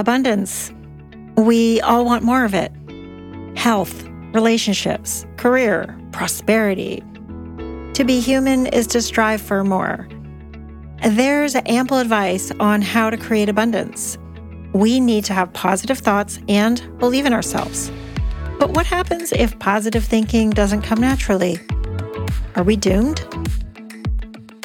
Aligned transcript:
abundance. 0.00 0.72
We 1.36 1.80
all 1.82 2.04
want 2.04 2.24
more 2.24 2.44
of 2.44 2.54
it 2.54 2.72
health, 3.56 4.04
relationships, 4.32 5.26
career, 5.36 5.96
prosperity. 6.12 7.04
To 7.94 8.04
be 8.04 8.20
human 8.20 8.66
is 8.66 8.86
to 8.88 9.02
strive 9.02 9.40
for 9.40 9.62
more. 9.62 10.08
There's 11.02 11.54
ample 11.54 11.98
advice 11.98 12.50
on 12.58 12.82
how 12.82 13.10
to 13.10 13.16
create 13.16 13.48
abundance. 13.48 14.18
We 14.72 15.00
need 15.00 15.24
to 15.26 15.34
have 15.34 15.52
positive 15.52 15.98
thoughts 15.98 16.38
and 16.48 16.98
believe 16.98 17.26
in 17.26 17.32
ourselves. 17.32 17.90
But 18.58 18.70
what 18.70 18.86
happens 18.86 19.32
if 19.32 19.58
positive 19.58 20.04
thinking 20.04 20.50
doesn't 20.50 20.82
come 20.82 21.00
naturally? 21.00 21.58
Are 22.56 22.62
we 22.62 22.76
doomed? 22.76 23.24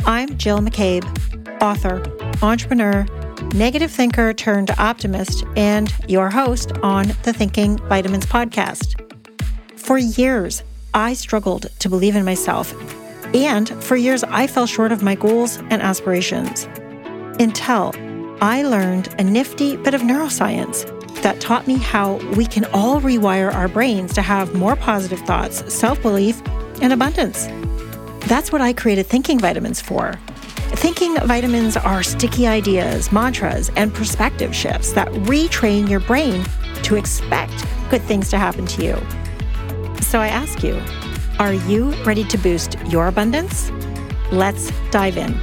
I'm 0.05 0.37
Jill 0.37 0.59
McCabe, 0.59 1.03
author, 1.61 2.03
entrepreneur, 2.43 3.05
negative 3.55 3.89
thinker 3.89 4.33
turned 4.33 4.71
optimist, 4.71 5.45
and 5.55 5.93
your 6.09 6.29
host 6.29 6.73
on 6.83 7.07
the 7.23 7.31
Thinking 7.31 7.77
Vitamins 7.87 8.25
podcast. 8.25 8.99
For 9.79 9.97
years, 9.97 10.61
I 10.93 11.13
struggled 11.13 11.67
to 11.79 11.89
believe 11.89 12.17
in 12.17 12.25
myself, 12.25 12.73
and 13.33 13.69
for 13.81 13.95
years, 13.95 14.25
I 14.25 14.47
fell 14.47 14.65
short 14.65 14.91
of 14.91 15.03
my 15.03 15.15
goals 15.15 15.57
and 15.69 15.81
aspirations. 15.81 16.67
Until 17.39 17.93
I 18.41 18.63
learned 18.63 19.15
a 19.19 19.23
nifty 19.23 19.77
bit 19.77 19.93
of 19.93 20.01
neuroscience 20.01 20.91
that 21.21 21.39
taught 21.39 21.65
me 21.65 21.77
how 21.77 22.15
we 22.35 22.45
can 22.45 22.65
all 22.73 22.99
rewire 22.99 23.53
our 23.53 23.69
brains 23.69 24.13
to 24.15 24.21
have 24.21 24.53
more 24.53 24.75
positive 24.75 25.19
thoughts, 25.21 25.73
self 25.73 26.01
belief, 26.01 26.41
and 26.81 26.91
abundance. 26.91 27.47
That's 28.27 28.51
what 28.51 28.59
I 28.59 28.73
created 28.73 29.05
Thinking 29.05 29.39
Vitamins 29.39 29.79
for. 29.81 30.19
Thinking 30.73 31.15
vitamins 31.17 31.77
are 31.77 32.03
sticky 32.03 32.47
ideas, 32.47 33.11
mantras, 33.11 33.69
and 33.75 33.93
perspective 33.93 34.53
shifts 34.55 34.91
that 34.93 35.07
retrain 35.09 35.89
your 35.89 35.99
brain 36.01 36.43
to 36.83 36.95
expect 36.95 37.65
good 37.89 38.01
things 38.01 38.29
to 38.29 38.37
happen 38.37 38.65
to 38.67 38.83
you. 38.83 38.93
So 40.01 40.19
I 40.19 40.27
ask 40.27 40.63
you, 40.63 40.81
are 41.39 41.53
you 41.53 41.91
ready 42.03 42.23
to 42.25 42.37
boost 42.37 42.77
your 42.87 43.07
abundance? 43.07 43.71
Let's 44.31 44.71
dive 44.91 45.17
in. 45.17 45.37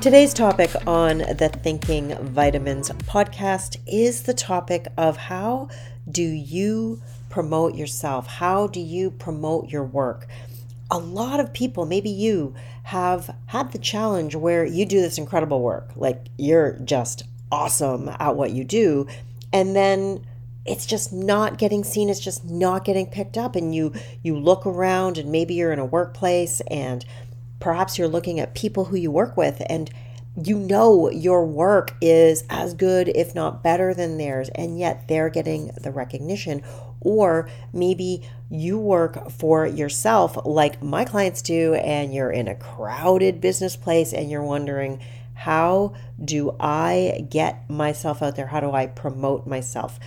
Today's 0.00 0.32
topic 0.32 0.70
on 0.86 1.18
the 1.18 1.50
Thinking 1.62 2.16
Vitamins 2.16 2.90
podcast 2.90 3.76
is 3.86 4.22
the 4.22 4.34
topic 4.34 4.88
of 4.96 5.16
how 5.16 5.68
do 6.10 6.22
you 6.22 7.02
promote 7.28 7.74
yourself? 7.74 8.26
How 8.26 8.66
do 8.66 8.80
you 8.80 9.10
promote 9.10 9.68
your 9.68 9.84
work? 9.84 10.26
A 10.90 10.98
lot 10.98 11.40
of 11.40 11.52
people, 11.52 11.86
maybe 11.86 12.10
you, 12.10 12.54
have 12.84 13.34
had 13.46 13.72
the 13.72 13.78
challenge 13.78 14.34
where 14.34 14.64
you 14.64 14.84
do 14.84 15.00
this 15.00 15.18
incredible 15.18 15.62
work, 15.62 15.90
like 15.94 16.26
you're 16.36 16.72
just 16.84 17.22
awesome 17.52 18.08
at 18.08 18.36
what 18.36 18.50
you 18.50 18.64
do, 18.64 19.06
and 19.52 19.76
then 19.76 20.24
it's 20.66 20.86
just 20.86 21.12
not 21.12 21.58
getting 21.58 21.82
seen 21.82 22.10
it's 22.10 22.20
just 22.20 22.44
not 22.44 22.84
getting 22.84 23.06
picked 23.06 23.38
up 23.38 23.56
and 23.56 23.74
you 23.74 23.92
you 24.22 24.38
look 24.38 24.66
around 24.66 25.16
and 25.16 25.32
maybe 25.32 25.54
you're 25.54 25.72
in 25.72 25.78
a 25.78 25.84
workplace 25.84 26.60
and 26.70 27.04
perhaps 27.60 27.98
you're 27.98 28.08
looking 28.08 28.38
at 28.38 28.54
people 28.54 28.86
who 28.86 28.96
you 28.96 29.10
work 29.10 29.36
with 29.36 29.62
and 29.68 29.90
you 30.36 30.58
know 30.58 31.10
your 31.10 31.44
work 31.44 31.94
is 32.00 32.44
as 32.48 32.74
good, 32.74 33.08
if 33.08 33.34
not 33.34 33.62
better 33.62 33.94
than 33.94 34.18
theirs, 34.18 34.48
and 34.54 34.78
yet 34.78 35.08
they're 35.08 35.30
getting 35.30 35.70
the 35.80 35.90
recognition. 35.90 36.62
Or 37.00 37.48
maybe 37.72 38.28
you 38.50 38.78
work 38.78 39.30
for 39.30 39.66
yourself, 39.66 40.36
like 40.44 40.82
my 40.82 41.04
clients 41.04 41.42
do, 41.42 41.74
and 41.74 42.14
you're 42.14 42.30
in 42.30 42.48
a 42.48 42.54
crowded 42.54 43.40
business 43.40 43.76
place 43.76 44.12
and 44.12 44.30
you're 44.30 44.44
wondering, 44.44 45.00
how 45.34 45.94
do 46.22 46.54
I 46.60 47.26
get 47.30 47.68
myself 47.70 48.22
out 48.22 48.36
there? 48.36 48.48
How 48.48 48.60
do 48.60 48.72
I 48.72 48.86
promote 48.86 49.46
myself? 49.46 49.98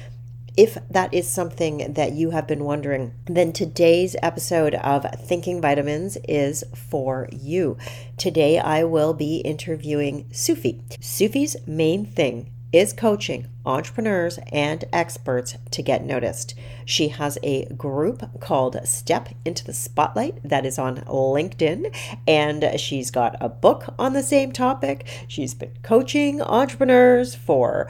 If 0.55 0.77
that 0.91 1.11
is 1.11 1.27
something 1.27 1.93
that 1.93 2.11
you 2.11 2.29
have 2.29 2.45
been 2.45 2.63
wondering, 2.63 3.15
then 3.25 3.53
today's 3.53 4.15
episode 4.21 4.75
of 4.75 5.03
Thinking 5.19 5.59
Vitamins 5.59 6.15
is 6.27 6.63
for 6.75 7.27
you. 7.31 7.75
Today 8.17 8.59
I 8.59 8.83
will 8.83 9.15
be 9.15 9.37
interviewing 9.37 10.25
Tsufit. 10.25 10.99
Tsufit's 10.99 11.57
main 11.65 12.05
thing 12.05 12.51
is 12.71 12.93
coaching 12.93 13.47
entrepreneurs 13.65 14.39
and 14.51 14.83
experts 14.93 15.55
to 15.71 15.81
get 15.81 16.03
noticed. 16.03 16.53
She 16.85 17.07
has 17.07 17.39
a 17.41 17.65
group 17.73 18.39
called 18.39 18.77
Step 18.83 19.29
into 19.45 19.63
the 19.63 19.73
Spotlight 19.73 20.39
that 20.43 20.65
is 20.65 20.77
on 20.77 20.97
LinkedIn, 20.97 21.95
and 22.27 22.79
she's 22.79 23.09
got 23.09 23.35
a 23.39 23.49
book 23.49 23.93
on 23.97 24.13
the 24.13 24.23
same 24.23 24.51
topic. 24.51 25.07
She's 25.27 25.53
been 25.53 25.71
coaching 25.81 26.41
entrepreneurs 26.41 27.33
for 27.35 27.89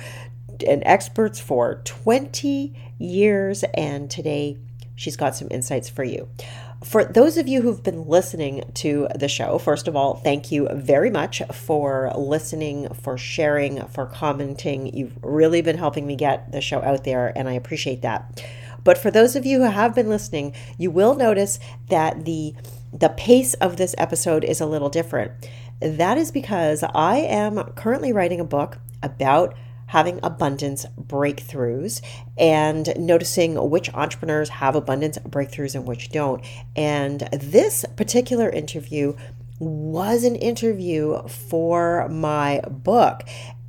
and 0.63 0.84
experts 0.85 1.40
for 1.40 1.81
20 1.84 2.74
years, 2.97 3.63
and 3.74 4.09
today 4.09 4.57
she's 4.96 5.16
got 5.16 5.35
some 5.35 5.47
insights 5.51 5.90
for 5.90 6.03
you. 6.03 6.29
For 6.84 7.06
those 7.06 7.38
of 7.38 7.47
you 7.47 7.62
who've 7.62 7.81
been 7.81 8.07
listening 8.07 8.63
to 8.75 9.07
the 9.16 9.29
show, 9.29 9.57
first 9.57 9.88
of 9.88 9.96
all, 9.96 10.16
thank 10.16 10.52
you 10.52 10.68
very 10.73 11.09
much 11.09 11.41
for 11.53 12.12
listening, 12.16 12.94
for 12.94 13.18
sharing, 13.18 13.85
for 13.88 14.06
commenting. 14.06 14.94
You've 14.94 15.18
really 15.23 15.62
been 15.62 15.78
helping 15.78 16.06
me 16.06 16.18
get 16.18 16.52
the 16.52 16.59
show 16.59 16.81
out 16.81 17.06
there, 17.06 17.31
and 17.38 17.47
I 17.47 17.53
appreciate 17.53 18.02
that. 18.02 18.44
But 18.84 18.97
for 18.97 19.09
those 19.09 19.38
of 19.38 19.46
you 19.46 19.59
who 19.59 19.69
have 19.69 19.96
been 19.96 20.09
listening, 20.09 20.53
you 20.78 20.91
will 20.91 21.16
notice 21.16 21.57
that 21.90 22.25
the 22.25 22.53
the 22.91 23.09
pace 23.09 23.56
of 23.56 23.78
this 23.78 23.96
episode 23.97 24.44
is 24.44 24.62
a 24.62 24.68
little 24.68 24.90
different. 24.90 25.31
That 25.79 26.18
is 26.18 26.31
because 26.31 26.84
I 26.94 27.18
am 27.18 27.63
currently 27.73 28.13
writing 28.13 28.40
a 28.40 28.46
book 28.46 28.78
about 29.02 29.56
having 29.94 30.20
abundance 30.24 30.88
breakthroughs 31.00 32.02
and 32.36 32.92
noticing 32.98 33.70
which 33.70 33.94
entrepreneurs 33.94 34.50
have 34.50 34.76
abundance 34.76 35.20
breakthroughs 35.20 35.76
and 35.76 35.86
which 35.86 36.09
don't. 36.09 36.44
And 36.76 37.20
this 37.31 37.86
particular 37.96 38.50
interview 38.50 39.16
was 39.59 40.24
an 40.24 40.36
interview 40.36 41.22
for 41.28 42.09
my 42.09 42.59
book. 42.68 43.22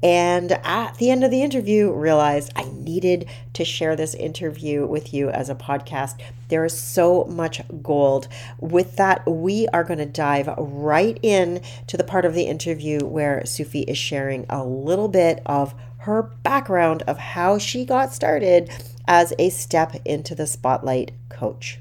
And 0.03 0.53
at 0.65 0.97
the 0.97 1.11
end 1.11 1.25
of 1.25 1.31
the 1.31 1.43
interview, 1.43 1.93
realized 1.93 2.53
I 2.57 2.65
needed 2.65 3.27
to 3.55 3.65
share 3.65 3.95
this 3.95 4.15
interview 4.15 4.87
with 4.87 5.13
you 5.13 5.29
as 5.31 5.51
a 5.51 5.55
podcast. 5.55 6.21
There 6.49 6.65
is 6.65 6.79
so 6.79 7.25
much 7.25 7.63
gold. 7.83 8.29
With 8.61 8.97
that, 8.97 9.27
we 9.27 9.67
are 9.69 9.85
going 9.85 9.99
to 9.99 10.07
dive 10.07 10.49
right 10.59 11.19
in 11.23 11.63
to 11.87 11.97
the 11.97 12.05
part 12.05 12.25
of 12.25 12.35
the 12.35 12.45
interview 12.45 13.01
where 13.05 13.41
Tsufit 13.45 13.89
is 13.89 13.99
sharing 13.99 14.45
a 14.51 14.65
little 14.65 15.09
bit 15.09 15.43
of 15.47 15.75
her 16.05 16.23
background 16.23 17.03
of 17.07 17.17
how 17.17 17.59
she 17.59 17.85
got 17.85 18.13
started 18.13 18.71
as 19.07 19.33
a 19.39 19.49
step 19.51 19.95
into 20.05 20.35
the 20.35 20.47
spotlight 20.47 21.13
coach. 21.31 21.79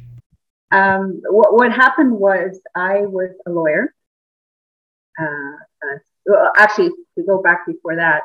Um, 0.71 1.21
what, 1.29 1.53
what, 1.53 1.71
happened 1.71 2.13
was 2.13 2.59
I 2.73 3.01
was 3.01 3.31
a 3.45 3.51
lawyer. 3.51 3.93
Uh, 5.19 5.25
uh, 5.25 5.97
well, 6.25 6.51
actually, 6.57 6.89
to 7.17 7.23
go 7.25 7.41
back 7.41 7.67
before 7.67 7.97
that, 7.97 8.21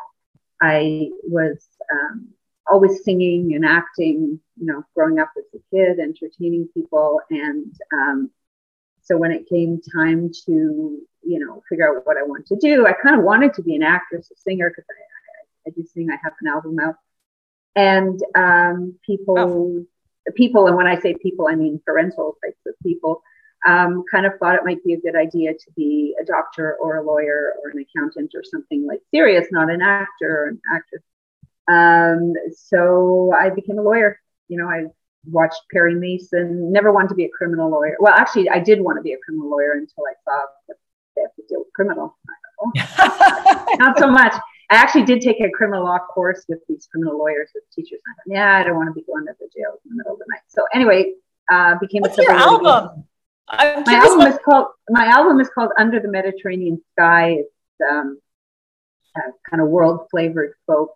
I 0.63 1.11
was 1.25 1.67
um, 1.93 2.29
always 2.67 3.05
singing 3.05 3.55
and 3.55 3.67
acting, 3.67 4.41
you 4.57 4.67
know, 4.67 4.85
growing 4.95 5.19
up 5.19 5.31
as 5.37 5.45
a 5.55 5.77
kid, 5.77 5.99
entertaining 5.99 6.69
people. 6.73 7.21
And 7.31 7.75
um, 7.93 8.31
so 9.03 9.17
when 9.17 9.33
it 9.33 9.49
came 9.49 9.81
time 9.95 10.31
to, 10.47 10.99
you 11.23 11.39
know, 11.39 11.63
figure 11.69 11.89
out 11.89 12.07
what 12.07 12.17
I 12.17 12.23
wanted 12.23 12.47
to 12.47 12.57
do, 12.57 12.87
I 12.87 12.93
kind 12.93 13.19
of 13.19 13.25
wanted 13.25 13.53
to 13.55 13.63
be 13.63 13.75
an 13.75 13.83
actress, 13.83 14.31
a 14.31 14.37
singer, 14.41 14.71
because 14.71 14.85
I, 14.89 15.18
Sing. 15.85 16.11
I 16.11 16.19
have 16.23 16.35
an 16.41 16.49
album 16.49 16.79
out, 16.79 16.97
and 17.77 18.21
um, 18.35 18.95
people, 19.05 19.39
oh. 19.39 20.33
people, 20.35 20.67
and 20.67 20.77
when 20.77 20.87
I 20.87 20.99
say 20.99 21.15
people, 21.15 21.49
I 21.49 21.55
mean 21.55 21.81
parental 21.85 22.37
types 22.45 22.61
of 22.67 22.75
people, 22.83 23.23
um, 23.67 24.05
kind 24.11 24.27
of 24.27 24.33
thought 24.39 24.55
it 24.55 24.65
might 24.65 24.83
be 24.85 24.95
a 24.95 25.01
good 25.01 25.17
idea 25.17 25.53
to 25.53 25.73
be 25.77 26.15
a 26.21 26.25
doctor 26.25 26.77
or 26.81 26.97
a 26.97 27.03
lawyer 27.03 27.55
or 27.63 27.71
an 27.71 27.79
accountant 27.79 28.33
or 28.35 28.43
something 28.45 28.87
like 28.87 29.01
serious, 29.11 29.49
not 29.51 29.71
an 29.71 29.83
actor 29.83 30.45
or 30.45 30.49
an 30.49 30.61
actress. 30.73 31.03
Um, 31.71 32.33
so 32.57 33.33
I 33.39 33.51
became 33.51 33.79
a 33.79 33.83
lawyer. 33.83 34.21
You 34.49 34.59
know, 34.59 34.69
I 34.69 34.85
watched 35.27 35.61
Perry 35.73 35.95
Mason. 35.95 36.73
Never 36.73 36.93
wanted 36.93 37.09
to 37.09 37.15
be 37.15 37.25
a 37.25 37.31
criminal 37.31 37.71
lawyer. 37.71 37.97
Well, 38.01 38.15
actually, 38.15 38.49
I 38.49 38.61
did 38.61 38.81
want 38.81 38.99
to 38.99 39.03
be 39.03 39.13
a 39.13 39.19
criminal 39.25 39.51
lawyer 39.51 39.73
until 39.73 40.05
I 40.09 40.15
saw 40.25 40.41
that 40.69 40.77
they 41.17 41.23
have 41.23 41.35
to 41.35 41.43
deal 41.49 41.61
with 41.61 41.73
criminal. 41.75 42.17
Oh, 42.61 43.77
not 43.79 43.99
so 43.99 44.09
much. 44.09 44.35
I 44.71 44.77
actually 44.77 45.05
did 45.05 45.23
take 45.23 45.41
a 45.41 45.51
criminal 45.51 45.85
law 45.85 45.99
course 45.99 46.45
with 46.49 46.59
these 46.69 46.87
criminal 46.91 47.19
lawyers 47.19 47.51
with 47.55 47.65
teachers. 47.75 48.01
I 48.07 48.13
thought, 48.15 48.35
yeah, 48.35 48.57
I 48.57 48.65
don't 48.65 48.77
want 48.77 48.89
to 48.89 48.93
be 48.93 49.03
going 49.03 49.25
to 49.27 49.33
the 49.39 49.49
jail 49.57 49.79
in 49.85 49.91
the 49.91 49.97
middle 49.97 50.13
of 50.13 50.19
the 50.19 50.27
night. 50.29 50.43
So 50.49 50.65
anyway, 50.75 51.15
uh, 51.51 51.77
became 51.81 52.03
What's 52.03 52.19
a 52.19 52.23
your 52.23 52.33
album? 52.33 53.05
my 53.51 53.85
album 53.87 54.27
is 54.27 54.39
called 54.45 54.67
my 54.91 55.07
album 55.07 55.41
is 55.41 55.49
called 55.49 55.71
Under 55.79 56.01
the 56.01 56.09
Mediterranean 56.09 56.83
Sky. 56.93 57.39
It's 57.41 57.91
um, 57.91 58.21
kind 59.49 59.63
of 59.63 59.69
world 59.69 60.07
flavored 60.11 60.55
folk. 60.67 60.95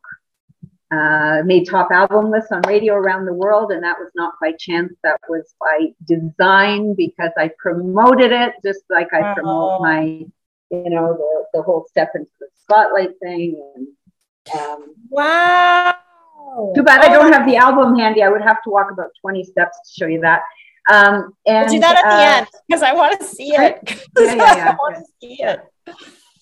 Uh, 0.90 1.40
made 1.46 1.66
top 1.66 1.90
album 1.90 2.30
lists 2.30 2.52
on 2.52 2.60
radio 2.66 2.94
around 2.94 3.24
the 3.24 3.32
world, 3.32 3.72
and 3.72 3.82
that 3.82 3.98
was 3.98 4.10
not 4.14 4.34
by 4.42 4.52
chance. 4.58 4.92
That 5.02 5.18
was 5.26 5.54
by 5.58 5.86
design 6.06 6.94
because 6.94 7.30
I 7.38 7.50
promoted 7.58 8.30
it 8.30 8.52
just 8.62 8.82
like 8.90 9.08
I 9.14 9.32
promote 9.32 9.80
my, 9.80 10.26
you 10.72 10.90
know, 10.90 11.14
the, 11.14 11.58
the 11.58 11.62
whole 11.62 11.86
step 11.88 12.10
into 12.14 12.30
the 12.40 12.46
spotlight 12.62 13.10
thing 13.22 13.60
and 13.74 13.86
Um, 14.58 14.94
wow. 15.08 15.94
Too 16.74 16.82
bad 16.82 17.00
I 17.00 17.08
don't 17.08 17.32
have 17.32 17.46
the 17.46 17.56
album 17.56 17.96
handy. 17.96 18.22
I 18.22 18.28
would 18.28 18.42
have 18.42 18.62
to 18.64 18.70
walk 18.70 18.90
about 18.90 19.10
20 19.20 19.44
steps 19.44 19.78
to 19.84 20.00
show 20.00 20.06
you 20.06 20.20
that. 20.20 20.42
Um, 20.90 21.32
and 21.46 21.66
we'll 21.66 21.74
do 21.74 21.80
that 21.80 21.98
at 21.98 22.04
uh, 22.04 22.16
the 22.16 22.22
end 22.24 22.46
because 22.66 22.82
I 22.82 22.92
want 22.92 23.20
to 23.20 23.26
see 23.26 23.54
it. 23.54 23.78
Yeah, 24.18 24.34
yeah, 24.34 24.56
yeah. 24.56 24.70
I 24.70 24.74
want 24.74 24.96
to 24.96 25.04
see 25.20 25.42
it. 25.42 25.60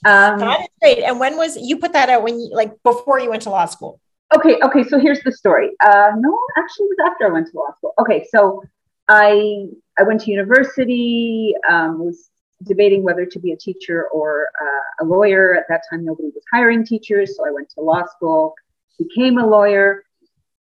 Um, 0.07 0.39
that 0.39 0.61
is 0.61 0.69
great. 0.81 1.03
And 1.05 1.21
when 1.21 1.37
was 1.37 1.57
you 1.57 1.79
put 1.79 1.93
that 1.93 2.09
out 2.09 2.23
when 2.23 2.41
you 2.41 2.51
like 2.53 2.73
before 2.83 3.21
you 3.21 3.31
went 3.31 3.43
to 3.43 3.51
law 3.51 3.67
school? 3.67 4.01
Okay, 4.35 4.59
okay. 4.63 4.83
So 4.85 4.99
here's 4.99 5.23
the 5.23 5.33
story. 5.33 5.71
Uh, 5.81 6.13
no, 6.17 6.39
actually, 6.57 6.87
it 6.87 6.97
was 6.97 7.11
after 7.11 7.27
I 7.27 7.33
went 7.33 7.49
to 7.49 7.57
law 7.57 7.71
school. 7.77 7.93
Okay, 7.99 8.27
so 8.31 8.63
I 9.09 9.67
I 9.99 10.05
went 10.05 10.23
to 10.23 10.31
university. 10.31 11.55
Um, 11.69 11.99
was 11.99 12.30
debating 12.65 13.03
whether 13.03 13.25
to 13.27 13.39
be 13.39 13.53
a 13.53 13.57
teacher 13.57 14.09
or 14.09 14.49
uh, 14.61 15.05
a 15.05 15.05
lawyer. 15.05 15.55
At 15.55 15.65
that 15.69 15.83
time, 15.91 16.05
nobody 16.05 16.29
was 16.29 16.43
hiring 16.53 16.85
teachers, 16.85 17.37
so 17.37 17.47
I 17.47 17.51
went 17.51 17.71
to 17.71 17.81
law 17.81 18.05
school, 18.07 18.55
became 18.99 19.39
a 19.39 19.47
lawyer, 19.47 20.05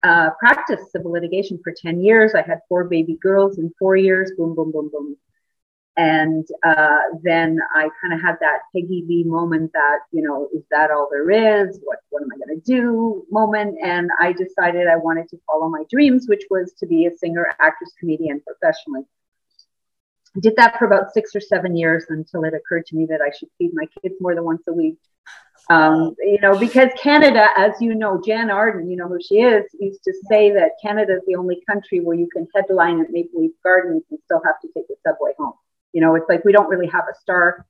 uh, 0.03 0.29
practiced 0.39 0.91
civil 0.91 1.11
litigation 1.11 1.59
for 1.63 1.73
10 1.75 2.01
years. 2.01 2.33
I 2.33 2.41
had 2.41 2.59
four 2.69 2.85
baby 2.85 3.17
girls 3.21 3.57
in 3.57 3.73
four 3.77 3.95
years, 3.95 4.31
boom, 4.37 4.55
boom, 4.55 4.71
boom, 4.71 4.89
boom. 4.91 5.17
And 5.97 6.47
uh, 6.63 6.99
then 7.23 7.59
I 7.75 7.89
kind 8.01 8.13
of 8.13 8.21
had 8.21 8.35
that 8.39 8.59
Peggy 8.73 9.03
Lee 9.05 9.25
moment 9.25 9.71
that, 9.73 9.99
you 10.13 10.21
know, 10.21 10.47
is 10.55 10.63
that 10.71 10.91
all 10.91 11.09
there 11.11 11.29
is? 11.29 11.77
What, 11.83 11.99
what 12.09 12.23
am 12.23 12.29
I 12.33 12.37
going 12.37 12.61
to 12.61 12.65
do 12.65 13.25
moment? 13.29 13.77
And 13.83 14.09
I 14.17 14.31
decided 14.31 14.87
I 14.87 14.95
wanted 14.95 15.27
to 15.29 15.37
follow 15.45 15.67
my 15.67 15.83
dreams, 15.89 16.27
which 16.29 16.43
was 16.49 16.71
to 16.79 16.87
be 16.87 17.05
a 17.05 17.17
singer, 17.17 17.47
actress, 17.59 17.91
comedian 17.99 18.41
professionally. 18.47 19.01
Did 20.39 20.55
that 20.57 20.77
for 20.77 20.85
about 20.85 21.13
six 21.13 21.35
or 21.35 21.39
seven 21.39 21.75
years 21.75 22.05
until 22.09 22.43
it 22.43 22.53
occurred 22.53 22.85
to 22.87 22.95
me 22.95 23.05
that 23.07 23.21
I 23.21 23.31
should 23.37 23.49
feed 23.57 23.71
my 23.73 23.85
kids 24.01 24.15
more 24.19 24.35
than 24.35 24.43
once 24.43 24.63
a 24.67 24.73
week. 24.73 24.97
Um, 25.69 26.15
you 26.19 26.39
know, 26.41 26.57
because 26.57 26.89
Canada, 27.01 27.47
as 27.55 27.73
you 27.79 27.93
know, 27.93 28.19
Jann 28.25 28.49
Arden, 28.49 28.89
you 28.89 28.97
know 28.97 29.07
who 29.07 29.19
she 29.21 29.35
is, 29.35 29.65
used 29.79 30.03
to 30.03 30.13
say 30.27 30.51
that 30.51 30.71
Canada 30.81 31.13
is 31.17 31.21
the 31.27 31.35
only 31.35 31.61
country 31.69 31.99
where 31.99 32.15
you 32.15 32.27
can 32.33 32.47
headline 32.55 32.99
at 33.01 33.11
Maple 33.11 33.41
Leaf 33.41 33.51
Gardens 33.63 34.03
and 34.09 34.19
still 34.25 34.41
have 34.45 34.59
to 34.61 34.67
take 34.75 34.87
the 34.87 34.95
subway 35.05 35.31
home. 35.37 35.53
You 35.93 36.01
know, 36.01 36.15
it's 36.15 36.27
like 36.27 36.43
we 36.43 36.51
don't 36.51 36.69
really 36.69 36.87
have 36.87 37.05
a 37.09 37.19
star. 37.19 37.67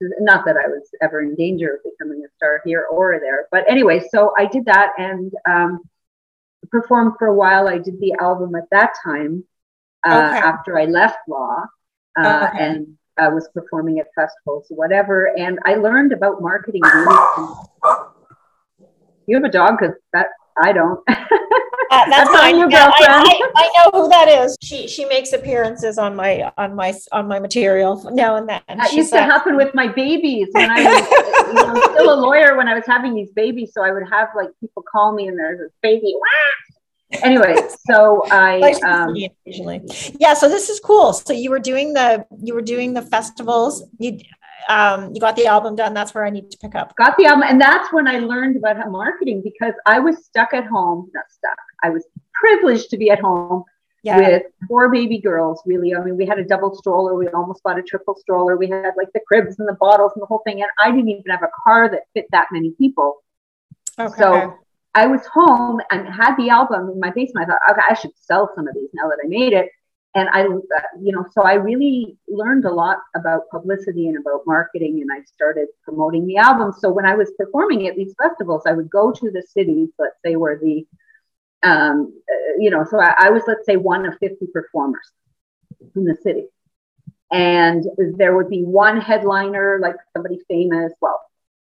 Not 0.00 0.44
that 0.44 0.56
I 0.56 0.68
was 0.68 0.88
ever 1.02 1.22
in 1.22 1.34
danger 1.34 1.74
of 1.74 1.90
becoming 1.90 2.22
a 2.24 2.28
star 2.36 2.60
here 2.64 2.86
or 2.90 3.18
there, 3.18 3.48
but 3.50 3.64
anyway, 3.68 4.02
so 4.10 4.32
I 4.38 4.46
did 4.46 4.66
that 4.66 4.92
and 4.98 5.32
um, 5.48 5.80
performed 6.70 7.14
for 7.18 7.28
a 7.28 7.34
while. 7.34 7.66
I 7.66 7.78
did 7.78 7.98
the 7.98 8.14
album 8.20 8.54
at 8.54 8.70
that 8.70 8.92
time 9.02 9.44
uh, 10.06 10.32
okay. 10.34 10.38
after 10.38 10.78
I 10.78 10.84
left 10.84 11.18
law, 11.28 11.64
uh, 12.16 12.48
okay. 12.48 12.64
and 12.64 12.98
I 13.18 13.28
was 13.28 13.48
performing 13.52 13.98
at 13.98 14.06
festivals, 14.14 14.66
whatever. 14.70 15.36
And 15.36 15.58
I 15.64 15.74
learned 15.74 16.12
about 16.12 16.40
marketing. 16.40 16.82
You 19.26 19.36
have 19.36 19.44
a 19.44 19.50
dog 19.50 19.78
because 19.78 19.96
that 20.12 20.28
I 20.60 20.72
don't. 20.72 21.00
Uh, 21.90 22.04
that's, 22.10 22.30
that's. 22.30 22.58
Your 22.58 22.70
yeah, 22.70 22.90
I, 22.92 23.06
I, 23.08 23.50
I, 23.56 23.90
know 23.90 24.02
who 24.02 24.08
that 24.10 24.28
is. 24.28 24.58
She 24.62 24.86
she 24.88 25.06
makes 25.06 25.32
appearances 25.32 25.96
on 25.96 26.14
my 26.14 26.52
on 26.58 26.74
my 26.74 26.92
on 27.12 27.26
my 27.26 27.38
material 27.38 28.10
now 28.12 28.36
and 28.36 28.46
then. 28.46 28.60
That 28.68 28.92
used 28.92 29.10
to 29.14 29.22
happen 29.22 29.56
with 29.56 29.74
my 29.74 29.88
babies 29.88 30.48
when 30.52 30.70
I 30.70 30.84
was 30.84 31.46
you 31.48 31.54
know, 31.54 31.94
still 31.94 32.12
a 32.12 32.18
lawyer 32.20 32.58
when 32.58 32.68
I 32.68 32.74
was 32.74 32.84
having 32.86 33.14
these 33.14 33.30
babies. 33.32 33.72
So 33.72 33.82
I 33.82 33.90
would 33.90 34.06
have 34.10 34.28
like 34.36 34.50
people 34.60 34.82
call 34.82 35.14
me 35.14 35.28
and 35.28 35.38
there's 35.38 35.60
this 35.60 35.72
baby. 35.80 36.14
Wah! 36.14 36.67
Anyway, 37.22 37.56
so 37.88 38.22
I 38.30 38.72
um, 38.86 39.14
occasionally. 39.16 39.82
Yeah, 40.18 40.34
so 40.34 40.48
this 40.48 40.68
is 40.68 40.80
cool. 40.80 41.12
So 41.12 41.32
you 41.32 41.50
were 41.50 41.58
doing 41.58 41.94
the 41.94 42.26
you 42.42 42.54
were 42.54 42.62
doing 42.62 42.94
the 42.94 43.02
festivals. 43.02 43.84
You 43.98 44.18
um, 44.68 45.14
you 45.14 45.20
got 45.20 45.36
the 45.36 45.46
album 45.46 45.76
done. 45.76 45.94
That's 45.94 46.14
where 46.14 46.24
I 46.24 46.30
need 46.30 46.50
to 46.50 46.58
pick 46.58 46.74
up. 46.74 46.94
Got 46.96 47.16
the 47.16 47.26
album, 47.26 47.44
and 47.48 47.60
that's 47.60 47.92
when 47.92 48.06
I 48.06 48.18
learned 48.18 48.56
about 48.56 48.76
marketing 48.90 49.42
because 49.42 49.74
I 49.86 49.98
was 49.98 50.24
stuck 50.24 50.52
at 50.52 50.66
home. 50.66 51.10
Not 51.14 51.24
stuck. 51.30 51.58
I 51.82 51.90
was 51.90 52.04
privileged 52.34 52.90
to 52.90 52.98
be 52.98 53.10
at 53.10 53.20
home 53.20 53.64
yeah. 54.02 54.18
with 54.18 54.42
four 54.68 54.90
baby 54.90 55.18
girls. 55.18 55.62
Really, 55.64 55.94
I 55.94 56.02
mean, 56.02 56.16
we 56.16 56.26
had 56.26 56.38
a 56.38 56.44
double 56.44 56.74
stroller. 56.74 57.14
We 57.14 57.28
almost 57.28 57.62
bought 57.62 57.78
a 57.78 57.82
triple 57.82 58.16
stroller. 58.16 58.56
We 58.56 58.68
had 58.68 58.92
like 58.96 59.12
the 59.14 59.20
cribs 59.26 59.58
and 59.58 59.68
the 59.68 59.76
bottles 59.80 60.12
and 60.14 60.22
the 60.22 60.26
whole 60.26 60.42
thing. 60.44 60.60
And 60.60 60.70
I 60.82 60.90
didn't 60.90 61.08
even 61.08 61.30
have 61.30 61.42
a 61.42 61.50
car 61.64 61.88
that 61.90 62.02
fit 62.14 62.26
that 62.32 62.48
many 62.52 62.72
people. 62.72 63.22
Okay. 63.98 64.14
So 64.18 64.58
I 64.94 65.06
was 65.06 65.20
home 65.26 65.80
and 65.90 66.08
had 66.08 66.36
the 66.36 66.50
album 66.50 66.90
in 66.90 67.00
my 67.00 67.10
basement. 67.10 67.48
I 67.48 67.52
thought, 67.52 67.70
okay, 67.70 67.82
I 67.88 67.94
should 67.94 68.16
sell 68.16 68.50
some 68.54 68.66
of 68.66 68.74
these 68.74 68.90
now 68.94 69.08
that 69.08 69.18
I 69.24 69.28
made 69.28 69.52
it. 69.52 69.70
And 70.14 70.28
I, 70.30 70.44
uh, 70.44 70.80
you 71.00 71.12
know, 71.12 71.24
so 71.32 71.42
I 71.42 71.54
really 71.54 72.16
learned 72.26 72.64
a 72.64 72.72
lot 72.72 72.98
about 73.14 73.48
publicity 73.50 74.08
and 74.08 74.16
about 74.16 74.40
marketing, 74.46 75.00
and 75.02 75.10
I 75.12 75.22
started 75.24 75.68
promoting 75.84 76.26
the 76.26 76.38
album. 76.38 76.72
So 76.76 76.90
when 76.90 77.04
I 77.04 77.14
was 77.14 77.30
performing 77.36 77.86
at 77.86 77.94
these 77.94 78.14
festivals, 78.20 78.62
I 78.66 78.72
would 78.72 78.90
go 78.90 79.12
to 79.12 79.30
the 79.30 79.42
cities, 79.42 79.90
let's 79.98 80.16
say 80.24 80.36
where 80.36 80.58
the, 80.58 80.86
um, 81.62 82.12
uh, 82.28 82.52
you 82.58 82.70
know, 82.70 82.84
so 82.84 82.98
I, 82.98 83.14
I 83.18 83.30
was, 83.30 83.42
let's 83.46 83.66
say, 83.66 83.76
one 83.76 84.06
of 84.06 84.16
50 84.18 84.46
performers 84.52 85.12
in 85.94 86.04
the 86.04 86.16
city. 86.22 86.46
And 87.30 87.84
there 88.16 88.34
would 88.34 88.48
be 88.48 88.64
one 88.64 89.00
headliner, 89.00 89.78
like 89.80 89.96
somebody 90.14 90.40
famous, 90.48 90.92
well, 91.00 91.20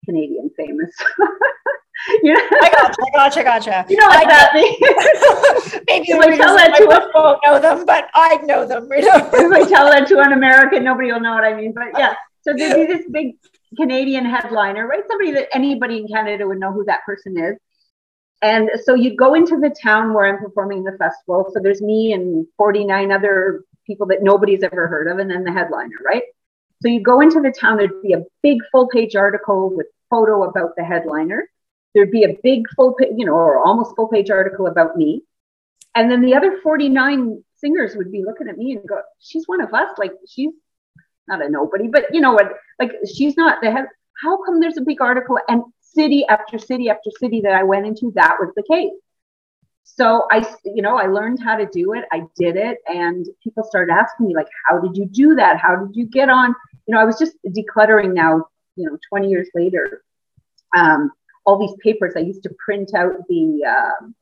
Canadian 0.05 0.49
famous. 0.55 0.91
you 2.23 2.33
know? 2.33 2.39
I 2.39 2.69
gotcha, 2.69 3.01
I 3.01 3.11
gotcha, 3.13 3.43
gotcha. 3.43 3.85
You 3.89 3.97
know 3.97 4.07
what 4.07 4.25
I 4.25 4.29
that 4.29 4.53
means? 4.53 4.77
Maybe 5.87 6.11
if 6.11 6.19
I 6.19 6.37
tell 6.37 6.55
that 6.55 6.75
to 6.77 6.83
a, 6.83 7.11
won't 7.13 7.39
know 7.45 7.59
them, 7.59 7.85
but 7.85 8.09
I 8.13 8.37
know 8.43 8.65
them. 8.65 8.89
You 8.91 9.01
know? 9.01 9.29
if 9.33 9.51
I 9.51 9.69
tell 9.69 9.89
that 9.89 10.07
to 10.07 10.19
an 10.19 10.33
American, 10.33 10.83
nobody 10.83 11.11
will 11.11 11.19
know 11.19 11.33
what 11.33 11.43
I 11.43 11.53
mean. 11.53 11.73
But 11.73 11.87
yeah, 11.97 12.13
so 12.41 12.53
there'd 12.55 12.75
be 12.75 12.85
this 12.85 13.05
big 13.11 13.35
Canadian 13.75 14.25
headliner, 14.25 14.87
right? 14.87 15.03
Somebody 15.07 15.31
that 15.31 15.49
anybody 15.53 15.97
in 15.97 16.07
Canada 16.07 16.47
would 16.47 16.59
know 16.59 16.71
who 16.71 16.85
that 16.85 17.03
person 17.05 17.37
is. 17.37 17.57
And 18.41 18.69
so 18.83 18.95
you'd 18.95 19.17
go 19.17 19.33
into 19.33 19.59
the 19.59 19.69
town 19.69 20.13
where 20.13 20.25
I'm 20.25 20.37
performing 20.37 20.83
the 20.83 20.93
festival. 20.93 21.49
So 21.53 21.59
there's 21.61 21.81
me 21.81 22.13
and 22.13 22.47
49 22.55 23.11
other 23.11 23.65
people 23.85 24.07
that 24.07 24.23
nobody's 24.23 24.63
ever 24.63 24.87
heard 24.87 25.09
of, 25.09 25.19
and 25.19 25.29
then 25.29 25.43
the 25.43 25.51
headliner, 25.51 25.97
right? 26.05 26.23
So 26.81 26.87
you 26.87 27.01
go 27.01 27.19
into 27.19 27.41
the 27.41 27.51
town, 27.51 27.75
there'd 27.75 28.01
be 28.01 28.13
a 28.13 28.23
big 28.41 28.59
full 28.71 28.87
page 28.87 29.17
article 29.17 29.75
with 29.75 29.87
photo 30.09 30.43
about 30.43 30.77
the 30.77 30.83
headliner 30.83 31.49
there'd 31.93 32.11
be 32.11 32.23
a 32.23 32.37
big 32.43 32.69
full 32.75 32.93
page, 32.93 33.09
you 33.17 33.25
know, 33.25 33.33
or 33.33 33.59
almost 33.65 33.95
full 33.95 34.07
page 34.07 34.29
article 34.29 34.67
about 34.67 34.95
me. 34.95 35.23
And 35.95 36.09
then 36.09 36.21
the 36.21 36.35
other 36.35 36.59
49 36.61 37.43
singers 37.55 37.95
would 37.95 38.11
be 38.11 38.23
looking 38.23 38.47
at 38.47 38.57
me 38.57 38.73
and 38.73 38.87
go, 38.87 39.01
she's 39.19 39.47
one 39.47 39.61
of 39.61 39.73
us. 39.73 39.89
Like 39.97 40.13
she's 40.27 40.51
not 41.27 41.43
a 41.43 41.49
nobody, 41.49 41.87
but 41.87 42.05
you 42.13 42.21
know 42.21 42.33
what? 42.33 42.53
Like 42.79 42.91
she's 43.13 43.35
not 43.37 43.61
the 43.61 43.71
head. 43.71 43.85
How 44.21 44.41
come 44.43 44.59
there's 44.59 44.77
a 44.77 44.81
big 44.81 45.01
article 45.01 45.39
and 45.47 45.63
city 45.81 46.25
after 46.29 46.57
city 46.57 46.89
after 46.89 47.09
city 47.19 47.41
that 47.41 47.53
I 47.53 47.63
went 47.63 47.85
into, 47.85 48.11
that 48.15 48.37
was 48.39 48.51
the 48.55 48.63
case. 48.69 48.91
So 49.83 50.27
I, 50.31 50.47
you 50.65 50.81
know, 50.81 50.97
I 50.97 51.07
learned 51.07 51.41
how 51.41 51.57
to 51.57 51.65
do 51.65 51.93
it. 51.93 52.05
I 52.11 52.21
did 52.37 52.55
it. 52.55 52.77
And 52.87 53.25
people 53.43 53.63
started 53.63 53.91
asking 53.91 54.27
me 54.27 54.35
like, 54.35 54.47
how 54.67 54.79
did 54.79 54.95
you 54.95 55.05
do 55.05 55.35
that? 55.35 55.57
How 55.57 55.75
did 55.75 55.95
you 55.95 56.05
get 56.05 56.29
on? 56.29 56.53
You 56.85 56.93
know, 56.93 57.01
I 57.01 57.05
was 57.05 57.17
just 57.17 57.35
decluttering 57.45 58.13
now, 58.13 58.45
you 58.75 58.85
know, 58.85 58.97
20 59.09 59.29
years 59.29 59.49
later. 59.55 60.03
Um, 60.75 61.11
all 61.49 61.57
these 61.57 61.75
papers. 61.83 62.13
I 62.15 62.19
used 62.19 62.43
to 62.43 62.51
print 62.63 62.93
out 62.95 63.13
the, 63.27 63.63
um, 63.65 64.15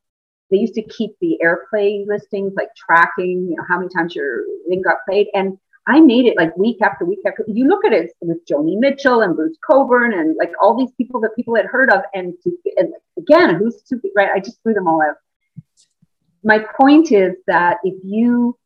they 0.50 0.58
used 0.58 0.76
to 0.76 0.82
keep 0.84 1.12
the 1.20 1.38
airplay 1.44 2.08
listings, 2.08 2.54
like 2.56 2.70
tracking, 2.76 3.48
you 3.50 3.58
know, 3.58 3.66
how 3.68 3.78
many 3.80 3.90
times 3.94 4.16
your 4.16 4.44
thing 4.70 4.82
got 4.82 5.00
played. 5.06 5.28
And 5.34 5.58
I 5.88 6.00
made 6.00 6.26
it 6.26 6.38
like 6.38 6.56
week 6.56 6.82
after 6.82 7.04
week 7.04 7.20
after. 7.26 7.44
You 7.48 7.68
look 7.68 7.84
at 7.86 7.92
it 7.92 8.12
with 8.22 8.46
Joni 8.46 8.80
Mitchell 8.80 9.22
and 9.22 9.36
Bruce 9.36 9.58
Cockburn 9.66 10.14
and 10.14 10.38
like 10.38 10.54
all 10.62 10.78
these 10.78 10.94
people 10.98 11.20
that 11.22 11.36
people 11.36 11.56
had 11.56 11.66
heard 11.66 11.90
of. 11.90 12.02
And, 12.14 12.34
to, 12.44 12.52
and 12.78 12.94
again, 13.18 13.56
who's 13.56 13.80
stupid, 13.84 14.12
right? 14.16 14.30
I 14.34 14.40
just 14.40 14.64
threw 14.64 14.74
them 14.74 14.88
all 14.88 15.02
out. 15.02 15.16
My 16.44 16.66
point 16.80 17.12
is 17.12 17.36
that 17.48 17.78
if 17.84 17.96
you 18.06 18.58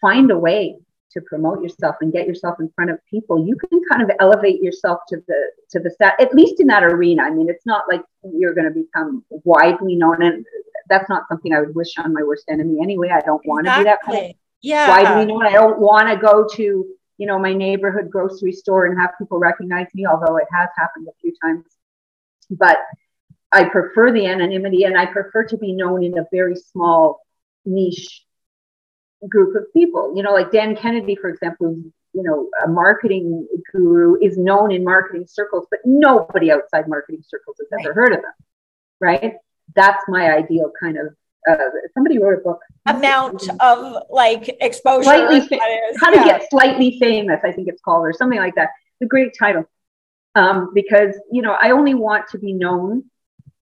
find 0.00 0.30
a 0.30 0.38
way 0.38 0.76
to 1.12 1.20
promote 1.22 1.62
yourself 1.62 1.96
and 2.00 2.12
get 2.12 2.26
yourself 2.26 2.58
in 2.60 2.70
front 2.74 2.90
of 2.90 2.98
people, 3.10 3.46
you 3.46 3.56
can 3.56 3.80
kind 3.90 4.02
of 4.02 4.10
elevate 4.20 4.62
yourself 4.62 5.00
to 5.08 5.16
the 5.26 5.50
to 5.70 5.80
the 5.80 5.90
set, 5.90 6.20
at 6.20 6.34
least 6.34 6.60
in 6.60 6.66
that 6.68 6.84
arena. 6.84 7.22
I 7.22 7.30
mean, 7.30 7.48
it's 7.48 7.66
not 7.66 7.84
like 7.90 8.02
you're 8.32 8.54
going 8.54 8.72
to 8.72 8.78
become 8.78 9.24
widely 9.44 9.96
known, 9.96 10.22
and 10.22 10.44
that's 10.88 11.08
not 11.08 11.28
something 11.28 11.52
I 11.52 11.60
would 11.60 11.74
wish 11.74 11.96
on 11.98 12.12
my 12.12 12.22
worst 12.22 12.44
enemy 12.48 12.78
anyway. 12.82 13.10
I 13.10 13.20
don't 13.20 13.44
want 13.46 13.66
to 13.66 13.80
exactly. 13.80 13.82
be 13.82 13.88
that 13.88 14.18
kind 14.18 14.30
of 14.30 14.36
yeah. 14.62 14.88
widely 14.88 15.26
known. 15.26 15.46
I 15.46 15.52
don't 15.52 15.78
want 15.78 16.08
to 16.08 16.16
go 16.16 16.46
to 16.56 16.86
you 17.18 17.26
know 17.26 17.38
my 17.38 17.52
neighborhood 17.52 18.10
grocery 18.10 18.52
store 18.52 18.86
and 18.86 18.98
have 18.98 19.10
people 19.18 19.38
recognize 19.38 19.86
me, 19.94 20.06
although 20.06 20.36
it 20.36 20.48
has 20.52 20.68
happened 20.76 21.08
a 21.08 21.12
few 21.20 21.34
times. 21.42 21.64
But 22.50 22.78
I 23.52 23.64
prefer 23.64 24.12
the 24.12 24.26
anonymity, 24.26 24.84
and 24.84 24.96
I 24.96 25.06
prefer 25.06 25.44
to 25.44 25.56
be 25.56 25.72
known 25.72 26.02
in 26.02 26.18
a 26.18 26.26
very 26.32 26.56
small 26.56 27.20
niche 27.64 28.24
group 29.28 29.54
of 29.56 29.72
people. 29.72 30.12
You 30.16 30.22
know, 30.22 30.32
like 30.32 30.50
Dan 30.50 30.76
Kennedy, 30.76 31.16
for 31.16 31.28
example, 31.30 31.76
you 32.12 32.22
know, 32.22 32.48
a 32.64 32.68
marketing 32.68 33.46
guru 33.72 34.16
is 34.20 34.36
known 34.36 34.70
in 34.72 34.84
marketing 34.84 35.26
circles, 35.26 35.66
but 35.70 35.80
nobody 35.84 36.50
outside 36.50 36.88
marketing 36.88 37.22
circles 37.26 37.56
has 37.58 37.68
right. 37.72 37.86
ever 37.86 37.94
heard 37.94 38.12
of 38.12 38.22
them. 38.22 38.32
Right? 39.00 39.34
That's 39.74 40.04
my 40.08 40.32
ideal 40.32 40.70
kind 40.80 40.98
of. 40.98 41.14
Uh, 41.50 41.56
somebody 41.94 42.18
wrote 42.18 42.38
a 42.38 42.42
book. 42.42 42.60
Amount 42.86 43.48
of 43.60 44.04
like 44.10 44.56
exposure. 44.60 45.04
Slightly 45.04 45.40
fa- 45.48 45.58
how 46.00 46.10
to 46.10 46.16
yeah. 46.16 46.38
get 46.38 46.50
slightly 46.50 46.98
famous, 47.00 47.40
I 47.42 47.50
think 47.50 47.66
it's 47.66 47.80
called, 47.82 48.06
or 48.06 48.12
something 48.12 48.38
like 48.38 48.54
that. 48.54 48.70
The 49.00 49.06
great 49.06 49.32
title. 49.36 49.64
um, 50.34 50.70
because 50.74 51.14
you 51.30 51.42
know 51.42 51.56
I 51.60 51.70
only 51.70 51.94
want 51.94 52.28
to 52.28 52.38
be 52.38 52.52
known 52.52 53.04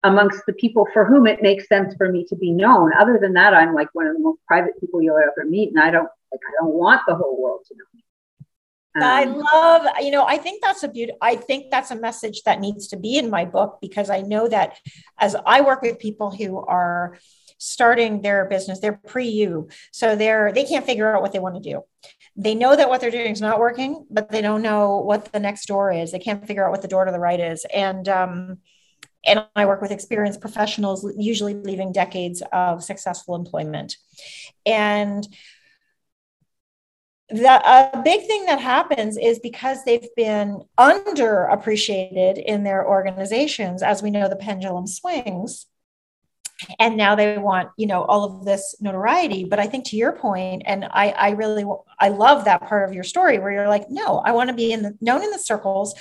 amongst 0.06 0.46
the 0.46 0.54
people 0.54 0.88
for 0.94 1.04
whom 1.04 1.26
it 1.26 1.42
makes 1.42 1.68
sense 1.68 1.96
for 1.98 2.12
me 2.12 2.24
to 2.30 2.36
be 2.36 2.52
known. 2.52 2.92
Other 2.94 3.18
than 3.20 3.34
that, 3.34 3.54
I'm 3.54 3.74
like 3.74 3.90
one 3.94 4.06
of 4.06 4.16
the 4.16 4.22
most 4.22 4.40
private 4.48 4.80
people 4.80 5.02
you'll 5.02 5.18
ever 5.18 5.50
meet, 5.50 5.70
and 5.70 5.80
I 5.80 5.90
don't 5.90 6.10
like 6.32 6.42
I 6.48 6.64
don't 6.64 6.74
want 6.74 7.02
the 7.08 7.16
whole 7.16 7.42
world 7.42 7.62
to 7.68 7.76
know 7.76 7.86
me. 7.94 8.04
Um, 8.98 9.04
I 9.04 9.24
love, 9.26 9.88
you 10.02 10.12
know, 10.12 10.26
I 10.26 10.38
think 10.38 10.64
that's 10.64 10.84
a 10.84 10.88
beautiful, 10.88 11.18
I 11.22 11.36
think 11.36 11.70
that's 11.70 11.92
a 11.92 11.98
message 11.98 12.44
that 12.44 12.62
needs 12.62 12.88
to 12.90 12.98
be 12.98 13.18
in 13.18 13.30
my 13.30 13.44
book 13.44 13.80
because 13.82 14.10
I 14.10 14.22
know 14.22 14.48
that 14.48 14.78
as 15.20 15.36
I 15.46 15.62
work 15.62 15.82
with 15.82 16.00
people 16.00 16.32
who 16.32 16.58
are 16.60 17.18
starting 17.58 18.22
their 18.22 18.46
business, 18.46 18.80
they're 18.80 19.02
pre 19.06 19.28
you. 19.28 19.68
So 19.92 20.16
they're, 20.16 20.54
they 20.54 20.64
can't 20.64 20.86
figure 20.86 21.14
out 21.14 21.22
what 21.22 21.34
they 21.34 21.40
want 21.40 21.62
to 21.62 21.70
do. 21.70 21.82
They 22.38 22.56
know 22.56 22.74
that 22.74 22.88
what 22.88 23.02
they're 23.02 23.12
doing 23.12 23.32
is 23.32 23.42
not 23.42 23.60
working, 23.60 24.06
but 24.10 24.30
they 24.30 24.42
don't 24.42 24.62
know 24.62 25.00
what 25.00 25.30
the 25.34 25.42
next 25.42 25.66
door 25.66 25.92
is. 25.92 26.14
They 26.14 26.20
can't 26.20 26.48
figure 26.48 26.66
out 26.66 26.72
what 26.72 26.82
the 26.82 26.88
door 26.88 27.04
to 27.04 27.12
the 27.12 27.20
right 27.20 27.40
is. 27.40 27.66
And, 27.74 28.08
um, 28.08 28.60
and 29.26 29.46
I 29.56 29.66
work 29.66 29.82
with 29.82 29.92
experienced 29.92 30.42
professionals, 30.42 31.06
usually 31.18 31.54
leaving 31.54 31.92
decades 31.92 32.42
of 32.52 32.84
successful 32.84 33.36
employment. 33.36 33.98
And 34.66 35.28
the 37.30 37.50
a 37.50 38.02
big 38.04 38.28
thing 38.28 38.46
that 38.46 38.60
happens 38.60 39.18
is 39.18 39.40
because 39.40 39.84
they've 39.84 40.08
been 40.16 40.62
underappreciated 40.78 42.44
in 42.44 42.64
their 42.64 42.88
organizations 42.88 43.82
as 43.82 44.04
we 44.04 44.12
know 44.12 44.30
the 44.30 44.36
pendulum 44.36 44.86
swings 44.86 45.66
and 46.80 46.96
now 46.96 47.16
they 47.16 47.38
want 47.38 47.70
you 47.78 47.88
know 47.88 48.04
all 48.04 48.24
of 48.24 48.46
this 48.46 48.76
notoriety 48.80 49.44
but 49.44 49.60
i 49.60 49.66
think 49.66 49.86
to 49.86 49.98
your 49.98 50.14
point 50.14 50.62
and 50.66 50.86
i 50.86 51.10
i 51.10 51.30
really 51.32 51.66
i 52.00 52.10
love 52.10 52.46
that 52.46 52.62
part 52.62 52.88
of 52.88 52.94
your 52.94 53.04
story 53.04 53.40
where 53.40 53.52
you're 53.52 53.68
like 53.68 53.90
no 53.90 54.20
i 54.20 54.32
want 54.32 54.50
to 54.50 54.56
be 54.56 54.72
in 54.72 54.82
the 54.82 54.96
known 55.02 55.24
in 55.24 55.32
the 55.32 55.40
circles 55.40 55.96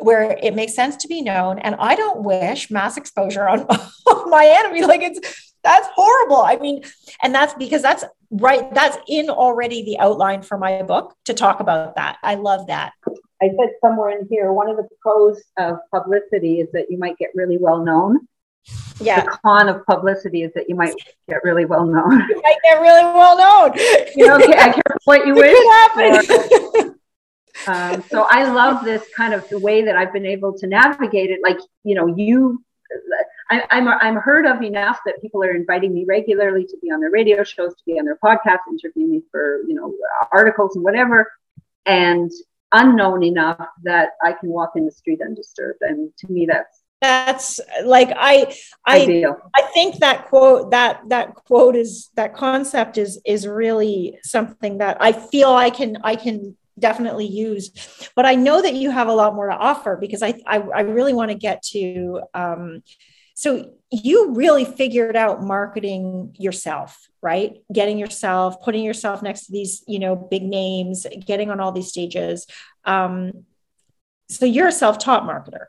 where 0.00 0.38
it 0.42 0.54
makes 0.54 0.74
sense 0.74 0.96
to 0.96 1.08
be 1.08 1.22
known. 1.22 1.58
And 1.58 1.74
i 1.76 1.94
don't 1.94 2.22
wish 2.22 2.70
mass 2.70 2.96
exposure 2.96 3.48
on, 3.48 3.60
on 4.06 4.30
my 4.30 4.46
enemy. 4.58 4.84
Like 4.84 5.02
it's 5.02 5.52
that's 5.62 5.88
horrible. 5.94 6.42
I 6.42 6.56
mean 6.56 6.82
and 7.22 7.34
that's 7.34 7.54
because 7.54 7.82
that's 7.82 8.04
right 8.30 8.72
that's 8.74 8.98
in 9.08 9.30
already 9.30 9.84
the 9.84 9.98
outline 9.98 10.42
for 10.42 10.58
my 10.58 10.82
book 10.82 11.14
to 11.24 11.34
talk 11.34 11.60
about 11.60 11.96
that. 11.96 12.18
I 12.22 12.34
love 12.34 12.66
that. 12.68 12.92
I 13.42 13.48
said 13.48 13.70
somewhere 13.80 14.18
in 14.18 14.26
here 14.30 14.52
one 14.52 14.68
of 14.68 14.76
the 14.76 14.88
pros 15.00 15.42
of 15.58 15.78
publicity 15.92 16.60
is 16.60 16.68
that 16.72 16.90
you 16.90 16.98
might 16.98 17.18
get 17.18 17.30
really 17.34 17.58
well 17.58 17.84
known. 17.84 18.26
Yeah. 19.00 19.20
The 19.20 19.38
con 19.44 19.68
of 19.68 19.84
publicity 19.86 20.42
is 20.42 20.52
that 20.54 20.68
you 20.68 20.74
might 20.74 20.94
get 21.28 21.44
really 21.44 21.66
well 21.66 21.84
known. 21.84 22.12
You 22.28 22.42
might 22.42 22.56
get 22.64 22.80
really 22.80 23.04
well 23.04 23.36
known. 23.36 23.72
You 24.16 24.26
know 24.26 24.36
i 24.36 24.72
care 24.72 24.82
what 25.04 25.26
you 25.26 25.34
wish 25.36 26.86
um, 27.66 28.02
so 28.08 28.26
i 28.30 28.44
love 28.44 28.84
this 28.84 29.04
kind 29.16 29.34
of 29.34 29.48
the 29.48 29.58
way 29.58 29.82
that 29.84 29.96
i've 29.96 30.12
been 30.12 30.26
able 30.26 30.56
to 30.56 30.66
navigate 30.66 31.30
it 31.30 31.40
like 31.42 31.58
you 31.84 31.94
know 31.94 32.06
you 32.06 32.62
I, 33.50 33.62
am 33.70 33.88
I'm, 33.88 33.98
I'm 34.00 34.16
heard 34.16 34.46
of 34.46 34.62
enough 34.62 35.00
that 35.06 35.20
people 35.20 35.42
are 35.42 35.54
inviting 35.54 35.94
me 35.94 36.04
regularly 36.06 36.64
to 36.66 36.76
be 36.82 36.90
on 36.90 37.00
their 37.00 37.10
radio 37.10 37.44
shows, 37.44 37.74
to 37.74 37.82
be 37.86 37.98
on 37.98 38.04
their 38.04 38.18
podcasts, 38.22 38.68
interviewing 38.70 39.10
me 39.10 39.22
for 39.30 39.60
you 39.68 39.74
know 39.74 39.94
articles 40.32 40.76
and 40.76 40.84
whatever, 40.84 41.30
and 41.84 42.30
unknown 42.72 43.22
enough 43.22 43.68
that 43.84 44.10
I 44.22 44.32
can 44.32 44.48
walk 44.48 44.72
in 44.76 44.84
the 44.84 44.90
street 44.92 45.20
undisturbed. 45.22 45.80
And 45.82 46.10
to 46.18 46.32
me, 46.32 46.46
that's 46.46 46.82
that's 47.00 47.60
like 47.84 48.10
I 48.16 48.54
I 48.84 49.02
ideal. 49.02 49.36
I 49.54 49.62
think 49.74 49.96
that 49.98 50.26
quote 50.26 50.72
that 50.72 51.02
that 51.08 51.34
quote 51.34 51.76
is 51.76 52.10
that 52.14 52.34
concept 52.34 52.98
is 52.98 53.20
is 53.24 53.46
really 53.46 54.18
something 54.22 54.78
that 54.78 54.96
I 55.00 55.12
feel 55.12 55.50
I 55.50 55.70
can 55.70 55.98
I 56.02 56.16
can 56.16 56.56
definitely 56.78 57.26
use 57.26 58.10
but 58.14 58.26
i 58.26 58.34
know 58.34 58.60
that 58.60 58.74
you 58.74 58.90
have 58.90 59.08
a 59.08 59.12
lot 59.12 59.34
more 59.34 59.48
to 59.48 59.56
offer 59.56 59.96
because 59.96 60.22
i 60.22 60.34
i, 60.46 60.58
I 60.58 60.80
really 60.80 61.14
want 61.14 61.30
to 61.30 61.36
get 61.36 61.62
to 61.72 62.22
um, 62.34 62.82
so 63.38 63.70
you 63.90 64.32
really 64.32 64.64
figured 64.64 65.14
out 65.14 65.42
marketing 65.42 66.34
yourself, 66.38 67.06
right? 67.20 67.58
Getting 67.70 67.98
yourself, 67.98 68.62
putting 68.62 68.82
yourself 68.82 69.22
next 69.22 69.46
to 69.46 69.52
these, 69.52 69.84
you 69.86 69.98
know, 69.98 70.16
big 70.16 70.42
names, 70.42 71.06
getting 71.26 71.50
on 71.50 71.60
all 71.60 71.70
these 71.70 71.88
stages. 71.88 72.46
Um, 72.86 73.44
so 74.30 74.46
you're 74.46 74.68
a 74.68 74.72
self-taught 74.72 75.24
marketer. 75.24 75.66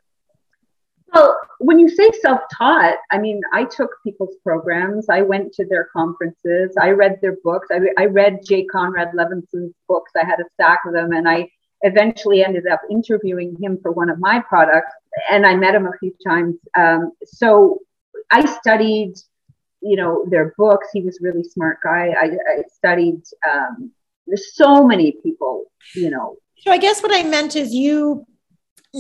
Well, 1.18 1.36
when 1.58 1.80
you 1.80 1.90
say 1.90 2.12
self-taught, 2.22 2.98
I 3.12 3.18
mean, 3.18 3.42
I 3.52 3.64
took 3.64 3.90
people's 4.04 4.36
programs. 4.44 5.10
I 5.10 5.24
went 5.24 5.52
to 5.54 5.66
their 5.66 5.86
conferences. 5.86 6.76
I 6.80 6.92
read 6.92 7.18
their 7.24 7.38
books. 7.44 7.70
I, 7.72 7.80
I 7.98 8.06
read 8.06 8.46
Jay 8.46 8.66
Conrad 8.66 9.16
Levinson's 9.16 9.74
books. 9.88 10.12
I 10.16 10.24
had 10.24 10.40
a 10.40 10.44
stack 10.54 10.82
of 10.86 10.94
them, 10.94 11.14
and 11.14 11.28
I 11.28 11.50
eventually 11.82 12.44
ended 12.44 12.68
up 12.68 12.82
interviewing 12.92 13.58
him 13.60 13.80
for 13.82 13.92
one 13.92 14.12
of 14.12 14.20
my 14.20 14.40
products 14.40 14.94
and 15.30 15.44
I 15.44 15.56
met 15.56 15.74
him 15.74 15.88
a 15.88 15.98
few 16.00 16.14
times. 16.24 16.56
Um, 16.76 17.14
so 17.24 17.80
I 18.32 18.46
studied, 18.46 19.14
you 19.82 19.96
know, 19.96 20.24
their 20.30 20.54
books. 20.56 20.88
He 20.94 21.02
was 21.02 21.20
a 21.20 21.24
really 21.24 21.44
smart 21.44 21.80
guy. 21.84 22.14
I, 22.20 22.26
I 22.26 22.64
studied. 22.72 23.22
Um, 23.52 23.92
there's 24.28 24.56
so 24.56 24.84
many 24.84 25.14
people, 25.24 25.66
you 25.96 26.12
know. 26.12 26.38
So 26.60 26.72
I 26.72 26.78
guess 26.78 27.02
what 27.02 27.12
I 27.12 27.24
meant 27.24 27.56
is 27.56 27.74
you. 27.74 28.26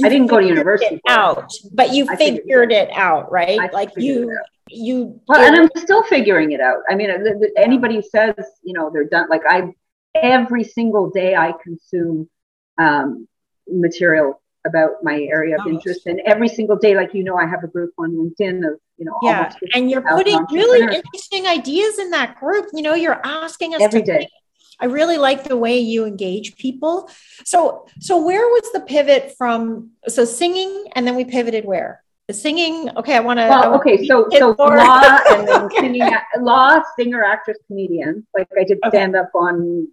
I 0.03 0.09
didn't 0.09 0.27
go 0.27 0.39
to 0.39 0.47
university. 0.47 1.01
out, 1.07 1.51
but 1.73 1.93
you 1.93 2.05
figured, 2.17 2.43
figured 2.43 2.71
it 2.71 2.89
out, 2.91 3.31
right? 3.31 3.59
I 3.59 3.69
like 3.71 3.91
you. 3.97 4.37
You 4.69 5.21
well, 5.27 5.41
and 5.41 5.55
I'm 5.55 5.69
still 5.81 6.03
figuring 6.03 6.51
it 6.51 6.59
out. 6.59 6.79
I 6.89 6.95
mean, 6.95 7.09
anybody 7.55 7.95
who 7.95 8.01
says 8.01 8.35
you 8.63 8.73
know 8.73 8.89
they're 8.91 9.05
done, 9.05 9.29
like 9.29 9.43
I, 9.47 9.73
every 10.13 10.65
single 10.65 11.09
day 11.09 11.35
I 11.35 11.53
consume 11.63 12.29
um, 12.77 13.27
material 13.67 14.41
about 14.67 15.03
my 15.03 15.21
area 15.21 15.55
of 15.55 15.61
oh. 15.65 15.69
interest. 15.69 16.05
And 16.05 16.19
every 16.25 16.49
single 16.49 16.75
day, 16.75 16.95
like 16.95 17.13
you 17.13 17.23
know, 17.23 17.37
I 17.37 17.47
have 17.47 17.63
a 17.63 17.67
group 17.67 17.93
on 17.97 18.11
LinkedIn 18.11 18.67
of 18.67 18.79
you 18.97 19.05
know, 19.05 19.17
yeah, 19.21 19.53
and 19.73 19.89
you're 19.89 20.01
putting 20.01 20.43
really 20.51 20.81
interesting 20.95 21.47
ideas 21.47 21.99
in 21.99 22.09
that 22.11 22.39
group. 22.39 22.67
You 22.73 22.81
know, 22.81 22.95
you're 22.95 23.21
asking 23.23 23.75
us 23.75 23.81
every 23.81 24.01
day. 24.01 24.19
Think. 24.19 24.31
I 24.79 24.85
really 24.85 25.17
like 25.17 25.43
the 25.43 25.57
way 25.57 25.79
you 25.79 26.05
engage 26.05 26.55
people. 26.55 27.09
So, 27.45 27.87
so 27.99 28.23
where 28.23 28.45
was 28.47 28.71
the 28.73 28.81
pivot 28.81 29.33
from? 29.37 29.91
So 30.07 30.23
singing, 30.25 30.85
and 30.95 31.05
then 31.05 31.15
we 31.15 31.25
pivoted 31.25 31.65
where? 31.65 32.03
The 32.27 32.33
singing. 32.33 32.89
Okay, 32.97 33.15
I 33.15 33.19
want 33.21 33.39
to. 33.39 33.47
Well, 33.47 33.75
okay, 33.75 34.05
so 34.05 34.27
so 34.31 34.55
law 34.57 35.19
and 35.31 35.47
then 35.47 35.69
singing, 35.71 36.09
law, 36.39 36.81
singer, 36.97 37.23
actress, 37.23 37.57
comedian. 37.67 38.27
Like 38.37 38.49
I 38.59 38.63
did 38.63 38.79
stand 38.89 39.15
okay. 39.15 39.23
up 39.23 39.31
on 39.33 39.87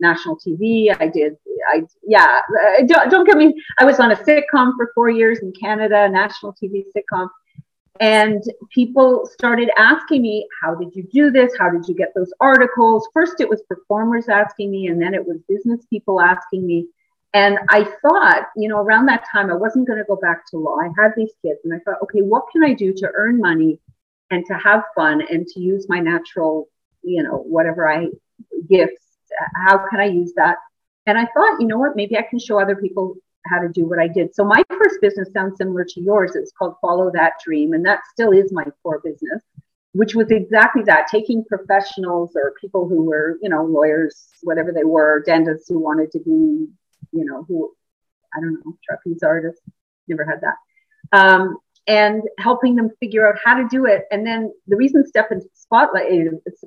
national 0.00 0.36
TV. 0.36 0.94
I 0.98 1.06
did, 1.06 1.36
I 1.72 1.82
yeah. 2.06 2.40
Uh, 2.50 2.82
don't, 2.86 3.10
don't 3.10 3.26
get 3.26 3.36
me. 3.36 3.54
I 3.78 3.84
was 3.84 4.00
on 4.00 4.10
a 4.12 4.16
sitcom 4.16 4.72
for 4.76 4.90
four 4.94 5.08
years 5.08 5.38
in 5.40 5.52
Canada, 5.52 6.08
national 6.08 6.54
TV 6.62 6.84
sitcom, 6.96 7.28
and 8.00 8.42
people 8.70 9.26
started 9.26 9.70
asking 9.78 10.22
me, 10.22 10.48
"How 10.60 10.74
did 10.74 10.94
you 10.94 11.04
do 11.04 11.30
this? 11.30 11.52
How 11.58 11.70
did 11.70 11.86
you 11.86 11.94
get 11.94 12.12
those 12.14 12.32
articles?" 12.40 13.08
First, 13.12 13.40
it 13.40 13.48
was 13.48 13.62
performers 13.62 14.28
asking 14.28 14.70
me, 14.70 14.88
and 14.88 15.00
then 15.00 15.14
it 15.14 15.26
was 15.26 15.38
business 15.48 15.84
people 15.86 16.20
asking 16.20 16.66
me. 16.66 16.88
And 17.34 17.58
I 17.70 17.84
thought, 18.02 18.48
you 18.56 18.68
know, 18.68 18.78
around 18.78 19.06
that 19.06 19.24
time, 19.30 19.50
I 19.50 19.54
wasn't 19.54 19.86
going 19.86 19.98
to 19.98 20.04
go 20.04 20.16
back 20.16 20.46
to 20.50 20.58
law. 20.58 20.76
I 20.78 20.90
had 21.00 21.12
these 21.16 21.32
kids, 21.42 21.60
and 21.64 21.72
I 21.72 21.78
thought, 21.78 22.02
okay, 22.02 22.20
what 22.20 22.44
can 22.52 22.62
I 22.62 22.74
do 22.74 22.92
to 22.92 23.10
earn 23.14 23.38
money 23.38 23.78
and 24.30 24.44
to 24.46 24.54
have 24.54 24.84
fun 24.94 25.22
and 25.30 25.46
to 25.46 25.60
use 25.60 25.88
my 25.88 26.00
natural, 26.00 26.68
you 27.02 27.22
know, 27.22 27.36
whatever 27.36 27.90
I 27.90 28.08
gifts 28.68 29.02
how 29.66 29.86
can 29.88 30.00
I 30.00 30.06
use 30.06 30.32
that? 30.36 30.56
And 31.06 31.18
I 31.18 31.26
thought, 31.34 31.60
you 31.60 31.66
know 31.66 31.78
what, 31.78 31.96
maybe 31.96 32.16
I 32.16 32.22
can 32.22 32.38
show 32.38 32.60
other 32.60 32.76
people 32.76 33.16
how 33.46 33.60
to 33.60 33.68
do 33.68 33.86
what 33.86 33.98
I 33.98 34.08
did. 34.08 34.34
So 34.34 34.44
my 34.44 34.62
first 34.68 34.96
business 35.00 35.28
sounds 35.32 35.56
similar 35.58 35.84
to 35.84 36.00
yours. 36.00 36.36
It's 36.36 36.52
called 36.52 36.74
Follow 36.80 37.10
That 37.12 37.34
Dream. 37.44 37.72
And 37.72 37.84
that 37.84 38.00
still 38.12 38.32
is 38.32 38.52
my 38.52 38.64
core 38.82 39.00
business, 39.04 39.42
which 39.92 40.14
was 40.14 40.30
exactly 40.30 40.82
that, 40.84 41.06
taking 41.10 41.44
professionals 41.44 42.32
or 42.36 42.54
people 42.60 42.88
who 42.88 43.04
were, 43.04 43.38
you 43.42 43.48
know, 43.48 43.64
lawyers, 43.64 44.28
whatever 44.42 44.72
they 44.72 44.84
were, 44.84 45.22
dentists 45.26 45.68
who 45.68 45.78
wanted 45.78 46.10
to 46.12 46.20
be, 46.20 46.68
you 47.12 47.24
know, 47.24 47.44
who, 47.48 47.72
I 48.34 48.40
don't 48.40 48.54
know, 48.64 48.76
trapeze 48.88 49.22
artists, 49.22 49.62
never 50.08 50.24
had 50.24 50.40
that. 50.40 50.56
Um, 51.16 51.58
and 51.88 52.22
helping 52.38 52.76
them 52.76 52.90
figure 53.00 53.28
out 53.28 53.40
how 53.44 53.54
to 53.54 53.66
do 53.68 53.86
it. 53.86 54.04
And 54.12 54.24
then 54.24 54.52
the 54.68 54.76
reason 54.76 55.04
Step 55.04 55.32
into 55.32 55.46
Spotlight, 55.54 56.12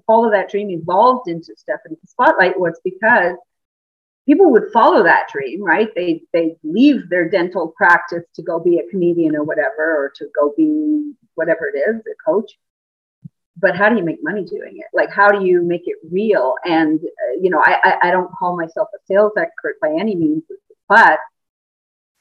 follow 0.06 0.30
that 0.32 0.50
dream 0.50 0.70
evolved 0.70 1.30
into 1.30 1.54
Step 1.56 1.80
into 1.90 2.02
Spotlight 2.06 2.60
was 2.60 2.80
because 2.84 3.38
people 4.26 4.52
would 4.52 4.72
follow 4.74 5.04
that 5.04 5.28
dream, 5.32 5.62
right? 5.62 5.90
They 5.96 6.22
they 6.34 6.58
leave 6.64 7.10
their 7.10 7.30
dental 7.30 7.74
practice 7.76 8.24
to 8.36 8.42
go 8.42 8.60
be 8.60 8.80
a 8.80 8.90
comedian 8.90 9.36
or 9.36 9.44
whatever, 9.44 9.84
or 10.06 10.12
to 10.16 10.28
go 10.36 10.54
be 10.58 11.14
whatever 11.36 11.68
it 11.74 11.78
is, 11.78 12.02
a 12.02 12.16
coach. 12.32 12.52
But 13.58 13.76
how 13.76 13.90
do 13.90 13.96
you 13.96 14.04
make 14.04 14.20
money 14.22 14.44
doing 14.44 14.78
it? 14.78 14.88
Like, 14.94 15.12
how 15.12 15.30
do 15.32 15.46
you 15.46 15.62
make 15.64 15.84
it 15.86 15.98
real? 16.12 16.56
And 16.66 17.00
uh, 17.00 17.40
you 17.42 17.50
know, 17.50 17.62
I, 17.64 17.78
I 17.84 18.08
I 18.08 18.12
don't 18.12 18.32
call 18.38 18.58
myself 18.58 18.90
a 18.94 19.00
sales 19.06 19.34
expert 19.38 19.76
by 19.82 19.90
any 19.90 20.16
means, 20.16 20.44
but 20.90 21.20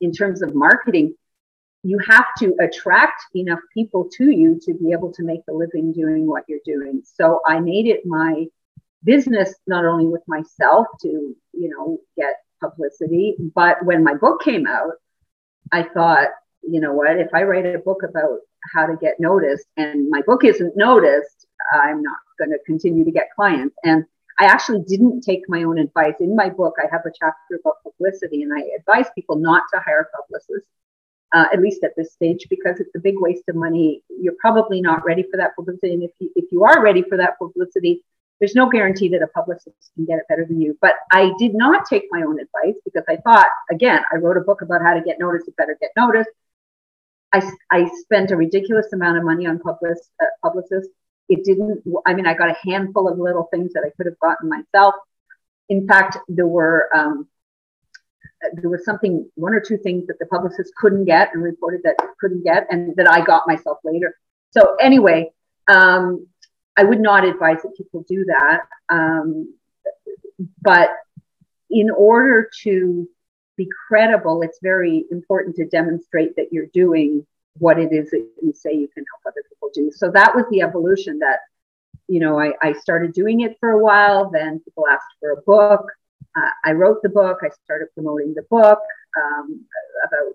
in 0.01 0.13
terms 0.13 0.43
of 0.43 0.55
marketing, 0.55 1.15
you 1.83 1.99
have 2.09 2.27
to 2.39 2.55
attract 2.61 3.23
enough 3.35 3.61
people 3.73 4.09
to 4.17 4.31
you 4.31 4.59
to 4.63 4.75
be 4.75 4.93
able 4.93 5.13
to 5.13 5.23
make 5.23 5.41
a 5.49 5.53
living 5.53 5.93
doing 5.93 6.27
what 6.27 6.45
you're 6.49 6.59
doing. 6.65 7.03
So 7.05 7.41
I 7.47 7.61
made 7.61 7.87
it 7.87 8.03
my 8.05 8.47
business 9.05 9.55
not 9.67 9.85
only 9.85 10.07
with 10.07 10.23
myself 10.27 10.87
to, 11.03 11.09
you 11.09 11.69
know, 11.69 11.99
get 12.17 12.35
publicity, 12.61 13.37
but 13.55 13.85
when 13.85 14.03
my 14.03 14.15
book 14.15 14.43
came 14.43 14.67
out, 14.67 14.93
I 15.73 15.83
thought, 15.83 16.29
you 16.63 16.81
know 16.81 16.93
what, 16.93 17.19
if 17.19 17.29
I 17.35 17.43
write 17.43 17.67
a 17.67 17.79
book 17.79 18.03
about 18.03 18.39
how 18.73 18.87
to 18.87 18.97
get 18.97 19.21
noticed 19.21 19.67
and 19.77 20.09
my 20.09 20.23
book 20.23 20.45
isn't 20.45 20.77
noticed, 20.77 21.47
I'm 21.73 22.03
not 22.03 22.17
going 22.39 22.51
to 22.51 22.59
continue 22.67 23.05
to 23.05 23.11
get 23.11 23.29
clients. 23.37 23.77
And 23.85 24.05
I 24.41 24.47
actually 24.47 24.83
didn't 24.87 25.21
take 25.21 25.43
my 25.49 25.63
own 25.63 25.79
advice. 25.79 26.15
In 26.21 26.35
my 26.35 26.49
book, 26.49 26.75
I 26.79 26.87
have 26.91 27.03
a 27.07 27.13
chapter 27.17 27.61
about 27.61 27.83
publicity, 27.83 28.43
and 28.43 28.53
I 28.53 28.63
advise 28.77 29.07
people 29.15 29.37
not 29.37 29.63
to 29.73 29.81
hire 29.81 30.11
publicists, 30.17 30.69
uh, 31.33 31.47
at 31.53 31.61
least 31.61 31.85
at 31.85 31.93
this 31.97 32.13
stage, 32.13 32.47
because 32.51 32.81
it's 32.81 32.95
a 32.97 32.99
big 33.01 33.15
waste 33.19 33.45
of 33.49 33.55
money. 33.55 34.03
You're 34.09 34.35
probably 34.41 34.81
not 34.81 35.05
ready 35.05 35.23
for 35.31 35.37
that 35.37 35.55
publicity. 35.55 35.95
And 35.95 36.03
if 36.03 36.11
you, 36.19 36.31
if 36.35 36.47
you 36.51 36.65
are 36.65 36.83
ready 36.83 37.03
for 37.03 37.17
that 37.17 37.39
publicity, 37.39 38.03
there's 38.41 38.55
no 38.55 38.69
guarantee 38.69 39.09
that 39.09 39.23
a 39.23 39.29
publicist 39.29 39.77
can 39.95 40.05
get 40.05 40.19
it 40.19 40.25
better 40.29 40.45
than 40.45 40.61
you. 40.61 40.77
But 40.81 40.95
I 41.13 41.33
did 41.39 41.55
not 41.55 41.87
take 41.89 42.05
my 42.11 42.23
own 42.23 42.39
advice 42.41 42.79
because 42.85 43.05
I 43.09 43.17
thought, 43.17 43.47
again, 43.71 44.03
I 44.13 44.17
wrote 44.17 44.37
a 44.37 44.41
book 44.41 44.63
about 44.63 44.83
how 44.83 44.95
to 44.95 45.01
get 45.01 45.19
noticed, 45.19 45.49
it 45.49 45.57
better 45.57 45.77
get 45.81 45.91
noticed. 45.97 46.31
I, 47.33 47.49
I 47.71 47.91
spent 48.03 48.31
a 48.31 48.37
ridiculous 48.37 48.93
amount 48.93 49.19
of 49.19 49.25
money 49.25 49.47
on 49.47 49.59
public, 49.59 49.97
uh, 50.21 50.27
publicists 50.43 50.91
it 51.29 51.45
didn't, 51.45 51.83
I 52.07 52.15
mean, 52.15 52.27
I 52.27 52.35
got 52.35 52.51
a 52.51 52.57
handful 52.69 53.09
of 53.09 53.19
little 53.19 53.49
things 53.53 53.73
that 53.73 53.85
I 53.85 53.91
could 53.97 54.07
have 54.07 54.19
gotten 54.19 54.49
myself. 54.49 54.95
In 55.69 55.87
fact, 55.87 56.19
there 56.29 56.47
were, 56.47 56.95
um, 56.95 57.29
there 58.61 58.69
was 58.69 58.85
something, 58.85 59.29
one 59.35 59.55
or 59.55 59.61
two 59.61 59.79
things 59.79 60.07
that 60.09 60.19
the 60.19 60.27
publicist 60.27 60.75
couldn't 60.77 61.07
get 61.07 61.31
and 61.33 61.43
reported 61.43 61.81
that 61.85 61.97
couldn't 62.21 62.45
get, 62.45 62.67
and 62.71 62.95
that 62.97 63.11
I 63.11 63.25
got 63.25 63.47
myself 63.47 63.79
later. 63.85 64.17
So, 64.51 64.77
anyway, 64.81 65.31
um, 65.67 66.27
I 66.77 66.85
would 66.85 67.01
not 67.01 67.25
advise 67.25 67.63
that 67.63 67.77
people 67.77 68.05
do 68.09 68.25
that. 68.25 68.61
Um, 68.89 69.55
but 70.61 70.91
in 71.71 71.91
order 71.91 72.51
to 72.63 73.09
be 73.57 73.69
credible, 73.89 74.43
it's 74.43 74.59
very 74.63 75.05
important 75.11 75.57
to 75.57 75.67
demonstrate 75.67 76.35
that 76.37 76.53
you're 76.53 76.67
doing 76.67 77.27
what 77.59 77.79
it 77.79 77.93
is 77.93 78.11
that 78.11 78.27
you 78.43 78.53
say 78.53 78.73
you 78.73 78.89
can 78.89 79.05
help 79.13 79.33
other 79.33 79.43
people 79.49 79.71
do. 79.73 79.93
So 79.93 80.11
that 80.11 80.35
was 80.35 80.45
the 80.51 80.63
evolution 80.63 81.21
that, 81.21 81.39
you 82.09 82.19
know, 82.19 82.39
I, 82.39 82.53
I 82.61 82.73
started 82.73 83.13
doing 83.13 83.43
it 83.43 83.57
for 83.61 83.71
a 83.71 83.79
while. 83.79 84.31
Then 84.31 84.61
people 84.61 84.87
asked 84.91 85.15
for 85.21 85.31
a 85.33 85.43
book. 85.43 85.87
Uh, 86.37 86.51
I 86.65 86.73
wrote 86.73 87.01
the 87.03 87.09
book. 87.09 87.39
I 87.43 87.51
started 87.65 87.89
promoting 87.95 88.35
the 88.35 88.43
book 88.51 88.81
um, 89.17 89.65
about, 90.05 90.35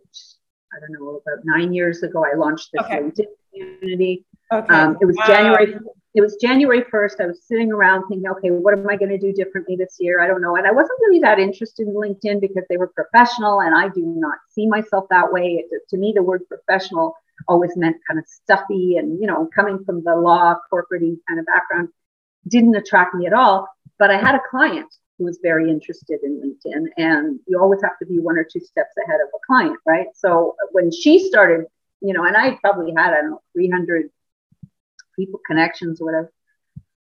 I 0.76 0.80
don't 0.80 0.92
know, 0.92 1.22
about 1.26 1.44
nine 1.46 1.74
years 1.74 2.04
ago. 2.04 2.26
I 2.26 2.36
launched 2.38 2.70
this 2.74 2.84
okay. 2.86 3.00
LinkedIn 3.00 3.26
community. 3.54 4.26
Okay. 4.52 4.74
Um, 4.74 4.98
it 5.02 5.06
was 5.06 5.16
wow. 5.18 5.28
January 5.28 5.76
it 6.16 6.22
was 6.22 6.38
January 6.42 6.82
1st. 6.82 7.22
I 7.22 7.28
was 7.28 7.44
sitting 7.44 7.72
around 7.72 8.08
thinking, 8.08 8.30
okay, 8.30 8.50
what 8.50 8.74
am 8.74 8.90
I 8.90 8.96
going 8.96 9.12
to 9.12 9.18
do 9.18 9.32
differently 9.32 9.76
this 9.76 9.98
year? 10.00 10.22
I 10.22 10.28
don't 10.28 10.42
know. 10.42 10.56
And 10.56 10.66
I 10.66 10.72
wasn't 10.72 11.00
really 11.02 11.20
that 11.20 11.40
interested 11.40 11.88
in 11.88 11.94
LinkedIn 11.94 12.42
because 12.42 12.64
they 12.68 12.78
were 12.78 12.88
professional 12.88 13.62
and 13.62 13.76
I 13.76 13.90
do 13.90 14.02
not 14.02 14.38
see 14.50 14.68
myself 14.68 15.06
that 15.12 15.32
way. 15.32 15.64
It, 15.70 15.88
to 15.90 15.98
me, 15.98 16.14
the 16.16 16.24
word 16.24 16.42
professional 16.48 17.16
always 17.48 17.78
meant 17.78 17.98
kind 18.08 18.20
of 18.20 18.26
stuffy 18.28 18.98
and, 18.98 19.22
you 19.22 19.28
know, 19.28 19.48
coming 19.54 19.84
from 19.86 20.04
the 20.04 20.16
law, 20.16 20.56
corporate 20.70 21.04
kind 21.28 21.40
of 21.40 21.46
background 21.46 21.90
didn't 22.48 22.76
attract 22.76 23.14
me 23.14 23.28
at 23.28 23.34
all. 23.34 23.68
But 24.00 24.10
I 24.10 24.18
had 24.18 24.34
a 24.34 24.42
client 24.50 24.92
who 25.20 25.26
was 25.26 25.40
very 25.44 25.70
interested 25.70 26.22
in 26.24 26.42
LinkedIn 26.42 26.86
and 26.98 27.40
you 27.46 27.60
always 27.60 27.82
have 27.84 28.00
to 28.00 28.06
be 28.06 28.20
one 28.20 28.38
or 28.38 28.46
two 28.46 28.62
steps 28.62 28.96
ahead 29.06 29.20
of 29.22 29.28
a 29.36 29.40
client, 29.46 29.78
right? 29.86 30.08
So 30.16 30.56
when 30.72 30.92
she 30.92 31.28
started, 31.28 31.66
you 32.02 32.14
know, 32.14 32.24
and 32.24 32.36
I 32.36 32.58
probably 32.64 32.94
had, 32.96 33.14
I 33.14 33.22
don't 33.22 33.32
know, 33.32 33.42
300 33.54 34.10
people 35.18 35.42
connections 35.46 36.02
or 36.02 36.06
whatever. 36.06 36.32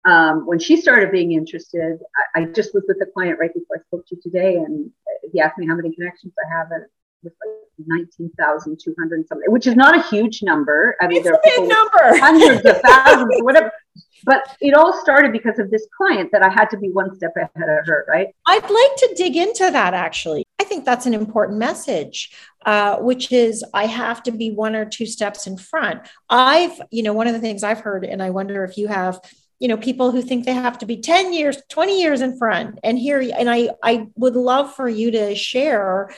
Um, 0.05 0.45
when 0.45 0.57
she 0.57 0.77
started 0.77 1.11
being 1.11 1.33
interested, 1.33 1.99
I, 2.35 2.41
I, 2.41 2.45
just 2.45 2.73
was 2.73 2.85
with 2.87 2.97
a 3.01 3.11
client 3.11 3.39
right 3.39 3.53
before 3.53 3.75
I 3.77 3.81
spoke 3.87 4.07
to 4.07 4.15
you 4.15 4.21
today, 4.21 4.55
and 4.55 4.89
he 5.33 5.41
asked 5.41 5.57
me 5.57 5.67
how 5.67 5.75
many 5.75 5.93
connections 5.93 6.31
I 6.45 6.57
have, 6.57 6.67
and 6.71 6.83
it 6.83 6.89
was 7.23 7.33
like 7.45 7.87
nineteen 7.87 8.31
thousand 8.39 8.79
two 8.81 8.95
hundred 8.97 9.27
something, 9.27 9.51
which 9.51 9.67
is 9.67 9.75
not 9.75 9.97
a 9.97 10.01
huge 10.03 10.43
number. 10.43 10.95
I 11.01 11.07
mean, 11.07 11.17
it's 11.17 11.25
there 11.25 11.33
are 11.33 11.41
a 11.43 11.59
big 11.59 11.67
number, 11.67 12.25
hundreds 12.25 12.65
of 12.65 12.79
thousands, 12.81 13.43
whatever. 13.43 13.69
But 14.27 14.43
it 14.59 14.73
all 14.73 14.93
started 15.01 15.31
because 15.31 15.57
of 15.57 15.71
this 15.71 15.87
client 15.95 16.33
that 16.33 16.43
I 16.43 16.49
had 16.49 16.69
to 16.71 16.77
be 16.77 16.89
one 16.89 17.15
step 17.15 17.33
ahead 17.37 17.69
of 17.69 17.87
her, 17.87 18.05
right? 18.09 18.27
I'd 18.45 18.61
like 18.61 18.95
to 18.97 19.13
dig 19.15 19.37
into 19.37 19.71
that 19.71 19.93
actually. 19.93 20.43
I 20.59 20.65
think 20.65 20.83
that's 20.83 21.05
an 21.05 21.13
important 21.13 21.59
message, 21.59 22.35
uh, 22.65 22.97
which 22.97 23.31
is 23.31 23.63
I 23.73 23.85
have 23.85 24.21
to 24.23 24.31
be 24.31 24.51
one 24.51 24.75
or 24.75 24.83
two 24.83 25.05
steps 25.05 25.47
in 25.47 25.57
front. 25.57 26.01
I've, 26.29 26.81
you 26.91 27.03
know, 27.03 27.13
one 27.13 27.27
of 27.27 27.33
the 27.33 27.39
things 27.39 27.63
I've 27.63 27.79
heard, 27.79 28.03
and 28.03 28.21
I 28.21 28.31
wonder 28.31 28.65
if 28.65 28.77
you 28.77 28.89
have, 28.89 29.21
you 29.59 29.69
know, 29.69 29.77
people 29.77 30.11
who 30.11 30.21
think 30.21 30.45
they 30.45 30.53
have 30.53 30.77
to 30.79 30.85
be 30.85 30.97
10 30.97 31.31
years, 31.31 31.61
20 31.69 32.01
years 32.01 32.19
in 32.19 32.37
front. 32.37 32.79
And 32.83 32.99
here, 32.99 33.21
and 33.21 33.49
I, 33.49 33.69
I 33.81 34.07
would 34.17 34.35
love 34.35 34.75
for 34.75 34.89
you 34.89 35.09
to 35.11 35.35
share 35.35 36.09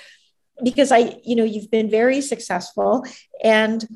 because 0.63 0.91
I, 0.91 1.19
you 1.23 1.35
know, 1.35 1.43
you've 1.43 1.69
been 1.69 1.91
very 1.91 2.21
successful 2.21 3.05
and 3.43 3.87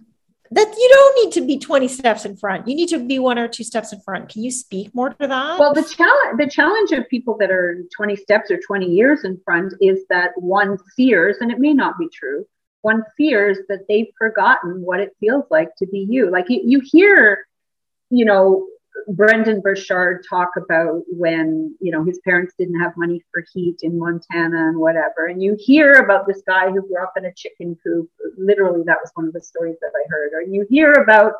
that 0.53 0.75
you 0.77 0.89
don't 0.93 1.23
need 1.23 1.33
to 1.33 1.41
be 1.45 1.57
20 1.57 1.87
steps 1.87 2.25
in 2.25 2.35
front. 2.35 2.67
You 2.67 2.75
need 2.75 2.89
to 2.89 2.99
be 2.99 3.19
one 3.19 3.39
or 3.39 3.47
two 3.47 3.63
steps 3.63 3.93
in 3.93 3.99
front. 4.01 4.29
Can 4.29 4.43
you 4.43 4.51
speak 4.51 4.93
more 4.93 5.09
to 5.09 5.27
that? 5.27 5.59
Well 5.59 5.73
the 5.73 5.83
challenge 5.83 6.37
the 6.37 6.49
challenge 6.49 6.91
of 6.91 7.07
people 7.09 7.37
that 7.39 7.51
are 7.51 7.83
20 7.95 8.15
steps 8.15 8.51
or 8.51 8.59
20 8.65 8.85
years 8.85 9.23
in 9.23 9.39
front 9.43 9.73
is 9.81 10.05
that 10.09 10.31
one 10.35 10.77
fears 10.95 11.37
and 11.41 11.51
it 11.51 11.59
may 11.59 11.73
not 11.73 11.97
be 11.97 12.07
true 12.09 12.45
one 12.83 13.03
fears 13.17 13.57
that 13.69 13.87
they've 13.87 14.11
forgotten 14.17 14.81
what 14.81 14.99
it 14.99 15.15
feels 15.19 15.45
like 15.49 15.73
to 15.77 15.87
be 15.87 16.05
you. 16.07 16.29
Like 16.29 16.49
you, 16.49 16.61
you 16.63 16.81
hear 16.83 17.47
you 18.09 18.25
know 18.25 18.67
Brendon 19.07 19.59
Burchard 19.61 20.25
talk 20.29 20.49
about 20.57 21.03
when 21.07 21.75
you 21.79 21.91
know 21.91 22.03
his 22.03 22.19
parents 22.19 22.53
didn't 22.57 22.79
have 22.79 22.93
money 22.95 23.21
for 23.31 23.43
heat 23.53 23.77
in 23.81 23.99
Montana 23.99 24.69
and 24.69 24.77
whatever, 24.77 25.27
and 25.27 25.41
you 25.41 25.55
hear 25.59 25.93
about 25.93 26.27
this 26.27 26.41
guy 26.47 26.69
who 26.69 26.81
grew 26.87 27.01
up 27.01 27.13
in 27.17 27.25
a 27.25 27.33
chicken 27.33 27.77
coop. 27.83 28.09
Literally, 28.37 28.83
that 28.85 28.97
was 29.01 29.11
one 29.15 29.27
of 29.27 29.33
the 29.33 29.41
stories 29.41 29.77
that 29.81 29.91
I 29.95 30.03
heard. 30.09 30.31
Or 30.33 30.41
you 30.41 30.65
hear 30.69 30.93
about 30.93 31.33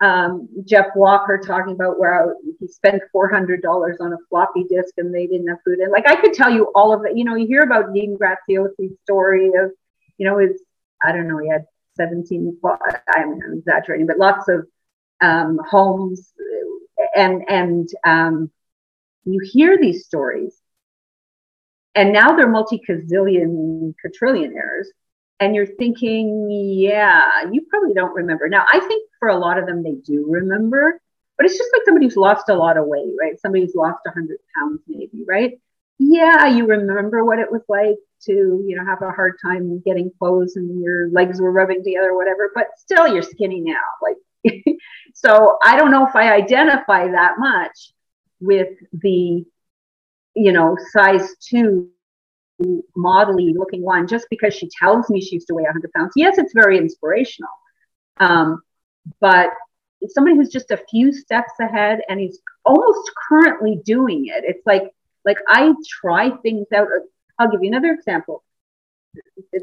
um, 0.00 0.48
Jeff 0.64 0.86
Walker 0.94 1.38
talking 1.38 1.74
about 1.74 1.98
where 1.98 2.34
he 2.58 2.68
spent 2.68 3.02
four 3.12 3.28
hundred 3.28 3.62
dollars 3.62 3.98
on 4.00 4.12
a 4.12 4.18
floppy 4.28 4.64
disk 4.64 4.94
and 4.98 5.14
they 5.14 5.26
didn't 5.26 5.48
have 5.48 5.58
food. 5.64 5.78
And 5.78 5.92
like 5.92 6.08
I 6.08 6.16
could 6.16 6.32
tell 6.32 6.50
you 6.50 6.70
all 6.74 6.92
of 6.92 7.04
it. 7.04 7.16
You 7.16 7.24
know, 7.24 7.34
you 7.34 7.46
hear 7.46 7.62
about 7.62 7.92
Dean 7.92 8.16
Graziosi's 8.16 8.98
story 9.02 9.48
of, 9.48 9.70
you 10.18 10.26
know, 10.26 10.38
his 10.38 10.62
I 11.02 11.12
don't 11.12 11.28
know, 11.28 11.38
he 11.38 11.48
had 11.48 11.64
seventeen. 11.96 12.56
I'm, 12.64 13.40
I'm 13.44 13.58
exaggerating, 13.58 14.06
but 14.06 14.18
lots 14.18 14.48
of 14.48 14.66
um, 15.20 15.58
homes 15.68 16.32
and 17.14 17.42
and 17.48 17.88
um, 18.04 18.50
you 19.24 19.40
hear 19.42 19.78
these 19.78 20.04
stories, 20.04 20.56
and 21.94 22.12
now 22.12 22.36
they're 22.36 22.48
multi 22.48 22.80
gazillion 22.88 23.94
quadrillionaires, 24.04 24.86
and 25.40 25.54
you're 25.54 25.66
thinking, 25.66 26.48
yeah, 26.50 27.50
you 27.50 27.66
probably 27.68 27.94
don't 27.94 28.14
remember. 28.14 28.48
Now, 28.48 28.66
I 28.70 28.80
think 28.80 29.08
for 29.18 29.28
a 29.28 29.38
lot 29.38 29.58
of 29.58 29.66
them, 29.66 29.82
they 29.82 29.94
do 29.94 30.26
remember, 30.28 31.00
but 31.36 31.46
it's 31.46 31.56
just 31.56 31.70
like 31.72 31.82
somebody 31.84 32.06
who's 32.06 32.16
lost 32.16 32.48
a 32.48 32.54
lot 32.54 32.76
of 32.76 32.86
weight, 32.86 33.12
right? 33.18 33.40
Somebody 33.40 33.64
who's 33.64 33.74
lost 33.74 34.00
100 34.04 34.38
pounds, 34.56 34.80
maybe, 34.86 35.24
right? 35.26 35.58
Yeah, 35.98 36.46
you 36.46 36.66
remember 36.66 37.24
what 37.24 37.38
it 37.38 37.50
was 37.50 37.62
like 37.68 37.96
to, 38.22 38.32
you 38.66 38.76
know, 38.76 38.84
have 38.84 39.02
a 39.02 39.10
hard 39.10 39.34
time 39.42 39.82
getting 39.84 40.10
clothes 40.18 40.56
and 40.56 40.82
your 40.82 41.10
legs 41.10 41.40
were 41.40 41.52
rubbing 41.52 41.82
together 41.84 42.10
or 42.10 42.16
whatever, 42.16 42.50
but 42.54 42.68
still 42.76 43.06
you're 43.08 43.22
skinny 43.22 43.60
now. 43.60 43.74
Like 44.02 44.16
so 45.14 45.58
I 45.64 45.76
don't 45.76 45.90
know 45.90 46.06
if 46.06 46.14
I 46.16 46.32
identify 46.32 47.08
that 47.08 47.34
much 47.38 47.92
with 48.40 48.68
the, 48.92 49.44
you 50.34 50.52
know, 50.52 50.76
size 50.92 51.34
two 51.40 51.90
modelly 52.96 53.54
looking 53.56 53.82
one 53.82 54.06
just 54.06 54.26
because 54.30 54.54
she 54.54 54.68
tells 54.78 55.08
me 55.08 55.20
she 55.20 55.36
used 55.36 55.48
to 55.48 55.54
weigh 55.54 55.64
100 55.64 55.92
pounds. 55.92 56.12
Yes, 56.16 56.38
it's 56.38 56.52
very 56.54 56.78
inspirational. 56.78 57.50
Um, 58.18 58.62
but 59.20 59.50
somebody 60.08 60.36
who's 60.36 60.50
just 60.50 60.70
a 60.70 60.80
few 60.90 61.12
steps 61.12 61.52
ahead 61.60 62.00
and 62.08 62.20
he's 62.20 62.38
almost 62.64 63.10
currently 63.28 63.80
doing 63.84 64.26
it. 64.26 64.44
It's 64.46 64.66
like, 64.66 64.84
like 65.24 65.38
I 65.48 65.74
try 66.00 66.30
things 66.42 66.66
out. 66.74 66.88
I'll 67.38 67.50
give 67.50 67.62
you 67.62 67.70
another 67.70 67.92
example. 67.92 68.42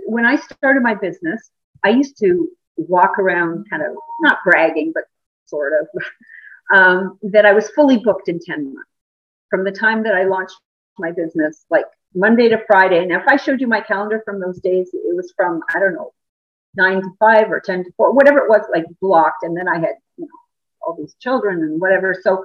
When 0.06 0.26
I 0.26 0.36
started 0.36 0.84
my 0.84 0.96
business, 0.96 1.50
I 1.84 1.90
used 1.90 2.18
to 2.20 2.50
walk 2.78 3.20
around 3.20 3.70
kind 3.70 3.84
of 3.84 3.96
not 4.22 4.40
bragging, 4.46 4.92
but 4.94 5.04
sort 5.46 5.74
of, 5.74 5.88
um, 6.78 7.20
that 7.24 7.46
I 7.46 7.54
was 7.54 7.70
fully 7.70 7.98
booked 7.98 8.30
in 8.30 8.40
10 8.40 8.74
months 8.74 8.90
from 9.50 9.64
the 9.64 9.72
time 9.72 10.04
that 10.04 10.16
I 10.16 10.24
launched 10.24 10.58
my 10.98 11.12
business, 11.12 11.66
like 11.70 11.86
Monday 12.14 12.50
to 12.50 12.62
Friday. 12.68 13.00
And 13.00 13.12
if 13.12 13.24
I 13.28 13.38
showed 13.38 13.62
you 13.62 13.68
my 13.68 13.82
calendar 13.82 14.22
from 14.26 14.40
those 14.40 14.60
days, 14.60 14.90
it 14.94 15.16
was 15.16 15.34
from, 15.36 15.62
I 15.74 15.80
don't 15.80 15.94
know, 15.94 16.14
nine 16.76 17.02
to 17.02 17.10
five 17.20 17.52
or 17.52 17.60
10 17.60 17.86
to 17.86 17.92
four, 17.98 18.14
whatever 18.14 18.40
it 18.40 18.50
was, 18.50 18.62
like 18.74 18.86
blocked. 19.02 19.44
And 19.44 19.56
then 19.56 19.68
I 19.68 19.76
had, 19.80 19.96
you 20.18 20.26
know, 20.26 20.40
all 20.82 20.96
these 20.98 21.16
children 21.20 21.62
and 21.62 21.80
whatever. 21.80 22.16
So 22.20 22.44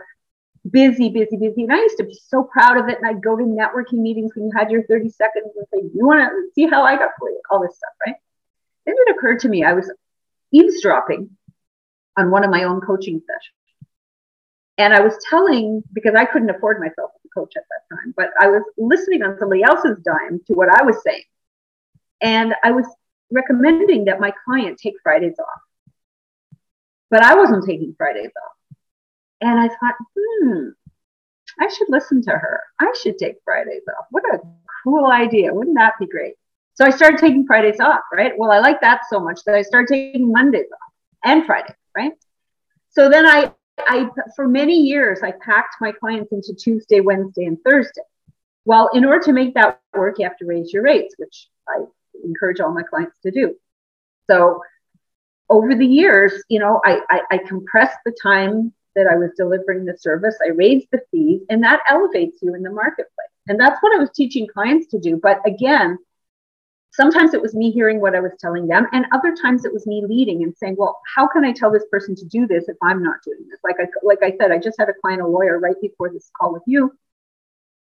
busy, 0.71 1.09
busy, 1.09 1.37
busy. 1.37 1.65
And 1.65 1.73
I 1.73 1.77
used 1.77 1.99
to 1.99 2.05
be 2.05 2.19
so 2.27 2.45
proud 2.45 2.79
of 2.79 2.89
it. 2.89 2.99
And 2.99 3.07
I'd 3.07 3.23
go 3.23 3.37
to 3.37 3.45
networking 3.45 3.99
meetings 3.99 4.33
when 4.35 4.47
you 4.47 4.53
had 4.57 4.71
your 4.71 4.85
30 4.85 5.09
seconds 5.11 5.53
and 5.57 5.67
say, 5.73 5.91
you 5.95 6.07
want 6.07 6.21
to 6.21 6.53
see 6.55 6.67
how 6.69 6.85
I 6.85 6.97
got 6.97 7.11
all 7.51 7.61
this 7.61 7.77
stuff, 7.77 7.93
right? 8.07 8.17
Then 8.87 8.95
it 8.99 9.17
occurred 9.17 9.41
to 9.41 9.49
me, 9.49 9.65
I 9.65 9.73
was 9.73 9.91
eavesdropping 10.53 11.31
on 12.17 12.31
one 12.31 12.45
of 12.45 12.51
my 12.51 12.65
own 12.65 12.81
coaching 12.81 13.21
sessions. 13.21 13.57
And 14.79 14.95
I 14.95 15.01
was 15.01 15.15
telling, 15.29 15.83
because 15.93 16.15
I 16.15 16.25
couldn't 16.25 16.51
afford 16.51 16.81
myself 16.81 17.11
as 17.15 17.21
a 17.25 17.41
coach 17.41 17.53
at 17.57 17.65
that 17.71 17.97
time, 17.97 18.15
but 18.17 18.31
I 18.41 18.49
was 18.49 18.63
listening 18.79 19.23
on 19.23 19.39
somebody 19.39 19.63
else's 19.63 19.99
dime 20.05 20.41
to 20.47 20.55
what 20.55 20.69
I 20.69 20.83
was 20.83 21.03
saying. 21.05 21.25
And 22.21 22.55
I 22.65 22.73
was 22.73 22.87
recommending 23.31 24.07
that 24.07 24.21
my 24.21 24.33
client 24.45 24.79
take 24.79 24.95
Fridays 25.03 25.39
off. 25.39 25.61
But 27.11 27.23
I 27.23 27.35
wasn't 27.35 27.67
taking 27.67 27.95
Fridays 27.99 28.31
off. 28.45 28.77
And 29.43 29.59
I 29.59 29.69
thought, 29.69 29.95
hmm, 30.17 30.69
I 31.61 31.69
should 31.69 31.89
listen 31.91 32.23
to 32.23 32.31
her. 32.31 32.61
I 32.79 32.93
should 33.01 33.19
take 33.19 33.37
Fridays 33.45 33.83
off. 33.99 34.07
What 34.11 34.25
a 34.33 34.41
cool 34.85 35.07
idea. 35.07 35.53
Wouldn't 35.53 35.77
that 35.77 35.95
be 35.99 36.07
great? 36.07 36.35
So 36.75 36.85
I 36.85 36.91
started 36.91 37.19
taking 37.19 37.47
Fridays 37.47 37.81
off, 37.81 38.01
right? 38.13 38.33
Well, 38.37 38.51
I 38.51 38.59
like 38.59 38.81
that 38.81 39.03
so 39.11 39.21
much 39.21 39.41
that 39.45 39.55
I 39.55 39.63
started 39.63 39.89
taking 39.89 40.33
Mondays 40.33 40.67
off 40.73 40.93
and 41.25 41.45
Fridays, 41.45 41.77
right? 41.97 42.13
So 42.91 43.09
then 43.09 43.27
I, 43.27 43.53
I, 43.79 44.09
for 44.37 44.49
many 44.49 44.77
years, 44.77 45.21
I 45.23 45.33
packed 45.33 45.77
my 45.81 45.93
clients 45.93 46.33
into 46.33 46.55
Tuesday, 46.55 47.01
Wednesday, 47.01 47.45
and 47.45 47.59
Thursday. 47.67 48.03
Well, 48.65 48.91
in 48.95 49.05
order 49.05 49.23
to 49.25 49.33
make 49.33 49.55
that 49.55 49.81
work, 49.95 50.19
you 50.19 50.25
have 50.25 50.37
to 50.39 50.47
raise 50.47 50.73
your 50.73 50.83
rates, 50.83 51.15
which 51.19 51.49
I 51.69 51.85
encourage 52.25 52.61
all 52.61 52.73
my 52.73 52.83
clients 52.83 53.17
to 53.23 53.31
do. 53.31 53.55
So 54.31 54.63
over 55.49 55.75
the 55.75 55.87
years, 55.87 56.43
you 56.49 56.59
know, 56.59 56.81
I, 56.85 57.01
I, 57.11 57.21
I 57.33 57.39
compressed 57.39 57.99
the 58.05 58.17
time 58.23 58.73
that 58.95 59.07
I 59.07 59.17
was 59.17 59.31
delivering 59.37 59.85
the 59.85 59.97
service. 59.97 60.37
I 60.45 60.51
raised 60.51 60.87
the 60.93 61.01
fees, 61.11 61.43
and 61.49 61.63
that 61.65 61.81
elevates 61.89 62.39
you 62.43 62.55
in 62.55 62.63
the 62.63 62.71
marketplace. 62.71 63.07
And 63.49 63.59
that's 63.59 63.83
what 63.83 63.95
I 63.95 63.99
was 63.99 64.11
teaching 64.15 64.47
clients 64.47 64.87
to 64.89 65.01
do. 65.01 65.19
But 65.23 65.41
again, 65.47 65.99
sometimes 66.93 67.35
it 67.35 67.43
was 67.43 67.55
me 67.55 67.71
hearing 67.71 68.01
what 68.01 68.15
I 68.15 68.21
was 68.21 68.33
telling 68.39 68.67
them, 68.67 68.87
and 68.93 69.07
other 69.13 69.35
times 69.35 69.65
it 69.65 69.73
was 69.73 69.87
me 69.87 70.05
leading 70.07 70.43
and 70.43 70.57
saying, 70.57 70.77
"Well, 70.79 71.01
how 71.15 71.27
can 71.27 71.45
I 71.45 71.53
tell 71.53 71.71
this 71.71 71.87
person 71.91 72.15
to 72.17 72.25
do 72.25 72.47
this 72.47 72.69
if 72.69 72.77
I'm 72.83 73.03
not 73.03 73.23
doing 73.25 73.47
this?" 73.51 73.61
Like 73.65 73.77
I 73.81 73.87
like 74.03 74.23
I 74.23 74.37
said, 74.37 74.53
I 74.53 74.59
just 74.59 74.79
had 74.79 74.89
a 74.89 74.95
client, 75.01 75.23
a 75.23 75.27
lawyer, 75.27 75.59
right 75.59 75.81
before 75.81 76.11
this 76.11 76.31
call 76.39 76.53
with 76.53 76.63
you, 76.67 76.93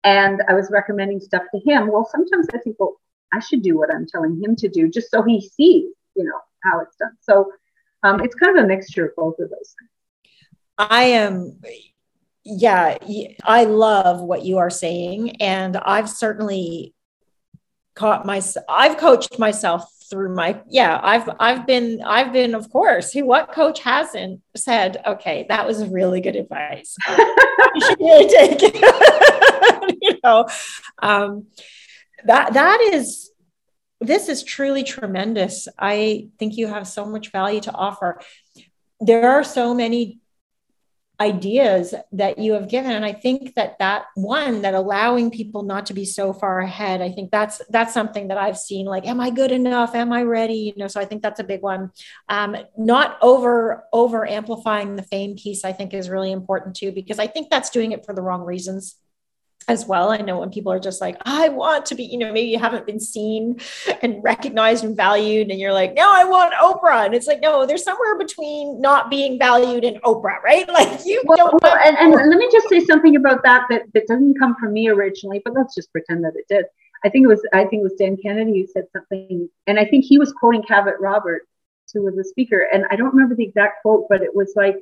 and 0.05 0.43
I 0.49 0.55
was 0.55 0.71
recommending 0.71 1.21
stuff 1.21 1.45
to 1.55 1.61
him. 1.61 1.89
Well, 1.89 2.09
sometimes 2.11 2.47
I 2.55 2.59
think, 2.59 2.77
well, 2.79 3.01
I 3.33 3.41
should 3.41 3.63
do 3.63 3.79
what 3.79 3.93
I'm 3.93 4.07
telling 4.07 4.43
him 4.43 4.57
to 4.57 4.69
do, 4.69 4.89
just 4.89 5.11
so 5.11 5.23
he 5.23 5.41
sees, 5.41 5.93
you 6.15 6.25
know, 6.25 6.41
how 6.63 6.81
it's 6.81 6.97
done. 6.97 7.17
So 7.21 7.53
um, 8.03 8.21
it's 8.21 8.35
kind 8.35 8.59
of 8.59 8.65
a 8.65 8.69
mixture 8.69 9.07
of 9.07 9.17
both 9.17 9.39
of 9.39 9.51
those 9.51 9.75
things. 9.79 9.91
I 10.77 11.05
am 11.05 11.61
yeah, 12.45 12.99
I 13.45 13.65
love 13.65 14.21
what 14.21 14.45
you 14.45 14.59
are 14.59 14.71
saying. 14.71 15.41
And 15.41 15.77
I've 15.79 16.11
certainly 16.11 16.94
caught 17.95 18.27
my, 18.27 18.43
I've 18.69 18.97
coached 18.97 19.39
myself 19.39 19.91
through 20.11 20.35
my, 20.35 20.61
yeah, 20.69 21.01
I've, 21.03 21.29
I've 21.41 21.67
been, 21.67 22.03
I've 22.05 22.33
been, 22.33 22.55
of 22.55 22.71
course, 22.71 23.13
who, 23.13 23.25
what 23.25 23.53
coach 23.53 23.81
hasn't 23.81 24.41
said, 24.57 25.03
okay, 25.07 25.47
that 25.49 25.67
was 25.67 25.87
really 25.87 26.21
good 26.21 26.37
advice. 26.37 26.97
you 27.09 27.81
should 27.87 28.01
really 28.01 28.29
take 28.29 28.59
it. 28.63 29.97
you 30.03 30.19
know, 30.23 30.47
um, 31.03 31.47
that, 32.25 32.55
that 32.55 32.91
is, 32.93 33.31
this 34.01 34.29
is 34.29 34.43
truly 34.43 34.83
tremendous. 34.83 35.69
I 35.79 36.29
think 36.39 36.57
you 36.57 36.67
have 36.67 36.87
so 36.87 37.07
much 37.07 37.33
value 37.33 37.61
to 37.63 37.73
offer. 37.73 38.21
There 39.01 39.31
are 39.31 39.45
so 39.45 39.75
many 39.75 40.21
ideas 41.21 41.95
that 42.13 42.39
you 42.39 42.55
have 42.55 42.69
given. 42.69 42.91
And 42.91 43.05
i 43.05 43.13
think 43.13 43.55
that 43.55 43.79
that 43.79 44.07
one 44.15 44.63
that 44.63 44.75
allowing 44.75 45.31
people 45.31 45.63
not 45.63 45.87
to 45.87 45.95
be 45.95 46.05
so 46.05 46.33
far 46.33 46.61
ahead 46.61 47.01
i 47.01 47.11
think 47.11 47.31
that's 47.31 47.61
that's 47.71 47.95
something 47.95 48.29
that 48.29 48.39
i've 48.39 48.59
seen 48.59 48.87
like 48.87 49.07
am 49.07 49.21
i 49.21 49.31
good 49.31 49.53
enough? 49.53 49.95
Am 49.95 50.13
i 50.13 50.23
ready? 50.23 50.55
You 50.55 50.75
know 50.77 50.89
so 50.89 51.01
i 51.01 51.05
think 51.05 51.23
that's 51.23 51.41
a 51.41 51.45
big 51.45 51.63
one. 51.63 51.91
Um, 52.29 52.57
not 52.77 53.19
over 53.23 53.85
over 53.93 54.29
amplifying 54.29 54.97
the 54.97 55.03
fame 55.03 55.37
piece 55.37 55.65
i 55.65 55.73
think 55.73 55.95
is 55.95 56.11
really 56.11 56.33
important 56.33 56.75
too 56.75 56.91
because 56.91 57.19
i 57.19 57.27
think 57.27 57.49
that's 57.49 57.71
doing 57.71 57.93
it 57.93 58.05
for 58.05 58.15
the 58.15 58.23
wrong 58.23 58.43
reasons 58.43 58.97
as 59.69 59.87
well. 59.87 60.11
I 60.11 60.19
know 60.19 60.39
when 60.41 60.51
people 60.51 60.73
are 60.73 60.81
just 60.81 61.01
like, 61.01 61.17
I 61.25 61.49
want 61.49 61.87
to 61.87 61.95
be, 61.95 62.05
you 62.05 62.19
know, 62.19 62.33
maybe 62.33 62.49
you 62.49 62.59
haven't 62.59 62.87
been 62.87 63.01
seen 63.01 63.61
and 64.03 64.23
recognized 64.23 64.85
and 64.85 64.97
valued, 64.97 65.51
and 65.51 65.59
you're 65.59 65.73
like, 65.73 65.95
no, 65.95 66.11
I 66.13 66.25
want 66.25 66.55
Oprah. 66.55 67.07
And 67.07 67.15
it's 67.15 67.27
like, 67.27 67.41
no, 67.41 67.67
there's 67.67 67.85
somewhere 67.85 68.19
between 68.19 68.81
not 68.81 69.11
being 69.11 69.39
valued 69.39 69.85
and 69.85 70.01
Oprah, 70.03 70.43
right? 70.43 70.69
Like 70.75 71.07
you 71.07 71.23
well, 71.25 71.37
don't. 71.37 71.63
Well, 71.63 71.77
and, 71.77 71.97
and 71.97 72.13
let 72.13 72.37
me 72.37 72.49
just 72.51 72.69
say 72.69 72.85
something 72.85 73.15
about 73.15 73.45
that, 73.45 73.67
that 73.71 73.83
that 73.95 74.09
doesn't 74.09 74.39
come 74.41 74.57
from 74.57 74.73
me 74.73 74.89
originally, 74.89 75.41
but 75.45 75.55
let's 75.55 75.73
just 75.73 75.93
pretend 75.93 76.25
that 76.25 76.33
it 76.35 76.47
did. 76.49 76.65
I 77.05 77.11
think 77.11 77.25
it 77.25 77.29
was 77.29 77.47
I 77.53 77.65
think 77.65 77.81
it 77.81 77.85
was 77.85 77.95
Dan 77.95 78.17
Kennedy 78.17 78.63
who 78.63 78.67
said 78.67 78.87
something, 78.93 79.49
and 79.69 79.79
I 79.79 79.85
think 79.85 80.05
he 80.05 80.19
was 80.19 80.33
quoting 80.33 80.63
Cavett 80.63 80.99
Roberts, 80.99 81.47
who 81.93 82.03
was 82.03 82.19
a 82.19 82.25
speaker, 82.25 82.67
and 82.73 82.87
I 82.91 82.97
don't 82.97 83.15
remember 83.15 83.37
the 83.37 83.45
exact 83.45 83.83
quote, 83.83 84.07
but 84.09 84.23
it 84.23 84.35
was 84.35 84.55
like 84.57 84.77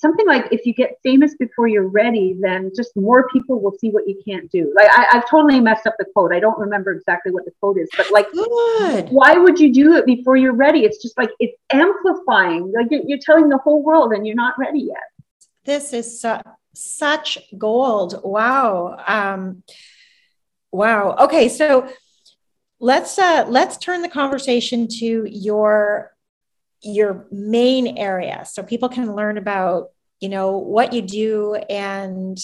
something 0.00 0.26
like 0.26 0.48
if 0.50 0.64
you 0.64 0.72
get 0.72 0.98
famous 1.02 1.34
before 1.34 1.68
you're 1.68 1.88
ready, 1.88 2.34
then 2.40 2.70
just 2.74 2.96
more 2.96 3.28
people 3.28 3.60
will 3.60 3.76
see 3.78 3.90
what 3.90 4.08
you 4.08 4.20
can't 4.26 4.50
do. 4.50 4.72
Like 4.74 4.88
I, 4.90 5.06
have 5.10 5.28
totally 5.28 5.60
messed 5.60 5.86
up 5.86 5.94
the 5.98 6.06
quote. 6.12 6.32
I 6.32 6.40
don't 6.40 6.58
remember 6.58 6.92
exactly 6.92 7.32
what 7.32 7.44
the 7.44 7.52
quote 7.60 7.78
is, 7.78 7.88
but 7.96 8.10
like, 8.10 8.30
Good. 8.32 9.10
why 9.10 9.34
would 9.34 9.60
you 9.60 9.72
do 9.72 9.94
it 9.94 10.06
before 10.06 10.36
you're 10.36 10.54
ready? 10.54 10.84
It's 10.84 11.02
just 11.02 11.18
like 11.18 11.30
it's 11.38 11.56
amplifying. 11.72 12.72
Like 12.72 12.86
you're, 12.90 13.20
telling 13.20 13.50
the 13.50 13.58
whole 13.58 13.82
world, 13.82 14.12
and 14.12 14.26
you're 14.26 14.36
not 14.36 14.58
ready 14.58 14.80
yet. 14.80 14.96
This 15.64 15.92
is 15.92 16.20
su- 16.20 16.40
such 16.74 17.38
gold. 17.58 18.20
Wow. 18.24 18.96
Um, 19.06 19.62
wow. 20.72 21.16
Okay, 21.20 21.50
so 21.50 21.92
let's 22.78 23.18
uh, 23.18 23.44
let's 23.48 23.76
turn 23.76 24.00
the 24.00 24.08
conversation 24.08 24.88
to 24.88 25.26
your 25.28 26.12
your 26.82 27.26
main 27.30 27.98
area. 27.98 28.44
So 28.46 28.62
people 28.62 28.88
can 28.88 29.14
learn 29.14 29.38
about 29.38 29.90
you 30.20 30.28
know 30.28 30.58
what 30.58 30.92
you 30.92 31.02
do 31.02 31.54
and 31.54 32.38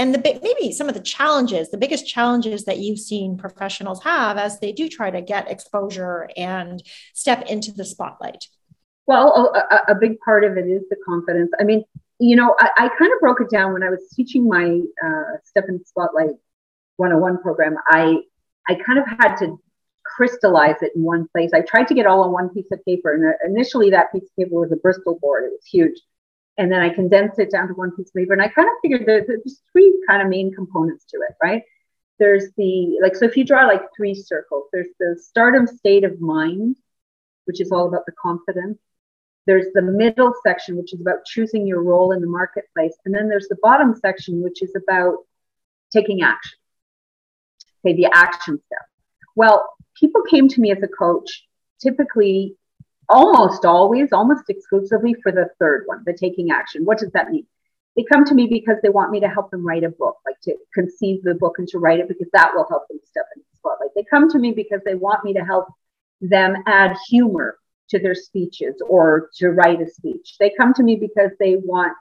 and 0.00 0.12
the 0.12 0.40
maybe 0.42 0.72
some 0.72 0.88
of 0.88 0.94
the 0.94 1.00
challenges 1.00 1.70
the 1.70 1.78
biggest 1.78 2.06
challenges 2.06 2.64
that 2.64 2.78
you've 2.78 2.98
seen 2.98 3.38
professionals 3.38 4.02
have 4.02 4.36
as 4.36 4.58
they 4.58 4.72
do 4.72 4.88
try 4.88 5.10
to 5.10 5.22
get 5.22 5.50
exposure 5.50 6.28
and 6.36 6.82
step 7.14 7.46
into 7.48 7.72
the 7.72 7.84
spotlight. 7.84 8.48
Well 9.06 9.54
a, 9.54 9.92
a 9.92 9.94
big 9.94 10.18
part 10.20 10.44
of 10.44 10.56
it 10.56 10.66
is 10.66 10.82
the 10.90 10.96
confidence. 11.06 11.52
I 11.58 11.64
mean 11.64 11.84
you 12.18 12.36
know 12.36 12.54
i, 12.58 12.70
I 12.76 12.88
kind 12.98 13.12
of 13.12 13.20
broke 13.20 13.40
it 13.40 13.50
down 13.50 13.72
when 13.72 13.82
i 13.82 13.90
was 13.90 14.08
teaching 14.14 14.48
my 14.48 14.80
uh, 15.04 15.38
step 15.44 15.64
in 15.68 15.84
spotlight 15.84 16.36
101 16.96 17.42
program. 17.42 17.76
I 17.86 18.20
i 18.68 18.74
kind 18.74 18.98
of 18.98 19.04
had 19.18 19.36
to 19.36 19.58
crystallize 20.04 20.82
it 20.82 20.92
in 20.94 21.02
one 21.02 21.28
place. 21.28 21.50
I 21.52 21.60
tried 21.60 21.88
to 21.88 21.94
get 21.94 22.06
all 22.06 22.22
on 22.22 22.32
one 22.32 22.50
piece 22.50 22.70
of 22.72 22.84
paper, 22.84 23.14
and 23.14 23.24
uh, 23.26 23.36
initially 23.44 23.90
that 23.90 24.12
piece 24.12 24.24
of 24.24 24.36
paper 24.36 24.60
was 24.60 24.72
a 24.72 24.76
Bristol 24.76 25.18
board. 25.20 25.44
It 25.44 25.52
was 25.52 25.64
huge, 25.64 26.00
and 26.58 26.70
then 26.70 26.80
I 26.80 26.90
condensed 26.90 27.38
it 27.38 27.50
down 27.50 27.68
to 27.68 27.74
one 27.74 27.92
piece 27.92 28.08
of 28.08 28.14
paper. 28.14 28.32
And 28.32 28.42
I 28.42 28.48
kind 28.48 28.68
of 28.68 28.74
figured 28.82 29.06
that 29.06 29.26
there's 29.26 29.60
three 29.72 29.92
kind 30.08 30.22
of 30.22 30.28
main 30.28 30.52
components 30.54 31.04
to 31.06 31.18
it, 31.28 31.34
right? 31.42 31.62
There's 32.18 32.46
the 32.56 32.98
like 33.02 33.16
so 33.16 33.24
if 33.24 33.36
you 33.36 33.44
draw 33.44 33.66
like 33.66 33.82
three 33.96 34.14
circles, 34.14 34.64
there's 34.72 34.88
the 35.00 35.18
stardom 35.20 35.66
state 35.66 36.04
of 36.04 36.20
mind, 36.20 36.76
which 37.46 37.60
is 37.60 37.72
all 37.72 37.88
about 37.88 38.06
the 38.06 38.12
confidence. 38.12 38.78
There's 39.46 39.66
the 39.74 39.82
middle 39.82 40.32
section, 40.42 40.76
which 40.76 40.94
is 40.94 41.00
about 41.00 41.24
choosing 41.26 41.66
your 41.66 41.82
role 41.82 42.12
in 42.12 42.20
the 42.20 42.26
marketplace, 42.26 42.96
and 43.04 43.14
then 43.14 43.28
there's 43.28 43.48
the 43.48 43.58
bottom 43.62 43.94
section, 43.94 44.42
which 44.42 44.62
is 44.62 44.74
about 44.74 45.18
taking 45.92 46.22
action. 46.22 46.58
Okay, 47.84 47.94
the 47.94 48.06
action 48.06 48.58
step. 48.66 48.86
Well, 49.34 49.68
people 49.98 50.22
came 50.22 50.48
to 50.48 50.60
me 50.60 50.72
as 50.72 50.82
a 50.82 50.88
coach 50.88 51.44
typically 51.80 52.56
almost 53.08 53.64
always, 53.64 54.12
almost 54.12 54.44
exclusively 54.48 55.14
for 55.22 55.32
the 55.32 55.48
third 55.58 55.84
one, 55.86 56.02
the 56.06 56.16
taking 56.18 56.50
action. 56.50 56.84
What 56.84 56.98
does 56.98 57.10
that 57.12 57.30
mean? 57.30 57.46
They 57.96 58.04
come 58.10 58.24
to 58.24 58.34
me 58.34 58.46
because 58.46 58.76
they 58.82 58.88
want 58.88 59.12
me 59.12 59.20
to 59.20 59.28
help 59.28 59.50
them 59.50 59.64
write 59.64 59.84
a 59.84 59.90
book, 59.90 60.16
like 60.26 60.40
to 60.42 60.56
conceive 60.72 61.22
the 61.22 61.34
book 61.34 61.56
and 61.58 61.68
to 61.68 61.78
write 61.78 62.00
it 62.00 62.08
because 62.08 62.28
that 62.32 62.52
will 62.54 62.66
help 62.68 62.88
them 62.88 62.98
step 63.04 63.26
into 63.36 63.46
the 63.52 63.56
spotlight. 63.58 63.90
They 63.94 64.04
come 64.04 64.28
to 64.30 64.38
me 64.38 64.52
because 64.52 64.80
they 64.84 64.94
want 64.94 65.24
me 65.24 65.32
to 65.34 65.44
help 65.44 65.68
them 66.20 66.56
add 66.66 66.96
humor 67.08 67.58
to 67.90 67.98
their 67.98 68.14
speeches 68.14 68.74
or 68.88 69.30
to 69.36 69.50
write 69.50 69.80
a 69.80 69.88
speech. 69.88 70.36
They 70.40 70.52
come 70.58 70.74
to 70.74 70.82
me 70.82 70.96
because 70.96 71.30
they 71.38 71.56
want 71.56 71.92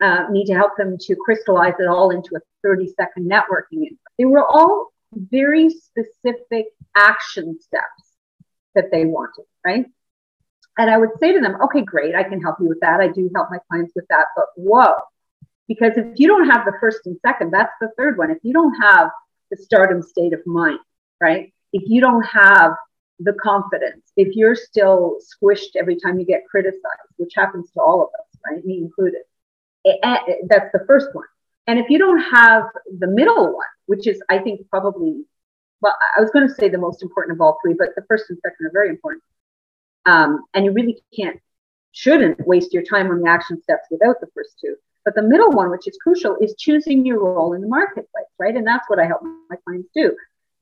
uh, 0.00 0.26
me 0.30 0.44
to 0.44 0.54
help 0.54 0.76
them 0.76 0.96
to 0.98 1.16
crystallize 1.16 1.74
it 1.80 1.88
all 1.88 2.10
into 2.10 2.36
a 2.36 2.40
30 2.62 2.92
second 2.94 3.30
networking. 3.30 3.96
They 4.18 4.26
were 4.26 4.44
all 4.44 4.92
very 5.16 5.70
specific 5.70 6.66
action 6.96 7.58
steps 7.60 8.02
that 8.74 8.90
they 8.90 9.04
wanted, 9.04 9.44
right? 9.64 9.86
And 10.76 10.90
I 10.90 10.98
would 10.98 11.10
say 11.20 11.32
to 11.32 11.40
them, 11.40 11.56
okay, 11.64 11.82
great, 11.82 12.14
I 12.14 12.24
can 12.24 12.40
help 12.40 12.56
you 12.60 12.68
with 12.68 12.80
that. 12.80 13.00
I 13.00 13.08
do 13.08 13.30
help 13.34 13.48
my 13.50 13.58
clients 13.68 13.92
with 13.94 14.06
that, 14.08 14.26
but 14.34 14.46
whoa, 14.56 14.94
because 15.68 15.92
if 15.96 16.18
you 16.18 16.26
don't 16.26 16.50
have 16.50 16.64
the 16.64 16.74
first 16.80 17.06
and 17.06 17.16
second, 17.24 17.52
that's 17.52 17.72
the 17.80 17.90
third 17.96 18.18
one. 18.18 18.30
If 18.30 18.38
you 18.42 18.52
don't 18.52 18.74
have 18.80 19.10
the 19.50 19.56
stardom 19.56 20.02
state 20.02 20.32
of 20.32 20.40
mind, 20.46 20.80
right? 21.20 21.52
If 21.72 21.88
you 21.88 22.00
don't 22.00 22.24
have 22.24 22.72
the 23.20 23.34
confidence, 23.34 24.12
if 24.16 24.34
you're 24.34 24.56
still 24.56 25.18
squished 25.20 25.76
every 25.76 25.96
time 25.96 26.18
you 26.18 26.26
get 26.26 26.42
criticized, 26.50 27.14
which 27.16 27.32
happens 27.36 27.70
to 27.72 27.80
all 27.80 28.02
of 28.02 28.08
us, 28.08 28.40
right? 28.44 28.64
Me 28.64 28.78
included, 28.78 29.22
it, 29.84 30.00
it, 30.02 30.48
that's 30.48 30.72
the 30.72 30.84
first 30.86 31.08
one. 31.12 31.26
And 31.66 31.78
if 31.78 31.88
you 31.88 31.98
don't 31.98 32.20
have 32.20 32.64
the 32.98 33.06
middle 33.06 33.54
one, 33.54 33.66
which 33.86 34.06
is, 34.06 34.22
I 34.30 34.38
think, 34.38 34.68
probably, 34.68 35.24
well, 35.80 35.96
I 36.16 36.20
was 36.20 36.30
going 36.30 36.46
to 36.46 36.54
say 36.54 36.68
the 36.68 36.78
most 36.78 37.02
important 37.02 37.36
of 37.36 37.40
all 37.40 37.58
three, 37.62 37.74
but 37.74 37.90
the 37.96 38.04
first 38.08 38.28
and 38.28 38.38
second 38.44 38.66
are 38.66 38.72
very 38.72 38.90
important. 38.90 39.22
Um, 40.06 40.44
and 40.52 40.64
you 40.64 40.72
really 40.72 41.02
can't, 41.18 41.40
shouldn't 41.92 42.46
waste 42.46 42.72
your 42.72 42.82
time 42.82 43.10
on 43.10 43.20
the 43.20 43.28
action 43.28 43.62
steps 43.62 43.86
without 43.90 44.20
the 44.20 44.28
first 44.34 44.58
two. 44.60 44.76
But 45.04 45.14
the 45.14 45.22
middle 45.22 45.50
one, 45.50 45.70
which 45.70 45.86
is 45.88 45.98
crucial, 46.02 46.36
is 46.40 46.54
choosing 46.58 47.06
your 47.06 47.22
role 47.22 47.52
in 47.54 47.60
the 47.60 47.68
marketplace, 47.68 48.26
right? 48.38 48.54
And 48.54 48.66
that's 48.66 48.88
what 48.88 48.98
I 48.98 49.06
help 49.06 49.22
my 49.22 49.56
clients 49.64 49.88
do. 49.94 50.14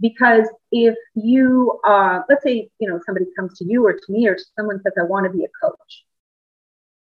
because 0.03 0.49
if 0.73 0.95
you 1.15 1.81
uh, 1.85 2.21
let's 2.29 2.43
say 2.43 2.69
you 2.79 2.89
know 2.89 3.01
somebody 3.07 3.25
comes 3.39 3.57
to 3.59 3.65
you 3.65 3.87
or 3.87 3.95
to 3.95 4.13
me 4.13 4.27
or 4.29 4.37
someone 4.57 4.81
says 4.83 4.93
i 5.01 5.05
want 5.05 5.25
to 5.25 5.33
be 5.33 5.45
a 5.45 5.49
coach 5.63 6.05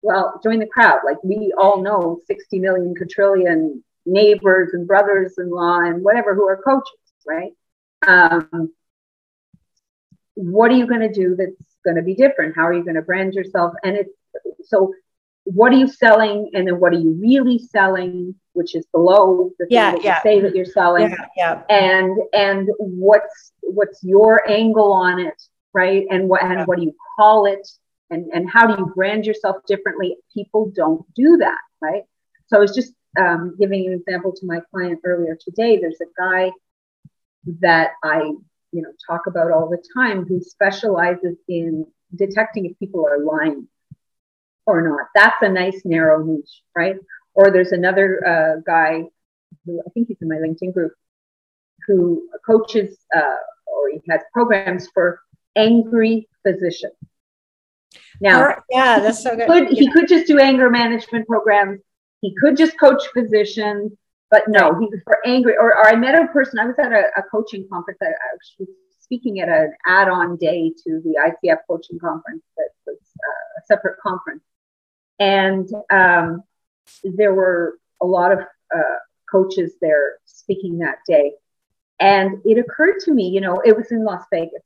well 0.00 0.40
join 0.42 0.58
the 0.58 0.66
crowd 0.66 1.00
like 1.04 1.22
we 1.22 1.52
all 1.58 1.82
know 1.82 2.20
60 2.26 2.58
million 2.60 2.94
quadrillion 2.94 3.84
neighbors 4.04 4.70
and 4.72 4.86
brothers-in-law 4.86 5.80
and 5.80 6.02
whatever 6.02 6.34
who 6.34 6.48
are 6.48 6.60
coaches 6.62 6.98
right? 7.26 7.52
Um, 8.06 8.72
what 10.34 10.70
are 10.70 10.76
you 10.76 10.86
going 10.86 11.00
to 11.00 11.12
do 11.12 11.36
that's 11.36 11.76
going 11.84 11.96
to 11.96 12.02
be 12.02 12.14
different? 12.14 12.56
How 12.56 12.66
are 12.66 12.72
you 12.72 12.82
going 12.82 12.96
to 12.96 13.02
brand 13.02 13.34
yourself? 13.34 13.74
And 13.84 13.96
it's 13.96 14.10
so 14.64 14.92
what 15.44 15.72
are 15.72 15.76
you 15.76 15.88
selling? 15.88 16.50
And 16.54 16.66
then 16.66 16.78
what 16.78 16.92
are 16.92 16.98
you 16.98 17.18
really 17.20 17.58
selling 17.58 18.34
which 18.54 18.74
is 18.74 18.84
below 18.92 19.50
the 19.58 19.66
thing 19.66 19.74
yeah, 19.74 19.92
that 19.92 20.04
yeah. 20.04 20.16
you 20.16 20.22
say 20.22 20.40
that 20.40 20.54
you're 20.54 20.64
selling? 20.64 21.10
Yeah, 21.10 21.26
yeah. 21.36 21.62
and 21.68 22.16
and 22.32 22.68
what's 22.78 23.52
what's 23.62 24.02
your 24.02 24.48
angle 24.50 24.92
on 24.92 25.20
it 25.20 25.40
right? 25.74 26.06
And 26.10 26.28
what 26.28 26.42
and 26.42 26.66
what 26.66 26.78
do 26.78 26.84
you 26.84 26.94
call 27.18 27.46
it? 27.46 27.66
And 28.10 28.30
and 28.32 28.48
how 28.48 28.66
do 28.66 28.74
you 28.78 28.92
brand 28.94 29.26
yourself 29.26 29.56
differently? 29.66 30.16
People 30.34 30.70
don't 30.74 31.04
do 31.14 31.38
that 31.38 31.58
right? 31.80 32.02
So 32.46 32.58
i 32.58 32.60
was 32.60 32.74
just 32.74 32.92
um, 33.18 33.54
giving 33.58 33.86
an 33.86 33.92
example 33.92 34.32
to 34.32 34.46
my 34.46 34.60
client 34.70 35.00
earlier 35.04 35.36
today 35.40 35.78
there's 35.78 36.00
a 36.00 36.20
guy 36.20 36.50
that 37.60 37.92
i 38.02 38.18
you 38.72 38.82
know 38.82 38.92
talk 39.08 39.26
about 39.26 39.50
all 39.50 39.68
the 39.68 39.82
time 39.94 40.24
who 40.24 40.40
specializes 40.40 41.36
in 41.48 41.86
detecting 42.14 42.66
if 42.66 42.78
people 42.78 43.06
are 43.06 43.18
lying 43.18 43.68
or 44.66 44.82
not 44.82 45.06
that's 45.14 45.42
a 45.42 45.48
nice 45.48 45.82
narrow 45.84 46.22
niche 46.22 46.62
right 46.76 46.96
or 47.34 47.50
there's 47.50 47.72
another 47.72 48.26
uh, 48.26 48.60
guy 48.66 49.02
who 49.64 49.80
i 49.80 49.90
think 49.90 50.08
he's 50.08 50.16
in 50.20 50.28
my 50.28 50.36
linkedin 50.36 50.72
group 50.72 50.92
who 51.86 52.28
coaches 52.46 52.96
uh, 53.14 53.36
or 53.66 53.90
he 53.90 54.00
has 54.08 54.20
programs 54.32 54.88
for 54.94 55.20
angry 55.56 56.28
physicians. 56.44 56.94
Now, 58.20 58.62
yeah, 58.70 59.00
that's 59.00 59.22
so 59.22 59.36
good. 59.36 59.46
could, 59.46 59.68
he 59.68 59.90
could 59.90 60.08
just 60.08 60.26
do 60.26 60.38
anger 60.38 60.70
management 60.70 61.26
programs. 61.26 61.80
He 62.22 62.34
could 62.40 62.56
just 62.56 62.78
coach 62.80 63.02
physicians, 63.12 63.92
but 64.30 64.44
no, 64.48 64.78
he 64.78 64.86
was 64.86 65.00
for 65.04 65.18
angry. 65.26 65.56
Or, 65.58 65.76
or 65.76 65.86
I 65.86 65.94
met 65.96 66.14
a 66.14 66.28
person. 66.28 66.58
I 66.58 66.66
was 66.66 66.78
at 66.78 66.92
a, 66.92 67.02
a 67.18 67.22
coaching 67.30 67.66
conference. 67.70 67.98
I, 68.02 68.06
was 68.58 68.68
speaking 69.00 69.40
at 69.40 69.48
an 69.50 69.74
add-on 69.86 70.36
day 70.36 70.72
to 70.84 71.02
the 71.04 71.18
ICF 71.20 71.58
coaching 71.68 71.98
conference. 71.98 72.42
That 72.56 72.68
was 72.86 72.96
uh, 72.96 73.60
a 73.60 73.66
separate 73.66 73.98
conference, 74.00 74.44
and 75.18 75.68
um, 75.90 76.44
there 77.04 77.34
were 77.34 77.78
a 78.00 78.06
lot 78.06 78.32
of 78.32 78.38
uh, 78.74 78.98
coaches 79.30 79.74
there 79.82 80.14
speaking 80.24 80.78
that 80.78 80.98
day. 81.06 81.32
And 82.00 82.40
it 82.44 82.58
occurred 82.58 83.00
to 83.04 83.12
me, 83.12 83.28
you 83.28 83.40
know, 83.40 83.60
it 83.64 83.76
was 83.76 83.92
in 83.92 84.04
Las 84.04 84.24
Vegas, 84.32 84.62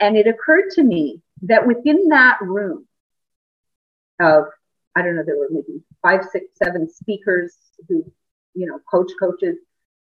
and 0.00 0.16
it 0.16 0.26
occurred 0.26 0.70
to 0.72 0.82
me 0.82 1.20
that 1.42 1.66
within 1.66 2.08
that 2.08 2.38
room 2.40 2.86
of, 4.20 4.44
I 4.96 5.02
don't 5.02 5.16
know, 5.16 5.24
there 5.24 5.36
were 5.36 5.48
maybe 5.50 5.82
five, 6.02 6.24
six, 6.30 6.46
seven 6.62 6.88
speakers 6.88 7.56
who, 7.88 8.04
you 8.54 8.66
know, 8.66 8.78
coach 8.90 9.10
coaches 9.20 9.56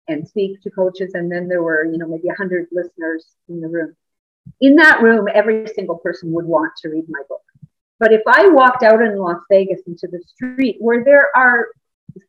and 0.08 0.26
speak 0.26 0.62
to 0.62 0.70
coaches, 0.70 1.12
and 1.14 1.30
then 1.30 1.48
there 1.48 1.62
were, 1.62 1.84
you 1.84 1.98
know, 1.98 2.06
maybe 2.06 2.28
100 2.28 2.68
listeners 2.70 3.26
in 3.48 3.60
the 3.60 3.68
room. 3.68 3.96
In 4.60 4.76
that 4.76 5.02
room, 5.02 5.26
every 5.32 5.66
single 5.74 5.98
person 5.98 6.30
would 6.32 6.44
want 6.44 6.72
to 6.82 6.88
read 6.88 7.04
my 7.08 7.22
book. 7.28 7.42
But 7.98 8.12
if 8.12 8.22
I 8.26 8.48
walked 8.48 8.82
out 8.82 9.02
in 9.02 9.16
Las 9.16 9.40
Vegas 9.50 9.80
into 9.86 10.06
the 10.06 10.22
street 10.28 10.76
where 10.78 11.02
there 11.04 11.28
are 11.34 11.68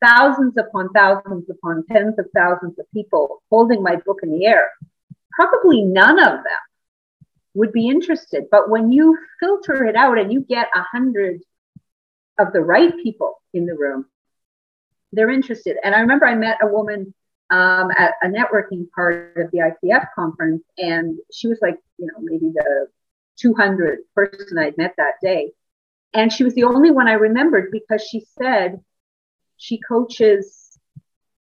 thousands 0.03 0.57
upon 0.57 0.89
thousands 0.89 1.49
upon 1.49 1.85
tens 1.91 2.17
of 2.17 2.25
thousands 2.35 2.79
of 2.79 2.85
people 2.93 3.43
holding 3.49 3.83
my 3.83 3.97
book 3.97 4.19
in 4.23 4.31
the 4.31 4.45
air, 4.45 4.69
probably 5.31 5.83
none 5.83 6.19
of 6.19 6.31
them 6.31 6.63
would 7.53 7.71
be 7.71 7.89
interested. 7.89 8.45
But 8.49 8.69
when 8.69 8.91
you 8.91 9.17
filter 9.39 9.85
it 9.85 9.95
out 9.95 10.17
and 10.17 10.31
you 10.31 10.41
get 10.41 10.69
a 10.73 10.81
hundred 10.81 11.41
of 12.39 12.53
the 12.53 12.61
right 12.61 12.93
people 13.03 13.41
in 13.53 13.65
the 13.65 13.75
room, 13.75 14.05
they're 15.11 15.29
interested. 15.29 15.77
And 15.83 15.95
I 15.95 15.99
remember 16.01 16.25
I 16.25 16.35
met 16.35 16.59
a 16.61 16.67
woman 16.67 17.13
um, 17.49 17.91
at 17.97 18.13
a 18.21 18.27
networking 18.27 18.89
part 18.91 19.37
of 19.37 19.51
the 19.51 19.59
ICF 19.59 20.07
conference, 20.13 20.63
and 20.77 21.17
she 21.31 21.47
was 21.47 21.59
like, 21.61 21.77
you 21.97 22.07
know, 22.07 22.19
maybe 22.19 22.51
the 22.53 22.87
200th 23.41 24.03
person 24.15 24.57
I'd 24.57 24.77
met 24.77 24.93
that 24.97 25.15
day. 25.21 25.51
And 26.13 26.31
she 26.31 26.43
was 26.43 26.55
the 26.55 26.63
only 26.63 26.91
one 26.91 27.07
I 27.07 27.13
remembered 27.13 27.71
because 27.71 28.01
she 28.01 28.25
said 28.41 28.79
she 29.57 29.79
coaches 29.79 30.77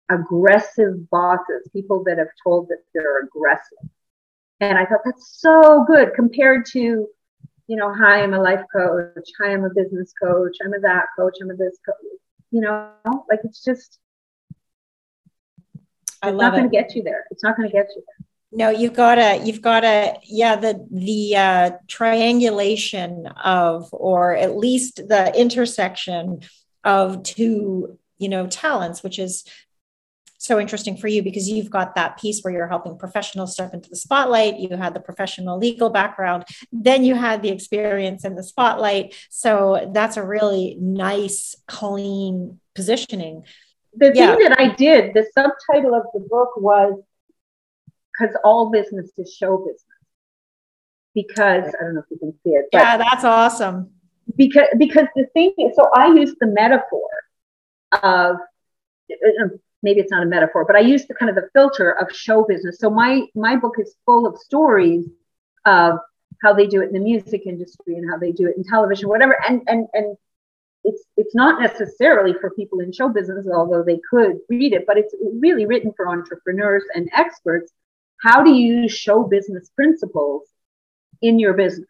aggressive 0.10 1.10
bosses, 1.10 1.70
people 1.72 2.04
that 2.06 2.18
have 2.18 2.30
told 2.44 2.68
that 2.70 2.84
they're 2.94 3.24
aggressive. 3.24 3.90
And 4.60 4.78
I 4.78 4.86
thought 4.86 5.02
that's 5.04 5.40
so 5.40 5.86
good 5.88 6.14
compared 6.16 6.66
to, 6.74 7.08
you 7.72 7.78
know, 7.78 7.94
hi, 7.94 8.22
I'm 8.22 8.34
a 8.34 8.42
life 8.42 8.66
coach, 8.76 9.30
hi, 9.40 9.54
I'm 9.54 9.64
a 9.64 9.70
business 9.74 10.12
coach, 10.22 10.58
I'm 10.62 10.74
a 10.74 10.80
that 10.82 11.06
coach, 11.18 11.36
I'm 11.42 11.52
a 11.52 11.56
this 11.56 11.78
coach. 11.86 11.96
You 12.52 12.60
know, 12.60 12.90
like 13.30 13.40
it's 13.46 13.64
just, 13.64 13.98
I 16.22 16.32
it's 16.32 16.36
love 16.36 16.52
not 16.52 16.52
going 16.52 16.66
it. 16.66 16.68
to 16.68 16.76
get 16.76 16.96
you 16.96 17.04
there. 17.04 17.24
It's 17.32 17.46
not 17.46 17.56
going 17.56 17.70
to 17.70 17.74
get 17.74 17.88
you 17.96 18.04
there. 18.06 18.28
No, 18.52 18.78
you've 18.78 18.92
got 18.94 19.16
to, 19.16 19.40
you've 19.46 19.62
got 19.62 19.80
to, 19.80 20.20
yeah, 20.26 20.58
the 20.58 20.86
the 20.92 21.38
uh, 21.38 21.72
triangulation 21.88 23.28
of, 23.42 23.88
or 23.94 24.36
at 24.36 24.58
least 24.58 24.98
the 25.08 25.34
intersection 25.34 26.42
of 26.84 27.24
two, 27.24 27.98
you 28.18 28.28
know, 28.28 28.48
talents, 28.48 29.02
which 29.02 29.18
is 29.18 29.46
so 30.42 30.60
interesting 30.60 30.98
for 30.98 31.08
you 31.08 31.22
because 31.22 31.48
you've 31.48 31.70
got 31.70 31.94
that 31.96 32.20
piece 32.20 32.42
where 32.42 32.52
you're 32.54 32.68
helping 32.68 32.98
professionals 32.98 33.54
step 33.54 33.74
into 33.74 33.90
the 33.90 33.96
spotlight. 33.96 34.58
You 34.60 34.76
had 34.76 34.94
the 34.96 35.00
professional 35.00 35.58
legal 35.60 35.90
background, 35.92 36.46
then 36.72 37.04
you 37.04 37.14
had 37.16 37.44
the 37.44 37.50
experience 37.50 38.26
in 38.26 38.36
the 38.36 38.44
spotlight. 38.44 39.16
So 39.30 39.92
that's 39.94 40.18
a 40.18 40.26
really 40.26 40.78
nice, 40.80 41.56
clean 41.68 42.60
positioning. 42.74 43.44
The 43.96 44.12
Yeah. 44.16 44.36
thing 44.36 44.50
that 44.50 44.60
I 44.60 44.74
did, 44.74 45.14
the 45.14 45.26
subtitle 45.34 45.94
of 45.94 46.04
the 46.14 46.22
book 46.22 46.50
was 46.58 47.00
because 48.12 48.36
all 48.44 48.72
business 48.72 49.12
is 49.18 49.32
show 49.34 49.58
business. 49.58 49.86
Because 51.14 51.66
I 51.80 51.84
don't 51.84 51.96
know 51.96 52.00
if 52.02 52.06
you 52.10 52.18
can 52.18 52.34
see 52.44 52.52
it, 52.52 52.66
but 52.72 52.80
Yeah, 52.80 52.98
that's 52.98 53.24
awesome. 53.26 53.92
because 54.38 54.68
because 54.78 55.08
the 55.16 55.26
thing 55.34 55.54
is, 55.58 55.76
so 55.76 55.90
I 55.94 56.08
use 56.08 56.34
the 56.40 56.48
metaphor 56.48 57.10
of 58.02 58.38
uh, 59.12 59.48
maybe 59.84 60.00
it's 60.00 60.12
not 60.12 60.24
a 60.24 60.26
metaphor, 60.26 60.66
but 60.66 60.76
I 60.76 60.80
use 60.80 61.06
the 61.08 61.16
kind 61.16 61.30
of 61.30 61.36
the 61.36 61.50
filter 61.54 61.92
of 61.92 62.12
show 62.16 62.44
business. 62.44 62.78
So 62.80 62.90
my 62.90 63.24
my 63.36 63.56
book 63.56 63.76
is 63.80 63.96
full 64.06 64.28
of 64.28 64.38
stories 64.38 65.08
of 65.66 66.00
how 66.42 66.54
they 66.54 66.68
do 66.68 66.82
it 66.82 66.88
in 66.88 66.94
the 66.94 67.00
music 67.00 67.44
industry 67.46 67.96
and 67.96 68.10
how 68.10 68.18
they 68.18 68.32
do 68.32 68.48
it 68.48 68.58
in 68.58 68.64
television, 68.64 69.10
whatever. 69.10 69.36
And 69.48 69.62
and 69.68 69.88
and 69.94 70.18
it's 70.84 71.04
it's 71.18 71.36
not 71.36 71.62
necessarily 71.62 72.34
for 72.34 72.52
people 72.52 72.80
in 72.80 72.92
show 72.92 73.10
business, 73.10 73.48
although 73.54 73.84
they 73.84 74.00
could 74.10 74.40
read 74.50 74.74
it, 74.74 74.86
but 74.88 74.98
it's 74.98 75.14
really 75.40 75.66
written 75.66 75.94
for 75.96 76.08
entrepreneurs 76.08 76.84
and 76.96 77.10
experts. 77.14 77.72
How 78.22 78.44
do 78.44 78.52
you 78.52 78.84
use 78.84 78.92
show 78.92 79.24
business 79.24 79.70
principles 79.76 80.44
in 81.22 81.40
your 81.40 81.54
business? 81.54 81.88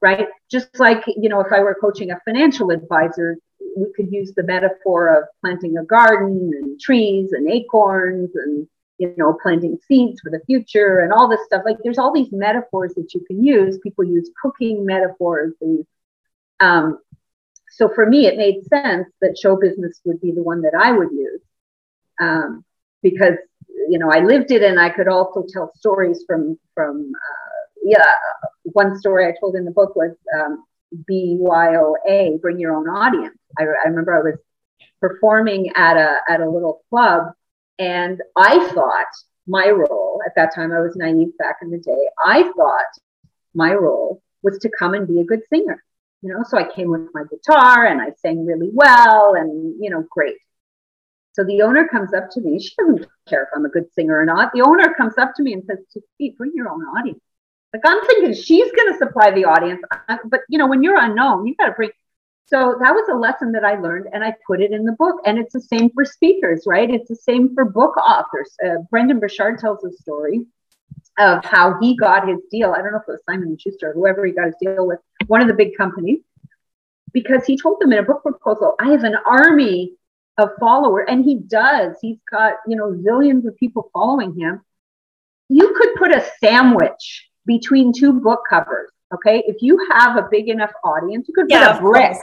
right? 0.00 0.28
Just 0.50 0.78
like, 0.78 1.04
you 1.06 1.28
know, 1.28 1.40
if 1.40 1.52
I 1.52 1.60
were 1.60 1.76
coaching 1.80 2.10
a 2.10 2.20
financial 2.24 2.70
advisor, 2.70 3.36
we 3.76 3.92
could 3.94 4.12
use 4.12 4.32
the 4.34 4.42
metaphor 4.42 5.16
of 5.16 5.24
planting 5.40 5.76
a 5.78 5.84
garden 5.84 6.50
and 6.60 6.80
trees 6.80 7.32
and 7.32 7.50
acorns 7.50 8.30
and, 8.34 8.66
you 8.98 9.14
know, 9.16 9.36
planting 9.42 9.78
seeds 9.86 10.20
for 10.20 10.30
the 10.30 10.40
future 10.46 11.00
and 11.00 11.12
all 11.12 11.28
this 11.28 11.44
stuff. 11.44 11.62
Like 11.64 11.78
there's 11.82 11.98
all 11.98 12.12
these 12.12 12.32
metaphors 12.32 12.94
that 12.94 13.14
you 13.14 13.20
can 13.26 13.42
use. 13.42 13.78
People 13.82 14.04
use 14.04 14.30
cooking 14.42 14.84
metaphors. 14.84 15.54
and 15.60 15.86
um, 16.60 16.98
so 17.70 17.88
for 17.88 18.04
me, 18.04 18.26
it 18.26 18.36
made 18.36 18.66
sense 18.66 19.08
that 19.20 19.38
show 19.38 19.56
business 19.56 20.00
would 20.04 20.20
be 20.20 20.32
the 20.32 20.42
one 20.42 20.62
that 20.62 20.74
I 20.78 20.92
would 20.92 21.10
use 21.12 21.40
um, 22.20 22.64
because, 23.02 23.34
you 23.88 23.98
know, 23.98 24.10
I 24.10 24.20
lived 24.20 24.50
it 24.50 24.62
and 24.62 24.78
I 24.78 24.90
could 24.90 25.08
also 25.08 25.46
tell 25.48 25.72
stories 25.74 26.24
from, 26.26 26.58
from, 26.74 27.12
uh, 27.14 27.80
yeah, 27.82 28.04
one 28.64 28.98
story 28.98 29.26
I 29.26 29.34
told 29.40 29.54
in 29.54 29.64
the 29.64 29.70
book 29.70 29.96
was 29.96 30.14
um, 30.38 30.64
BYOA, 30.94 32.40
bring 32.40 32.58
your 32.58 32.76
own 32.76 32.88
audience. 32.88 33.36
I, 33.58 33.62
I 33.62 33.88
remember 33.88 34.16
I 34.16 34.22
was 34.22 34.38
performing 35.00 35.70
at 35.74 35.96
a 35.96 36.16
at 36.28 36.40
a 36.40 36.48
little 36.48 36.82
club, 36.90 37.32
and 37.78 38.20
I 38.36 38.68
thought 38.70 39.06
my 39.46 39.68
role 39.68 40.20
at 40.26 40.32
that 40.36 40.54
time 40.54 40.72
I 40.72 40.80
was 40.80 40.96
naive 40.96 41.36
back 41.38 41.56
in 41.62 41.70
the 41.70 41.78
day. 41.78 42.08
I 42.24 42.42
thought 42.56 42.86
my 43.54 43.74
role 43.74 44.22
was 44.42 44.58
to 44.58 44.70
come 44.70 44.94
and 44.94 45.08
be 45.08 45.20
a 45.20 45.24
good 45.24 45.42
singer. 45.48 45.82
You 46.22 46.32
know, 46.32 46.44
so 46.46 46.58
I 46.58 46.70
came 46.70 46.90
with 46.90 47.08
my 47.14 47.24
guitar 47.30 47.86
and 47.86 48.00
I 48.00 48.12
sang 48.20 48.44
really 48.44 48.70
well, 48.72 49.34
and 49.34 49.82
you 49.82 49.90
know, 49.90 50.04
great. 50.10 50.36
So 51.32 51.44
the 51.44 51.62
owner 51.62 51.86
comes 51.88 52.12
up 52.12 52.28
to 52.32 52.40
me. 52.40 52.58
She 52.60 52.74
doesn't 52.76 53.06
care 53.28 53.44
if 53.44 53.48
I'm 53.54 53.64
a 53.64 53.70
good 53.70 53.92
singer 53.94 54.18
or 54.20 54.24
not. 54.24 54.52
The 54.52 54.62
owner 54.62 54.92
comes 54.94 55.16
up 55.16 55.34
to 55.36 55.42
me 55.42 55.54
and 55.54 55.64
says, 55.64 55.78
"Pete, 56.18 56.36
bring 56.36 56.52
your 56.54 56.68
own 56.68 56.82
audience." 56.82 57.20
Like 57.72 57.82
I'm 57.84 58.04
thinking 58.06 58.34
she's 58.34 58.70
going 58.72 58.92
to 58.92 58.98
supply 58.98 59.30
the 59.30 59.44
audience, 59.44 59.80
uh, 60.08 60.16
but 60.24 60.40
you 60.48 60.58
know 60.58 60.66
when 60.66 60.82
you're 60.82 60.98
unknown, 60.98 61.46
you 61.46 61.54
got 61.56 61.66
to 61.66 61.72
bring. 61.72 61.90
So 62.46 62.76
that 62.82 62.92
was 62.92 63.08
a 63.08 63.14
lesson 63.14 63.52
that 63.52 63.64
I 63.64 63.78
learned, 63.78 64.08
and 64.12 64.24
I 64.24 64.34
put 64.44 64.60
it 64.60 64.72
in 64.72 64.84
the 64.84 64.92
book. 64.92 65.20
And 65.24 65.38
it's 65.38 65.52
the 65.52 65.60
same 65.60 65.90
for 65.90 66.04
speakers, 66.04 66.64
right? 66.66 66.90
It's 66.90 67.08
the 67.08 67.14
same 67.14 67.54
for 67.54 67.64
book 67.64 67.96
authors. 67.96 68.56
Uh, 68.64 68.82
Brendon 68.90 69.20
Burchard 69.20 69.60
tells 69.60 69.84
a 69.84 69.92
story 69.92 70.46
of 71.18 71.44
how 71.44 71.78
he 71.80 71.96
got 71.96 72.26
his 72.28 72.38
deal. 72.50 72.72
I 72.72 72.78
don't 72.78 72.92
know 72.92 72.98
if 72.98 73.08
it 73.08 73.12
was 73.12 73.20
Simon 73.28 73.48
and 73.48 73.60
Schuster 73.60 73.90
or 73.90 73.92
whoever 73.92 74.24
he 74.24 74.32
got 74.32 74.46
his 74.46 74.54
deal 74.60 74.86
with, 74.86 74.98
one 75.28 75.40
of 75.40 75.48
the 75.48 75.54
big 75.54 75.76
companies, 75.76 76.20
because 77.12 77.44
he 77.44 77.56
told 77.56 77.80
them 77.80 77.92
in 77.92 77.98
a 77.98 78.02
book 78.02 78.22
proposal, 78.22 78.74
I 78.80 78.90
have 78.90 79.04
an 79.04 79.16
army 79.26 79.92
of 80.38 80.50
followers, 80.58 81.06
and 81.08 81.24
he 81.24 81.36
does. 81.36 81.96
He's 82.00 82.18
got, 82.30 82.54
you 82.66 82.76
know, 82.76 82.92
zillions 82.92 83.46
of 83.46 83.56
people 83.58 83.90
following 83.92 84.34
him. 84.34 84.60
You 85.48 85.74
could 85.74 85.94
put 85.96 86.12
a 86.12 86.24
sandwich 86.40 87.29
between 87.46 87.92
two 87.92 88.12
book 88.12 88.42
covers. 88.48 88.90
Okay. 89.12 89.42
If 89.46 89.56
you 89.60 89.78
have 89.92 90.16
a 90.16 90.28
big 90.30 90.48
enough 90.48 90.70
audience, 90.84 91.26
you 91.28 91.34
could 91.34 91.48
put 91.48 91.52
yeah, 91.52 91.76
a 91.76 91.80
brick, 91.80 92.16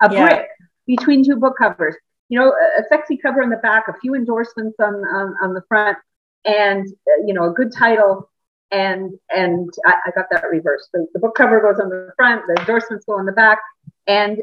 a 0.00 0.12
yeah. 0.12 0.26
brick 0.26 0.48
between 0.86 1.24
two 1.24 1.36
book 1.36 1.56
covers. 1.58 1.94
You 2.28 2.38
know, 2.38 2.46
a, 2.48 2.80
a, 2.80 2.84
sexy 2.88 3.18
cover 3.18 3.42
on 3.42 3.50
the 3.50 3.58
back, 3.58 3.88
a 3.88 3.98
few 4.00 4.14
endorsements 4.14 4.76
on, 4.80 4.94
on, 4.94 5.34
on 5.42 5.52
the 5.52 5.62
front, 5.68 5.98
and, 6.46 6.86
uh, 6.88 7.26
you 7.26 7.34
know, 7.34 7.50
a 7.50 7.52
good 7.52 7.72
title 7.76 8.30
and 8.72 9.12
and 9.28 9.70
I, 9.86 9.94
I 10.06 10.10
got 10.12 10.26
that 10.30 10.48
reversed. 10.50 10.88
The, 10.92 11.06
the, 11.12 11.20
book 11.20 11.34
cover 11.36 11.60
goes 11.60 11.78
on 11.78 11.90
the 11.90 12.10
front, 12.16 12.42
the 12.46 12.60
endorsements 12.60 13.04
go 13.04 13.18
on 13.18 13.26
the 13.26 13.32
back, 13.32 13.58
and 14.06 14.38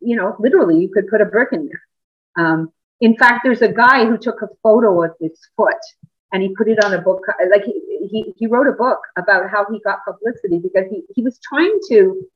you 0.00 0.16
know, 0.16 0.36
literally, 0.38 0.78
you 0.78 0.90
could 0.90 1.08
put 1.08 1.22
a 1.22 1.24
brick 1.24 1.48
in 1.52 1.66
there. 1.66 2.44
Um, 2.44 2.70
in 3.00 3.16
fact, 3.16 3.40
there's 3.42 3.62
a 3.62 3.72
guy 3.72 4.04
who 4.04 4.18
took 4.18 4.42
a 4.42 4.48
photo 4.62 5.02
of 5.02 5.12
his 5.20 5.38
foot 5.56 5.74
and 6.34 6.42
he 6.42 6.52
put 6.54 6.68
it 6.68 6.84
on 6.84 6.92
a 6.92 7.00
book. 7.00 7.24
Like 7.50 7.64
he 7.64 8.08
he, 8.10 8.34
he 8.36 8.46
wrote 8.46 8.66
a 8.66 8.72
book 8.72 8.98
about 9.16 9.48
how 9.48 9.64
he 9.72 9.78
got 9.80 10.04
publicity 10.04 10.58
because 10.58 10.90
he 10.90 11.02
he 11.14 11.22
was 11.22 11.38
trying 11.38 11.78
to 11.88 12.26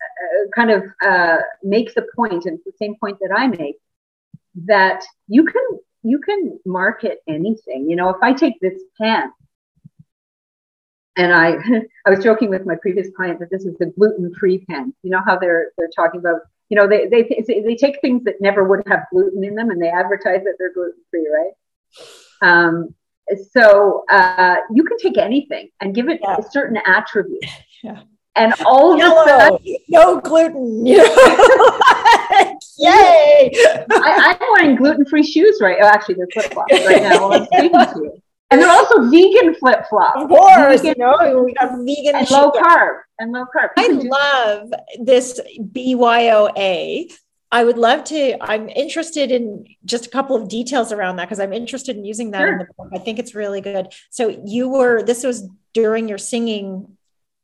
uh, 0.00 0.48
kind 0.54 0.70
of 0.70 0.84
uh, 1.04 1.38
make 1.62 1.92
the 1.94 2.06
point, 2.14 2.46
and 2.46 2.54
it's 2.54 2.64
the 2.64 2.72
same 2.80 2.94
point 2.94 3.18
that 3.20 3.34
I 3.36 3.48
make, 3.48 3.76
that 4.64 5.02
you 5.26 5.44
can 5.44 5.62
you 6.04 6.20
can 6.20 6.60
market 6.64 7.18
anything. 7.26 7.90
You 7.90 7.96
know, 7.96 8.10
if 8.10 8.22
I 8.22 8.32
take 8.32 8.60
this 8.60 8.80
pen 8.96 9.32
and 11.16 11.34
I, 11.34 11.56
I 12.06 12.10
was 12.10 12.22
joking 12.22 12.48
with 12.48 12.64
my 12.64 12.76
previous 12.76 13.08
client 13.14 13.40
that 13.40 13.50
this 13.50 13.64
is 13.64 13.76
the 13.78 13.86
gluten-free 13.86 14.66
pen. 14.70 14.94
You 15.02 15.10
know 15.10 15.20
how 15.26 15.36
they're 15.36 15.72
they're 15.76 15.90
talking 15.94 16.20
about, 16.20 16.42
you 16.68 16.76
know, 16.76 16.86
they 16.86 17.08
they 17.08 17.24
they 17.46 17.74
take 17.74 18.00
things 18.00 18.22
that 18.22 18.40
never 18.40 18.62
would 18.62 18.84
have 18.86 19.06
gluten 19.10 19.42
in 19.42 19.56
them 19.56 19.70
and 19.70 19.82
they 19.82 19.88
advertise 19.88 20.44
that 20.44 20.54
they're 20.60 20.72
gluten-free, 20.72 21.28
right? 21.28 21.52
Um, 22.42 22.94
so 23.52 24.04
uh, 24.10 24.56
you 24.72 24.84
can 24.84 24.98
take 24.98 25.18
anything 25.18 25.68
and 25.80 25.94
give 25.94 26.08
it 26.08 26.20
yeah. 26.22 26.36
a 26.38 26.42
certain 26.50 26.78
attribute. 26.86 27.44
Yeah. 27.82 28.02
And 28.36 28.52
all 28.66 28.98
Yellow, 28.98 29.24
sudden, 29.24 29.76
no 29.88 30.20
gluten. 30.20 30.84
You 30.84 30.98
know? 30.98 32.58
Yay! 32.76 33.50
I, 33.90 34.36
am 34.38 34.46
wearing 34.52 34.76
gluten-free 34.76 35.22
shoes 35.22 35.58
right. 35.62 35.78
Oh, 35.80 35.86
actually, 35.86 36.16
they're 36.16 36.28
flip-flops 36.30 36.72
right 36.86 37.02
now 37.02 37.22
while 37.22 37.40
I'm 37.40 37.46
speaking 37.52 37.70
to 37.70 38.00
you. 38.02 38.22
And 38.50 38.60
they're 38.60 38.70
also 38.70 39.08
vegan 39.08 39.54
flip 39.54 39.86
flops. 39.88 40.22
Of 40.22 40.28
course, 40.28 40.82
vegan, 40.82 40.94
you 40.98 41.06
know, 41.06 41.42
we 41.42 41.54
got 41.54 41.70
vegan 41.78 42.16
and 42.16 42.30
low 42.30 42.50
carb 42.50 42.98
and 43.18 43.32
low 43.32 43.46
carb. 43.56 43.70
I 43.78 43.88
love 43.88 44.72
this 45.02 45.40
BYOA. 45.58 47.12
I 47.52 47.64
would 47.64 47.78
love 47.78 48.04
to. 48.04 48.36
I'm 48.40 48.68
interested 48.68 49.32
in 49.32 49.66
just 49.84 50.06
a 50.06 50.10
couple 50.10 50.36
of 50.36 50.48
details 50.48 50.92
around 50.92 51.16
that 51.16 51.26
because 51.26 51.40
I'm 51.40 51.52
interested 51.52 51.96
in 51.96 52.04
using 52.04 52.30
that 52.30 52.40
sure. 52.40 52.52
in 52.52 52.58
the 52.58 52.66
book. 52.76 52.90
I 52.92 52.98
think 52.98 53.18
it's 53.18 53.34
really 53.34 53.60
good. 53.60 53.88
So 54.10 54.40
you 54.44 54.68
were 54.68 55.02
this 55.02 55.24
was 55.24 55.48
during 55.74 56.08
your 56.08 56.18
singing 56.18 56.96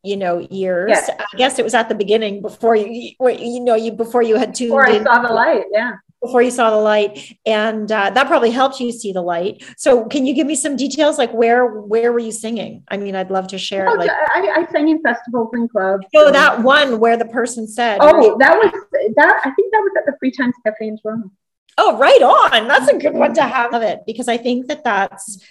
you 0.02 0.16
know 0.16 0.38
years 0.50 0.90
yes. 0.90 1.10
i 1.10 1.36
guess 1.36 1.58
it 1.58 1.64
was 1.64 1.74
at 1.74 1.88
the 1.88 1.94
beginning 1.94 2.40
before 2.40 2.76
you 2.76 3.12
you 3.18 3.60
know 3.60 3.74
you 3.74 3.90
before 3.90 4.22
you 4.22 4.36
had 4.36 4.54
tuned 4.54 4.68
before 4.68 4.86
i 4.86 5.02
saw 5.02 5.20
the 5.20 5.32
light 5.32 5.64
yeah 5.72 5.94
before 6.26 6.42
you 6.42 6.50
saw 6.50 6.70
the 6.70 6.76
light 6.76 7.38
and 7.46 7.90
uh, 7.90 8.10
that 8.10 8.26
probably 8.26 8.50
helped 8.50 8.80
you 8.80 8.92
see 8.92 9.12
the 9.12 9.22
light. 9.22 9.64
So 9.76 10.04
can 10.06 10.26
you 10.26 10.34
give 10.34 10.46
me 10.46 10.56
some 10.56 10.76
details 10.76 11.18
like 11.18 11.32
where 11.32 11.66
where 11.66 12.12
were 12.12 12.18
you 12.18 12.32
singing? 12.32 12.84
I 12.88 12.96
mean 12.96 13.14
i'd 13.14 13.30
love 13.30 13.48
to 13.48 13.58
share 13.58 13.88
oh, 13.88 13.94
like 13.94 14.10
I, 14.10 14.64
I 14.66 14.72
sang 14.72 14.88
in 14.88 15.00
festivals 15.02 15.50
and 15.52 15.70
clubs. 15.70 16.06
Oh 16.14 16.30
that 16.30 16.62
one 16.62 17.00
where 17.00 17.16
the 17.16 17.24
person 17.26 17.66
said 17.66 17.98
oh 18.00 18.36
that 18.38 18.56
was 18.56 18.72
that 19.16 19.40
i 19.44 19.50
think 19.50 19.72
that 19.72 19.78
was 19.78 19.92
at 19.98 20.06
the 20.06 20.16
free 20.18 20.30
times 20.30 20.54
cafe 20.64 20.88
in 20.88 20.98
toronto. 20.98 21.30
Oh 21.78 21.96
right 21.98 22.22
on. 22.22 22.68
That's 22.68 22.88
a 22.88 22.98
good 22.98 23.14
one 23.14 23.34
to 23.34 23.42
have 23.42 23.74
of 23.74 23.82
it 23.82 24.00
because 24.06 24.28
i 24.28 24.36
think 24.36 24.66
that 24.68 24.84
that's 24.84 25.42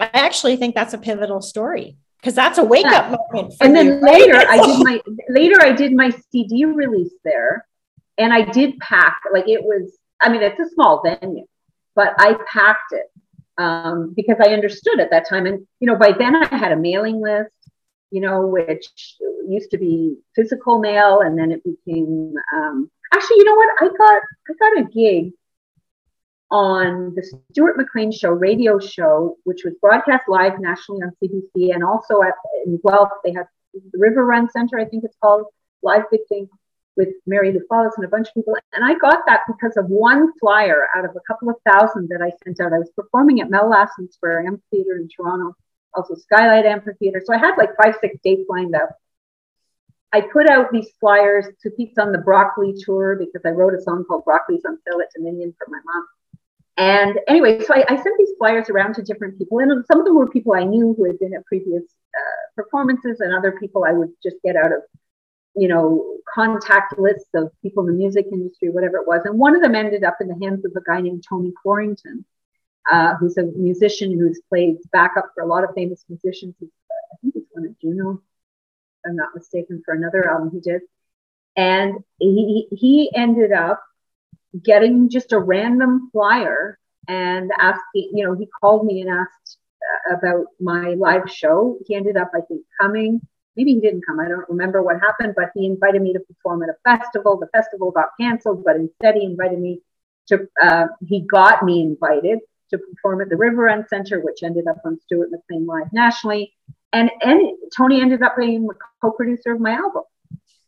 i 0.00 0.10
actually 0.12 0.56
think 0.56 0.74
that's 0.74 0.94
a 0.94 0.98
pivotal 0.98 1.40
story 1.40 1.96
because 2.20 2.34
that's 2.34 2.58
a 2.58 2.64
wake 2.64 2.86
up 2.86 3.10
moment 3.10 3.54
and 3.60 3.74
then 3.76 3.86
you, 3.86 3.92
later 4.00 4.32
right? 4.32 4.48
i 4.48 4.66
did 4.66 4.84
my 4.84 5.00
later 5.28 5.60
i 5.60 5.72
did 5.72 5.92
my 5.92 6.10
cd 6.30 6.64
release 6.64 7.12
there 7.24 7.66
and 8.18 8.32
i 8.32 8.42
did 8.42 8.78
pack 8.78 9.20
like 9.32 9.48
it 9.48 9.62
was 9.62 9.96
I 10.20 10.30
mean, 10.30 10.42
it's 10.42 10.60
a 10.60 10.72
small 10.74 11.02
venue, 11.02 11.46
but 11.94 12.14
I 12.18 12.36
packed 12.50 12.92
it 12.92 13.06
um, 13.58 14.12
because 14.16 14.36
I 14.40 14.52
understood 14.52 15.00
at 15.00 15.10
that 15.10 15.28
time. 15.28 15.46
And, 15.46 15.66
you 15.80 15.86
know, 15.86 15.96
by 15.96 16.12
then 16.12 16.36
I 16.36 16.56
had 16.56 16.72
a 16.72 16.76
mailing 16.76 17.20
list, 17.20 17.52
you 18.10 18.20
know, 18.20 18.46
which 18.46 18.86
used 19.48 19.70
to 19.72 19.78
be 19.78 20.16
physical 20.34 20.78
mail 20.78 21.20
and 21.20 21.38
then 21.38 21.52
it 21.52 21.62
became, 21.64 22.34
um, 22.54 22.90
actually, 23.12 23.38
you 23.38 23.44
know 23.44 23.54
what? 23.54 23.68
I 23.80 23.86
got, 23.96 24.22
I 24.48 24.54
got 24.58 24.84
a 24.84 24.90
gig 24.90 25.32
on 26.50 27.14
the 27.14 27.22
Stuart 27.52 27.76
McLean 27.76 28.12
show, 28.12 28.30
radio 28.30 28.78
show, 28.78 29.36
which 29.44 29.62
was 29.64 29.74
broadcast 29.80 30.24
live 30.28 30.60
nationally 30.60 31.02
on 31.02 31.12
CBC 31.22 31.74
and 31.74 31.82
also 31.82 32.22
at 32.22 32.34
in 32.64 32.78
Guelph, 32.86 33.10
they 33.24 33.32
had 33.32 33.46
the 33.72 33.98
River 33.98 34.24
Run 34.24 34.48
Center, 34.50 34.78
I 34.78 34.84
think 34.84 35.04
it's 35.04 35.16
called, 35.20 35.46
live 35.82 36.04
big 36.10 36.20
thing 36.28 36.48
with 36.96 37.08
Mary 37.26 37.52
Lou 37.52 37.60
and 37.70 38.04
a 38.04 38.08
bunch 38.08 38.28
of 38.28 38.34
people. 38.34 38.56
And 38.72 38.84
I 38.84 38.94
got 38.94 39.20
that 39.26 39.40
because 39.46 39.76
of 39.76 39.86
one 39.86 40.32
flyer 40.38 40.86
out 40.96 41.04
of 41.04 41.10
a 41.16 41.20
couple 41.26 41.48
of 41.48 41.56
thousand 41.68 42.08
that 42.08 42.22
I 42.22 42.32
sent 42.44 42.60
out. 42.60 42.72
I 42.72 42.78
was 42.78 42.90
performing 42.94 43.40
at 43.40 43.50
Mel 43.50 43.70
Lastman 43.70 44.12
Square 44.12 44.46
Amphitheater 44.46 44.96
in 44.96 45.08
Toronto, 45.08 45.56
also 45.94 46.14
Skylight 46.14 46.66
Amphitheater. 46.66 47.22
So 47.24 47.34
I 47.34 47.38
had 47.38 47.56
like 47.56 47.70
five, 47.82 47.96
six 48.00 48.16
dates 48.22 48.48
lined 48.48 48.74
up. 48.74 48.90
I 50.12 50.20
put 50.20 50.48
out 50.48 50.70
these 50.70 50.90
flyers 51.00 51.46
to 51.62 51.70
peeps 51.70 51.98
on 51.98 52.12
the 52.12 52.18
Broccoli 52.18 52.74
tour 52.78 53.16
because 53.16 53.42
I 53.44 53.50
wrote 53.50 53.74
a 53.74 53.82
song 53.82 54.04
called 54.04 54.24
Broccoli's 54.24 54.64
on 54.64 54.78
Sale 54.86 55.00
at 55.00 55.08
Dominion 55.16 55.52
for 55.58 55.66
my 55.68 55.80
mom. 55.84 56.06
And 56.76 57.18
anyway, 57.28 57.60
so 57.64 57.74
I, 57.74 57.84
I, 57.88 57.96
sent 57.96 58.18
these 58.18 58.32
flyers 58.36 58.68
around 58.68 58.94
to 58.94 59.02
different 59.02 59.38
people, 59.38 59.60
and 59.60 59.84
some 59.86 60.00
of 60.00 60.04
them 60.04 60.16
were 60.16 60.28
people 60.28 60.54
I 60.54 60.64
knew 60.64 60.92
who 60.96 61.04
had 61.04 61.20
been 61.20 61.32
at 61.32 61.44
previous 61.46 61.84
uh, 61.84 62.50
performances, 62.56 63.20
and 63.20 63.32
other 63.32 63.52
people 63.60 63.84
I 63.84 63.92
would 63.92 64.10
just 64.24 64.36
get 64.44 64.56
out 64.56 64.72
of 64.72 64.82
you 65.56 65.68
know, 65.68 66.16
contact 66.32 66.98
lists 66.98 67.28
of 67.34 67.50
people 67.62 67.86
in 67.86 67.92
the 67.92 67.98
music 67.98 68.26
industry, 68.32 68.70
whatever 68.70 68.96
it 68.96 69.06
was. 69.06 69.20
And 69.24 69.38
one 69.38 69.54
of 69.54 69.62
them 69.62 69.74
ended 69.74 70.04
up 70.04 70.16
in 70.20 70.28
the 70.28 70.38
hands 70.42 70.64
of 70.64 70.72
a 70.76 70.80
guy 70.80 71.00
named 71.00 71.24
Tony 71.28 71.52
Quarrington, 71.62 72.24
uh, 72.90 73.14
who's 73.16 73.36
a 73.36 73.44
musician 73.44 74.18
who's 74.18 74.40
played 74.48 74.76
backup 74.92 75.30
for 75.34 75.42
a 75.42 75.46
lot 75.46 75.64
of 75.64 75.70
famous 75.74 76.04
musicians. 76.08 76.54
Uh, 76.60 76.66
I 77.12 77.16
think 77.20 77.34
he's 77.34 77.44
one 77.52 77.66
of 77.66 77.78
Juno, 77.80 78.14
if 78.14 79.10
I'm 79.10 79.16
not 79.16 79.34
mistaken, 79.34 79.82
for 79.84 79.94
another 79.94 80.28
album 80.30 80.50
he 80.52 80.60
did. 80.60 80.82
And 81.56 82.02
he, 82.18 82.66
he 82.72 83.10
ended 83.14 83.52
up 83.52 83.82
getting 84.62 85.08
just 85.08 85.32
a 85.32 85.38
random 85.38 86.10
flyer 86.12 86.78
and 87.06 87.50
asking, 87.58 88.10
you 88.14 88.24
know, 88.24 88.34
he 88.34 88.48
called 88.60 88.86
me 88.86 89.02
and 89.02 89.10
asked 89.10 89.58
uh, 90.10 90.16
about 90.16 90.46
my 90.60 90.94
live 90.94 91.30
show. 91.30 91.78
He 91.86 91.94
ended 91.94 92.16
up, 92.16 92.32
I 92.34 92.40
think, 92.40 92.62
coming 92.80 93.20
maybe 93.56 93.74
he 93.74 93.80
didn't 93.80 94.04
come. 94.06 94.20
I 94.20 94.28
don't 94.28 94.48
remember 94.48 94.82
what 94.82 95.00
happened, 95.00 95.34
but 95.36 95.50
he 95.54 95.66
invited 95.66 96.02
me 96.02 96.12
to 96.12 96.20
perform 96.20 96.62
at 96.62 96.68
a 96.68 96.76
festival. 96.84 97.38
The 97.38 97.48
festival 97.48 97.90
got 97.90 98.08
canceled, 98.20 98.64
but 98.64 98.76
instead 98.76 99.14
he 99.14 99.24
invited 99.24 99.60
me 99.60 99.80
to, 100.28 100.48
uh, 100.62 100.86
he 101.06 101.20
got 101.22 101.62
me 101.62 101.82
invited 101.82 102.40
to 102.70 102.78
perform 102.78 103.20
at 103.20 103.28
the 103.28 103.36
River 103.36 103.64
Run 103.64 103.86
Center, 103.88 104.20
which 104.20 104.42
ended 104.42 104.66
up 104.66 104.78
on 104.84 104.98
Stuart 105.00 105.30
McLean 105.30 105.66
Live 105.66 105.92
nationally. 105.92 106.52
And, 106.92 107.10
and 107.22 107.40
Tony 107.76 108.00
ended 108.00 108.22
up 108.22 108.36
being 108.36 108.66
the 108.66 108.74
co-producer 109.02 109.52
of 109.52 109.60
my 109.60 109.72
album. 109.72 110.04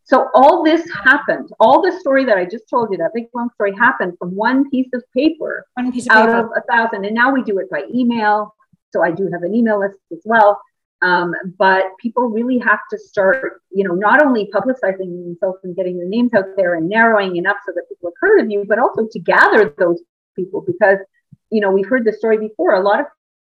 So 0.04 0.28
all 0.34 0.62
this 0.62 0.88
happened, 1.04 1.50
all 1.58 1.82
the 1.82 1.98
story 1.98 2.24
that 2.26 2.38
I 2.38 2.44
just 2.44 2.70
told 2.70 2.92
you, 2.92 2.98
that 2.98 3.10
big 3.12 3.26
long 3.34 3.50
story 3.54 3.74
happened 3.74 4.16
from 4.20 4.36
one 4.36 4.70
piece 4.70 4.88
of 4.94 5.02
paper, 5.12 5.66
one 5.74 5.90
piece 5.90 6.06
of 6.06 6.12
out 6.12 6.26
paper. 6.26 6.38
of 6.38 6.50
a 6.56 6.62
thousand. 6.70 7.04
And 7.04 7.14
now 7.14 7.32
we 7.32 7.42
do 7.42 7.58
it 7.58 7.68
by 7.70 7.82
email. 7.92 8.54
So 8.92 9.02
I 9.02 9.10
do 9.10 9.28
have 9.32 9.42
an 9.42 9.52
email 9.52 9.80
list 9.80 9.98
as 10.12 10.20
well. 10.24 10.60
Um, 11.02 11.34
but 11.58 11.84
people 11.98 12.28
really 12.28 12.58
have 12.58 12.80
to 12.90 12.98
start, 12.98 13.60
you 13.70 13.86
know, 13.86 13.94
not 13.94 14.24
only 14.24 14.50
publicizing 14.52 15.24
themselves 15.24 15.58
and 15.62 15.76
getting 15.76 15.98
their 15.98 16.08
names 16.08 16.32
out 16.34 16.56
there 16.56 16.74
and 16.74 16.88
narrowing 16.88 17.36
enough 17.36 17.58
so 17.66 17.72
that 17.74 17.88
people 17.88 18.10
have 18.10 18.14
heard 18.20 18.40
of 18.40 18.50
you, 18.50 18.64
but 18.66 18.78
also 18.78 19.06
to 19.10 19.18
gather 19.20 19.74
those 19.78 20.00
people 20.34 20.62
because, 20.62 20.98
you 21.50 21.60
know, 21.60 21.70
we've 21.70 21.88
heard 21.88 22.04
the 22.04 22.12
story 22.12 22.38
before. 22.38 22.74
A 22.74 22.80
lot 22.80 23.00
of 23.00 23.06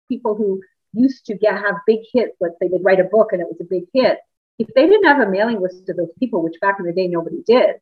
people 0.08 0.34
who 0.34 0.60
used 0.92 1.26
to 1.26 1.36
get 1.36 1.54
have 1.54 1.76
big 1.86 2.00
hits, 2.12 2.36
let's 2.40 2.58
say 2.60 2.68
they'd 2.68 2.84
write 2.84 3.00
a 3.00 3.04
book 3.04 3.28
and 3.32 3.40
it 3.40 3.46
was 3.48 3.60
a 3.60 3.64
big 3.64 3.84
hit, 3.94 4.18
if 4.58 4.66
they 4.74 4.86
didn't 4.86 5.06
have 5.06 5.20
a 5.20 5.30
mailing 5.30 5.60
list 5.60 5.88
of 5.88 5.96
those 5.96 6.12
people, 6.18 6.42
which 6.42 6.58
back 6.60 6.76
in 6.80 6.86
the 6.86 6.92
day 6.92 7.06
nobody 7.06 7.42
did, 7.46 7.76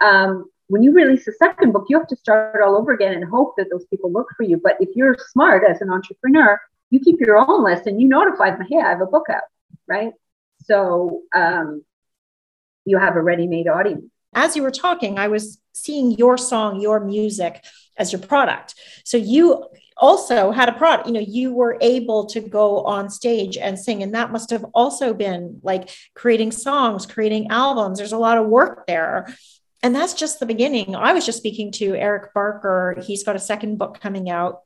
um, 0.00 0.50
when 0.66 0.82
you 0.82 0.92
release 0.92 1.26
a 1.26 1.32
second 1.32 1.72
book, 1.72 1.86
you 1.88 1.98
have 1.98 2.08
to 2.08 2.16
start 2.16 2.60
all 2.62 2.76
over 2.76 2.92
again 2.92 3.14
and 3.14 3.24
hope 3.24 3.54
that 3.56 3.70
those 3.70 3.86
people 3.86 4.12
look 4.12 4.28
for 4.36 4.42
you. 4.42 4.60
But 4.62 4.76
if 4.80 4.90
you're 4.94 5.16
smart 5.30 5.62
as 5.68 5.80
an 5.80 5.90
entrepreneur, 5.90 6.60
you 6.90 7.00
keep 7.00 7.20
your 7.20 7.36
own 7.36 7.64
list 7.64 7.86
and 7.86 8.00
you 8.00 8.08
notify 8.08 8.50
them, 8.50 8.66
hey, 8.68 8.78
I 8.78 8.90
have 8.90 9.00
a 9.00 9.06
book 9.06 9.26
out, 9.30 9.42
right? 9.86 10.12
So 10.64 11.22
um, 11.34 11.84
you 12.84 12.98
have 12.98 13.16
a 13.16 13.22
ready-made 13.22 13.68
audience. 13.68 14.04
As 14.34 14.56
you 14.56 14.62
were 14.62 14.70
talking, 14.70 15.18
I 15.18 15.28
was 15.28 15.58
seeing 15.72 16.12
your 16.12 16.36
song, 16.36 16.80
your 16.80 17.00
music 17.00 17.64
as 17.96 18.12
your 18.12 18.20
product. 18.20 18.74
So 19.04 19.16
you 19.16 19.64
also 19.96 20.50
had 20.50 20.68
a 20.68 20.72
product, 20.72 21.08
you 21.08 21.12
know, 21.12 21.20
you 21.20 21.52
were 21.52 21.76
able 21.80 22.26
to 22.26 22.40
go 22.40 22.84
on 22.84 23.10
stage 23.10 23.56
and 23.56 23.78
sing. 23.78 24.02
And 24.02 24.14
that 24.14 24.30
must 24.30 24.50
have 24.50 24.64
also 24.74 25.12
been 25.12 25.60
like 25.62 25.90
creating 26.14 26.52
songs, 26.52 27.04
creating 27.06 27.48
albums. 27.50 27.98
There's 27.98 28.12
a 28.12 28.18
lot 28.18 28.38
of 28.38 28.46
work 28.46 28.86
there. 28.86 29.34
And 29.82 29.94
that's 29.94 30.14
just 30.14 30.38
the 30.38 30.46
beginning. 30.46 30.94
I 30.94 31.12
was 31.12 31.26
just 31.26 31.38
speaking 31.38 31.72
to 31.72 31.94
Eric 31.94 32.34
Barker. 32.34 33.00
He's 33.04 33.24
got 33.24 33.36
a 33.36 33.40
second 33.40 33.78
book 33.78 34.00
coming 34.00 34.30
out 34.30 34.60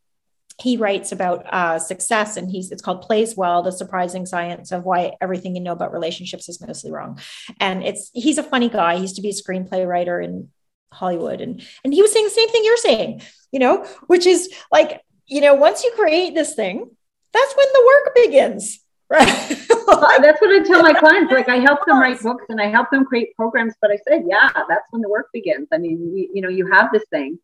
he 0.63 0.77
writes 0.77 1.13
about 1.13 1.45
uh, 1.53 1.79
success 1.79 2.37
and 2.37 2.51
he's 2.51 2.71
it's 2.71 2.83
called 2.83 3.03
plays 3.03 3.37
well 3.37 3.63
the 3.63 3.73
surprising 3.73 4.27
science 4.27 4.71
of 4.73 4.85
why 4.85 5.13
everything 5.21 5.57
you 5.57 5.63
know 5.63 5.73
about 5.73 5.93
relationships 5.93 6.49
is 6.49 6.65
mostly 6.65 6.91
wrong. 6.91 7.19
And 7.59 7.83
it's 7.83 8.11
he's 8.15 8.39
a 8.39 8.43
funny 8.43 8.69
guy. 8.69 8.97
He 8.97 9.03
used 9.03 9.17
to 9.17 9.23
be 9.23 9.31
a 9.31 9.33
screenplay 9.33 9.87
writer 9.87 10.21
in 10.21 10.49
hollywood 10.93 11.41
and 11.41 11.63
and 11.85 11.95
he 11.95 12.03
was 12.03 12.13
saying 12.13 12.27
the 12.27 12.31
same 12.31 12.51
thing 12.51 12.63
you're 12.65 12.77
saying 12.77 13.23
you 13.51 13.59
know 13.59 13.85
which 14.09 14.27
is 14.27 14.53
like 14.71 15.01
you 15.27 15.41
know 15.41 15.55
once 15.55 15.83
you 15.83 15.91
create 15.97 16.35
this 16.35 16.55
thing 16.55 16.87
that's 17.33 17.57
when 17.57 17.67
the 17.73 17.83
work 17.87 18.15
begins 18.15 18.79
right? 19.13 19.27
That's 19.29 20.41
what 20.41 20.51
i 20.51 20.63
tell 20.65 20.83
my 20.83 20.95
clients 20.95 21.33
like 21.33 21.49
i 21.49 21.57
help 21.57 21.85
them 21.87 21.99
write 21.99 22.21
books 22.29 22.45
and 22.49 22.61
i 22.61 22.67
help 22.67 22.91
them 22.91 23.05
create 23.05 23.35
programs 23.37 23.75
but 23.81 23.91
i 23.91 23.97
said 24.09 24.25
yeah 24.27 24.51
that's 24.69 24.87
when 24.91 25.03
the 25.03 25.09
work 25.09 25.29
begins. 25.33 25.69
I 25.73 25.79
mean 25.79 26.15
you, 26.17 26.31
you 26.35 26.43
know 26.43 26.49
you 26.49 26.71
have 26.71 26.91
this 26.93 27.05
thing 27.11 27.39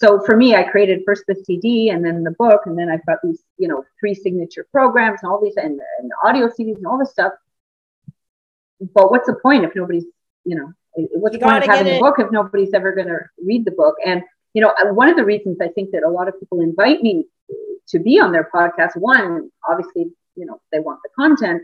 so 0.00 0.20
for 0.24 0.34
me, 0.34 0.54
I 0.54 0.62
created 0.62 1.02
first 1.04 1.24
the 1.28 1.34
CD 1.34 1.90
and 1.90 2.02
then 2.04 2.24
the 2.24 2.30
book, 2.30 2.62
and 2.64 2.78
then 2.78 2.88
I've 2.88 3.04
got 3.04 3.18
these, 3.22 3.42
you 3.58 3.68
know, 3.68 3.84
three 3.98 4.14
signature 4.14 4.66
programs 4.72 5.20
and 5.22 5.30
all 5.30 5.42
these 5.42 5.56
and, 5.56 5.78
and 5.98 6.10
audio 6.24 6.48
CDs 6.48 6.76
and 6.76 6.86
all 6.86 6.98
this 6.98 7.10
stuff. 7.10 7.32
But 8.94 9.10
what's 9.10 9.26
the 9.26 9.34
point 9.34 9.64
if 9.64 9.74
nobody's, 9.76 10.06
you 10.44 10.56
know, 10.56 10.72
what's 10.94 11.34
you 11.34 11.40
the 11.40 11.44
point 11.44 11.64
of 11.64 11.70
having 11.70 11.96
a 11.96 12.00
book 12.00 12.16
if 12.18 12.30
nobody's 12.32 12.72
ever 12.72 12.92
going 12.92 13.08
to 13.08 13.18
read 13.44 13.66
the 13.66 13.72
book? 13.72 13.96
And 14.04 14.22
you 14.54 14.62
know, 14.62 14.74
one 14.92 15.08
of 15.08 15.16
the 15.16 15.24
reasons 15.24 15.58
I 15.60 15.68
think 15.68 15.90
that 15.92 16.02
a 16.02 16.08
lot 16.08 16.28
of 16.28 16.40
people 16.40 16.62
invite 16.62 17.02
me 17.02 17.26
to 17.88 17.98
be 17.98 18.18
on 18.18 18.32
their 18.32 18.48
podcast, 18.52 18.96
one, 18.96 19.50
obviously, 19.68 20.10
you 20.34 20.46
know, 20.46 20.60
they 20.72 20.80
want 20.80 21.00
the 21.02 21.10
content, 21.14 21.62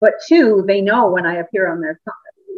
but 0.00 0.14
two, 0.28 0.62
they 0.66 0.80
know 0.80 1.10
when 1.10 1.26
I 1.26 1.36
appear 1.36 1.70
on 1.70 1.80
their, 1.80 2.00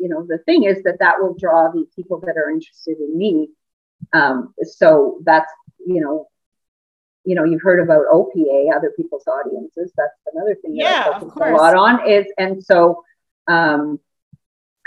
you 0.01 0.09
know, 0.09 0.25
the 0.29 0.39
thing 0.39 0.65
is 0.65 0.83
that 0.85 0.99
that 1.01 1.21
will 1.21 1.35
draw 1.35 1.71
the 1.71 1.87
people 1.97 2.21
that 2.21 2.37
are 2.37 2.51
interested 2.51 2.99
in 2.99 3.17
me 3.17 3.49
um, 4.13 4.55
so 4.63 5.21
that's, 5.25 5.53
you 5.87 6.01
know, 6.01 6.29
you 7.25 7.35
know, 7.35 7.45
you've 7.45 7.63
heard 7.63 7.81
about 7.81 8.05
OPA, 8.13 8.75
other 8.77 8.93
people's 8.97 9.27
audiences. 9.27 9.93
That's 9.97 10.13
another 10.33 10.55
thing 10.57 10.77
yeah, 10.77 11.05
that 11.05 11.15
I 11.15 11.21
focus 11.21 11.43
a 11.43 11.51
lot 11.53 11.75
on 11.75 12.09
is, 12.09 12.27
and 12.37 12.63
so 12.63 13.03
um, 13.47 13.99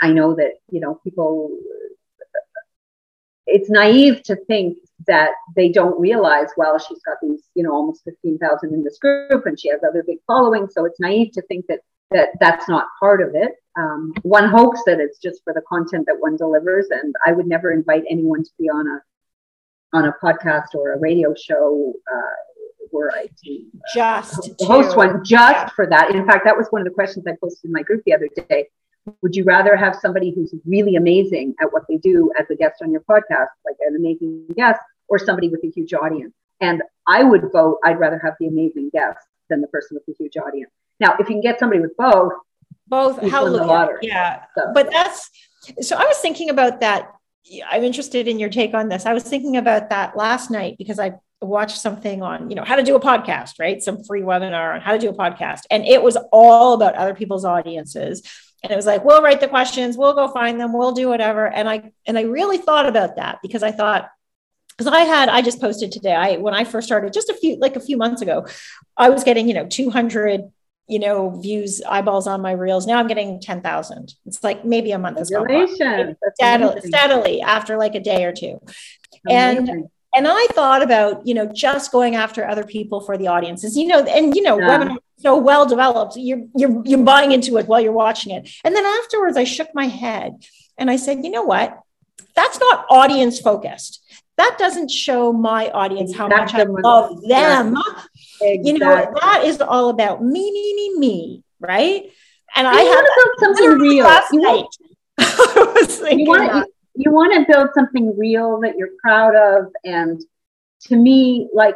I 0.00 0.12
know 0.12 0.34
that, 0.34 0.52
you 0.70 0.80
know, 0.80 1.00
people, 1.02 1.56
it's 3.46 3.68
naive 3.68 4.22
to 4.24 4.36
think 4.36 4.78
that 5.06 5.30
they 5.56 5.68
don't 5.70 5.98
realize, 5.98 6.48
well, 6.56 6.78
she's 6.78 7.00
got 7.02 7.16
these, 7.22 7.42
you 7.54 7.62
know, 7.62 7.72
almost 7.72 8.04
15,000 8.04 8.72
in 8.72 8.84
this 8.84 8.98
group 8.98 9.46
and 9.46 9.58
she 9.58 9.68
has 9.68 9.80
other 9.82 10.04
big 10.06 10.18
following. 10.26 10.68
So 10.68 10.84
it's 10.84 11.00
naive 11.00 11.32
to 11.32 11.42
think 11.42 11.66
that 11.68 11.80
that 12.10 12.30
that's 12.40 12.68
not 12.68 12.86
part 13.00 13.20
of 13.20 13.34
it. 13.34 13.52
Um, 13.76 14.12
one 14.22 14.48
hopes 14.48 14.82
that 14.86 14.98
it's 14.98 15.18
just 15.18 15.42
for 15.44 15.52
the 15.52 15.62
content 15.68 16.06
that 16.06 16.16
one 16.18 16.36
delivers, 16.36 16.88
and 16.90 17.14
I 17.26 17.32
would 17.32 17.46
never 17.46 17.70
invite 17.70 18.04
anyone 18.08 18.42
to 18.42 18.50
be 18.58 18.68
on 18.68 18.86
a 18.86 19.96
on 19.96 20.06
a 20.06 20.14
podcast 20.22 20.74
or 20.74 20.92
a 20.92 20.98
radio 20.98 21.34
show 21.34 21.92
uh, 22.12 22.88
where 22.90 23.10
I 23.10 23.28
to, 23.44 23.64
uh, 23.74 23.78
just 23.94 24.62
host 24.62 24.96
one 24.96 25.24
just 25.24 25.54
yeah. 25.54 25.68
for 25.68 25.86
that. 25.86 26.10
In 26.10 26.26
fact, 26.26 26.44
that 26.44 26.56
was 26.56 26.66
one 26.70 26.82
of 26.82 26.86
the 26.86 26.94
questions 26.94 27.26
I 27.26 27.32
posted 27.40 27.68
in 27.68 27.72
my 27.72 27.82
group 27.82 28.02
the 28.04 28.14
other 28.14 28.28
day. 28.48 28.68
Would 29.22 29.34
you 29.34 29.44
rather 29.44 29.76
have 29.76 29.96
somebody 29.96 30.32
who's 30.34 30.54
really 30.66 30.96
amazing 30.96 31.54
at 31.62 31.72
what 31.72 31.84
they 31.88 31.96
do 31.96 32.30
as 32.38 32.46
a 32.50 32.56
guest 32.56 32.82
on 32.82 32.90
your 32.90 33.00
podcast, 33.02 33.48
like 33.64 33.76
an 33.80 33.96
amazing 33.96 34.46
guest, 34.54 34.80
or 35.08 35.18
somebody 35.18 35.48
with 35.48 35.64
a 35.64 35.70
huge 35.70 35.94
audience? 35.94 36.34
And 36.60 36.82
I 37.06 37.22
would 37.22 37.50
vote, 37.52 37.78
I'd 37.84 37.98
rather 37.98 38.18
have 38.18 38.34
the 38.38 38.48
amazing 38.48 38.90
guest 38.92 39.18
than 39.48 39.62
the 39.62 39.68
person 39.68 39.94
with 39.94 40.04
the 40.06 40.14
huge 40.22 40.36
audience. 40.36 40.72
Now, 41.00 41.14
if 41.14 41.20
you 41.20 41.26
can 41.26 41.40
get 41.40 41.58
somebody 41.58 41.80
with 41.80 41.96
both, 41.96 42.32
both, 42.86 43.20
hallelujah. 43.20 43.98
Yeah. 44.02 44.44
So. 44.56 44.72
But 44.74 44.90
that's 44.90 45.30
so 45.80 45.96
I 45.96 46.04
was 46.04 46.18
thinking 46.18 46.50
about 46.50 46.80
that. 46.80 47.12
I'm 47.68 47.84
interested 47.84 48.28
in 48.28 48.38
your 48.38 48.50
take 48.50 48.74
on 48.74 48.88
this. 48.88 49.06
I 49.06 49.14
was 49.14 49.22
thinking 49.22 49.56
about 49.56 49.90
that 49.90 50.16
last 50.16 50.50
night 50.50 50.76
because 50.78 50.98
I 50.98 51.14
watched 51.40 51.78
something 51.78 52.22
on, 52.22 52.50
you 52.50 52.56
know, 52.56 52.64
how 52.64 52.76
to 52.76 52.82
do 52.82 52.96
a 52.96 53.00
podcast, 53.00 53.54
right? 53.58 53.82
Some 53.82 54.02
free 54.04 54.22
webinar 54.22 54.74
on 54.74 54.80
how 54.80 54.92
to 54.92 54.98
do 54.98 55.08
a 55.08 55.14
podcast. 55.14 55.62
And 55.70 55.84
it 55.84 56.02
was 56.02 56.16
all 56.32 56.74
about 56.74 56.94
other 56.94 57.14
people's 57.14 57.44
audiences. 57.44 58.22
And 58.62 58.72
it 58.72 58.76
was 58.76 58.86
like, 58.86 59.04
we'll 59.04 59.22
write 59.22 59.40
the 59.40 59.48
questions, 59.48 59.96
we'll 59.96 60.14
go 60.14 60.28
find 60.28 60.60
them, 60.60 60.72
we'll 60.72 60.92
do 60.92 61.08
whatever. 61.08 61.46
And 61.46 61.68
I 61.68 61.92
and 62.06 62.18
I 62.18 62.22
really 62.22 62.58
thought 62.58 62.86
about 62.86 63.16
that 63.16 63.38
because 63.40 63.62
I 63.62 63.70
thought, 63.70 64.10
because 64.76 64.92
I 64.92 65.00
had, 65.00 65.28
I 65.28 65.42
just 65.42 65.60
posted 65.60 65.92
today. 65.92 66.14
I 66.14 66.36
when 66.38 66.54
I 66.54 66.64
first 66.64 66.86
started, 66.88 67.12
just 67.12 67.30
a 67.30 67.34
few, 67.34 67.56
like 67.58 67.76
a 67.76 67.80
few 67.80 67.96
months 67.96 68.20
ago, 68.20 68.46
I 68.96 69.10
was 69.10 69.22
getting, 69.22 69.46
you 69.46 69.54
know, 69.54 69.66
200 69.66 70.50
you 70.88 70.98
know, 70.98 71.30
views, 71.30 71.82
eyeballs 71.82 72.26
on 72.26 72.40
my 72.40 72.52
reels. 72.52 72.86
Now 72.86 72.98
I'm 72.98 73.06
getting 73.06 73.40
10,000. 73.40 74.14
It's 74.26 74.42
like 74.42 74.64
maybe 74.64 74.92
a 74.92 74.98
month 74.98 75.18
gone. 75.30 75.46
Steadily, 76.34 76.80
steadily 76.84 77.42
after 77.42 77.76
like 77.76 77.94
a 77.94 78.00
day 78.00 78.24
or 78.24 78.32
two. 78.32 78.60
Amazing. 79.26 79.68
And 79.68 79.88
and 80.16 80.26
I 80.26 80.46
thought 80.52 80.82
about, 80.82 81.26
you 81.26 81.34
know, 81.34 81.46
just 81.46 81.92
going 81.92 82.16
after 82.16 82.46
other 82.46 82.64
people 82.64 83.02
for 83.02 83.18
the 83.18 83.26
audiences, 83.26 83.76
you 83.76 83.86
know, 83.86 84.02
and 84.02 84.34
you 84.34 84.42
know, 84.42 84.58
yeah. 84.58 84.94
so 85.18 85.36
well 85.36 85.66
developed. 85.66 86.16
You're 86.16 86.44
you're 86.56 86.82
you're 86.84 87.04
buying 87.04 87.32
into 87.32 87.58
it 87.58 87.66
while 87.66 87.80
you're 87.80 87.92
watching 87.92 88.32
it. 88.32 88.48
And 88.64 88.74
then 88.74 88.86
afterwards 88.86 89.36
I 89.36 89.44
shook 89.44 89.68
my 89.74 89.86
head 89.86 90.44
and 90.78 90.90
I 90.90 90.96
said, 90.96 91.24
you 91.24 91.30
know 91.30 91.42
what? 91.42 91.78
That's 92.34 92.58
not 92.58 92.86
audience 92.88 93.38
focused 93.40 94.02
that 94.38 94.56
doesn't 94.58 94.90
show 94.90 95.32
my 95.32 95.68
audience 95.70 96.14
how 96.14 96.28
much 96.28 96.54
I 96.54 96.62
love 96.62 97.20
them. 97.22 97.76
Exactly. 98.40 98.60
You 98.64 98.78
know, 98.78 99.12
that 99.20 99.42
is 99.44 99.60
all 99.60 99.90
about 99.90 100.24
me, 100.24 100.50
me, 100.52 100.74
me, 100.74 100.98
me, 100.98 101.42
right? 101.60 102.10
And, 102.54 102.66
I 102.66 102.80
have 102.80 103.04
build 103.40 103.56
something 103.56 103.78
real. 103.78 104.04
Last 104.04 104.32
you 104.32 104.40
night. 104.40 104.66
you 106.18 106.24
want, 106.24 106.70
you 106.94 107.10
want 107.10 107.34
to 107.34 107.52
build 107.52 107.70
something 107.74 108.16
real 108.16 108.60
that 108.60 108.76
you're 108.78 108.90
proud 109.02 109.34
of, 109.34 109.72
and 109.84 110.20
to 110.82 110.96
me, 110.96 111.48
like 111.52 111.74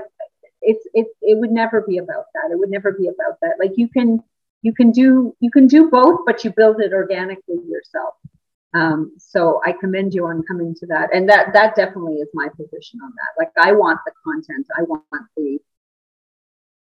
it's 0.60 0.86
it 0.94 1.08
it 1.20 1.38
would 1.38 1.50
never 1.50 1.82
be 1.82 1.98
about 1.98 2.26
that. 2.34 2.52
It 2.52 2.58
would 2.58 2.70
never 2.70 2.92
be 2.92 3.08
about 3.08 3.38
that. 3.42 3.56
Like 3.58 3.72
you 3.76 3.88
can 3.88 4.22
you 4.62 4.72
can 4.72 4.92
do 4.92 5.34
you 5.40 5.50
can 5.50 5.66
do 5.66 5.90
both, 5.90 6.20
but 6.24 6.44
you 6.44 6.52
build 6.52 6.80
it 6.80 6.92
organically 6.92 7.58
yourself. 7.68 8.14
Um, 8.74 9.12
so 9.18 9.60
I 9.66 9.72
commend 9.72 10.14
you 10.14 10.26
on 10.26 10.42
coming 10.44 10.74
to 10.76 10.86
that. 10.86 11.14
And 11.14 11.28
that 11.28 11.52
that 11.52 11.74
definitely 11.76 12.14
is 12.14 12.28
my 12.32 12.48
position 12.48 13.00
on 13.04 13.10
that. 13.10 13.42
Like 13.42 13.52
I 13.58 13.72
want 13.72 14.00
the 14.06 14.12
content. 14.24 14.66
I 14.76 14.82
want 14.82 15.04
the 15.36 15.58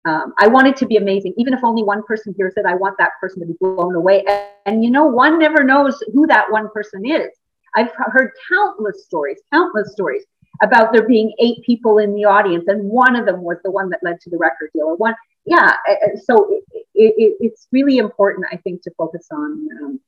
um, 0.05 0.33
I 0.39 0.47
want 0.47 0.67
it 0.67 0.75
to 0.77 0.85
be 0.85 0.97
amazing. 0.97 1.33
Even 1.37 1.53
if 1.53 1.63
only 1.63 1.83
one 1.83 2.03
person 2.03 2.33
hears 2.35 2.53
it, 2.57 2.65
I 2.65 2.75
want 2.75 2.97
that 2.97 3.11
person 3.19 3.39
to 3.41 3.45
be 3.45 3.55
blown 3.59 3.95
away. 3.95 4.23
And, 4.27 4.45
and 4.65 4.83
you 4.83 4.89
know, 4.89 5.05
one 5.05 5.37
never 5.37 5.63
knows 5.63 6.01
who 6.13 6.25
that 6.27 6.51
one 6.51 6.69
person 6.69 7.05
is. 7.05 7.29
I've 7.75 7.91
heard 7.95 8.31
countless 8.49 9.05
stories, 9.05 9.39
countless 9.53 9.93
stories 9.93 10.23
about 10.61 10.91
there 10.91 11.07
being 11.07 11.33
eight 11.39 11.63
people 11.63 11.99
in 11.99 12.13
the 12.13 12.25
audience, 12.25 12.65
and 12.67 12.83
one 12.83 13.15
of 13.15 13.25
them 13.25 13.41
was 13.41 13.57
the 13.63 13.71
one 13.71 13.89
that 13.89 13.99
led 14.03 14.19
to 14.21 14.29
the 14.29 14.37
record 14.37 14.71
deal. 14.73 14.85
Or 14.85 14.95
one, 14.95 15.15
yeah. 15.45 15.75
So 16.23 16.49
it, 16.49 16.63
it, 16.95 17.37
it's 17.39 17.67
really 17.71 17.97
important, 17.97 18.47
I 18.51 18.57
think, 18.57 18.81
to 18.83 18.91
focus 18.97 19.27
on 19.31 19.67
um, 19.83 19.99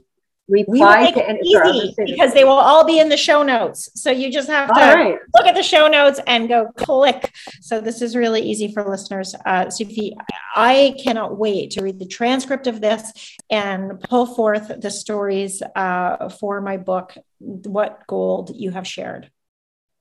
reply 0.51 1.11
to 1.13 1.29
any, 1.29 1.41
easy 1.43 1.95
because 2.05 2.35
they 2.35 2.45
will 2.45 2.53
all 2.53 2.85
be 2.85 2.99
in 2.99 3.09
the 3.09 3.17
show 3.17 3.43
notes. 3.43 3.91
So 3.95 4.11
you 4.11 4.31
just 4.31 4.49
have 4.49 4.69
to 4.69 4.81
right. 4.81 5.19
look 5.35 5.47
at 5.47 5.55
the 5.55 5.63
show 5.63 5.89
notes 5.89 6.21
and 6.27 6.49
go 6.49 6.71
click. 6.77 7.33
So 7.61 7.81
this 7.81 8.03
is 8.03 8.17
really 8.17 8.43
easy 8.43 8.73
for 8.73 8.89
listeners. 8.89 9.35
Uh, 9.47 9.67
Tsufit, 9.67 10.15
I 10.55 10.95
cannot 11.03 11.39
wait 11.39 11.71
to 11.73 11.83
read 11.83 11.99
the 11.99 12.07
transcript 12.07 12.67
of 12.67 12.81
this 12.81 13.37
and 13.51 14.01
pull 14.01 14.27
forth 14.27 14.81
the 14.81 14.91
stories 14.91 15.63
uh, 15.75 16.29
for 16.29 16.61
my 16.61 16.77
book, 16.77 17.17
What 17.39 18.07
Gold 18.07 18.51
You 18.55 18.71
Have 18.73 18.87
Shared. 18.87 19.31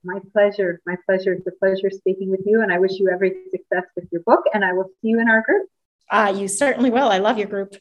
My 0.03 0.19
pleasure. 0.33 0.81
My 0.85 0.95
pleasure. 1.05 1.33
It's 1.33 1.47
a 1.47 1.51
pleasure 1.51 1.89
speaking 1.89 2.31
with 2.31 2.41
you. 2.45 2.61
And 2.61 2.71
I 2.71 2.79
wish 2.79 2.93
you 2.93 3.09
every 3.09 3.35
success 3.51 3.83
with 3.95 4.07
your 4.11 4.21
book. 4.21 4.45
And 4.53 4.63
I 4.63 4.73
will 4.73 4.89
see 5.01 5.09
you 5.09 5.19
in 5.19 5.29
our 5.29 5.41
group. 5.41 5.69
Ah, 6.11 6.27
uh, 6.27 6.31
you 6.31 6.47
certainly 6.47 6.89
will. 6.89 7.09
I 7.09 7.19
love 7.19 7.37
your 7.37 7.47
group. 7.47 7.75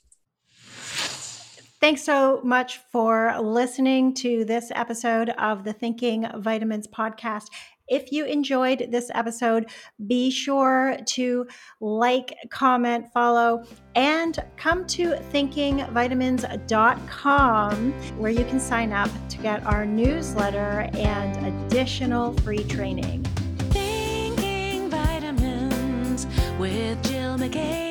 Thanks 1.81 2.03
so 2.03 2.41
much 2.43 2.81
for 2.91 3.37
listening 3.41 4.13
to 4.15 4.45
this 4.45 4.73
episode 4.75 5.29
of 5.31 5.63
the 5.63 5.73
Thinking 5.73 6.27
Vitamins 6.39 6.89
podcast. 6.89 7.45
If 7.87 8.11
you 8.11 8.25
enjoyed 8.25 8.89
this 8.91 9.13
episode, 9.15 9.71
be 10.07 10.31
sure 10.31 10.97
to 11.07 11.47
like, 11.81 12.35
comment, 12.51 13.07
follow, 13.15 13.63
and 13.95 14.37
come 14.57 14.89
to 14.89 15.13
thinkingvitamins.com 15.33 17.93
where 18.19 18.33
you 18.33 18.45
can 18.45 18.59
sign 18.59 18.93
up 18.93 19.11
to 19.29 19.39
get 19.39 19.65
our 19.65 19.87
newsletter 19.87 20.91
and 20.95 21.47
additional 21.47 22.33
free 22.39 22.65
training. 22.65 23.23
Thinking 23.71 24.91
Vitamins 24.91 26.27
with 26.59 27.01
Jill 27.05 27.39
McCabe. 27.39 27.88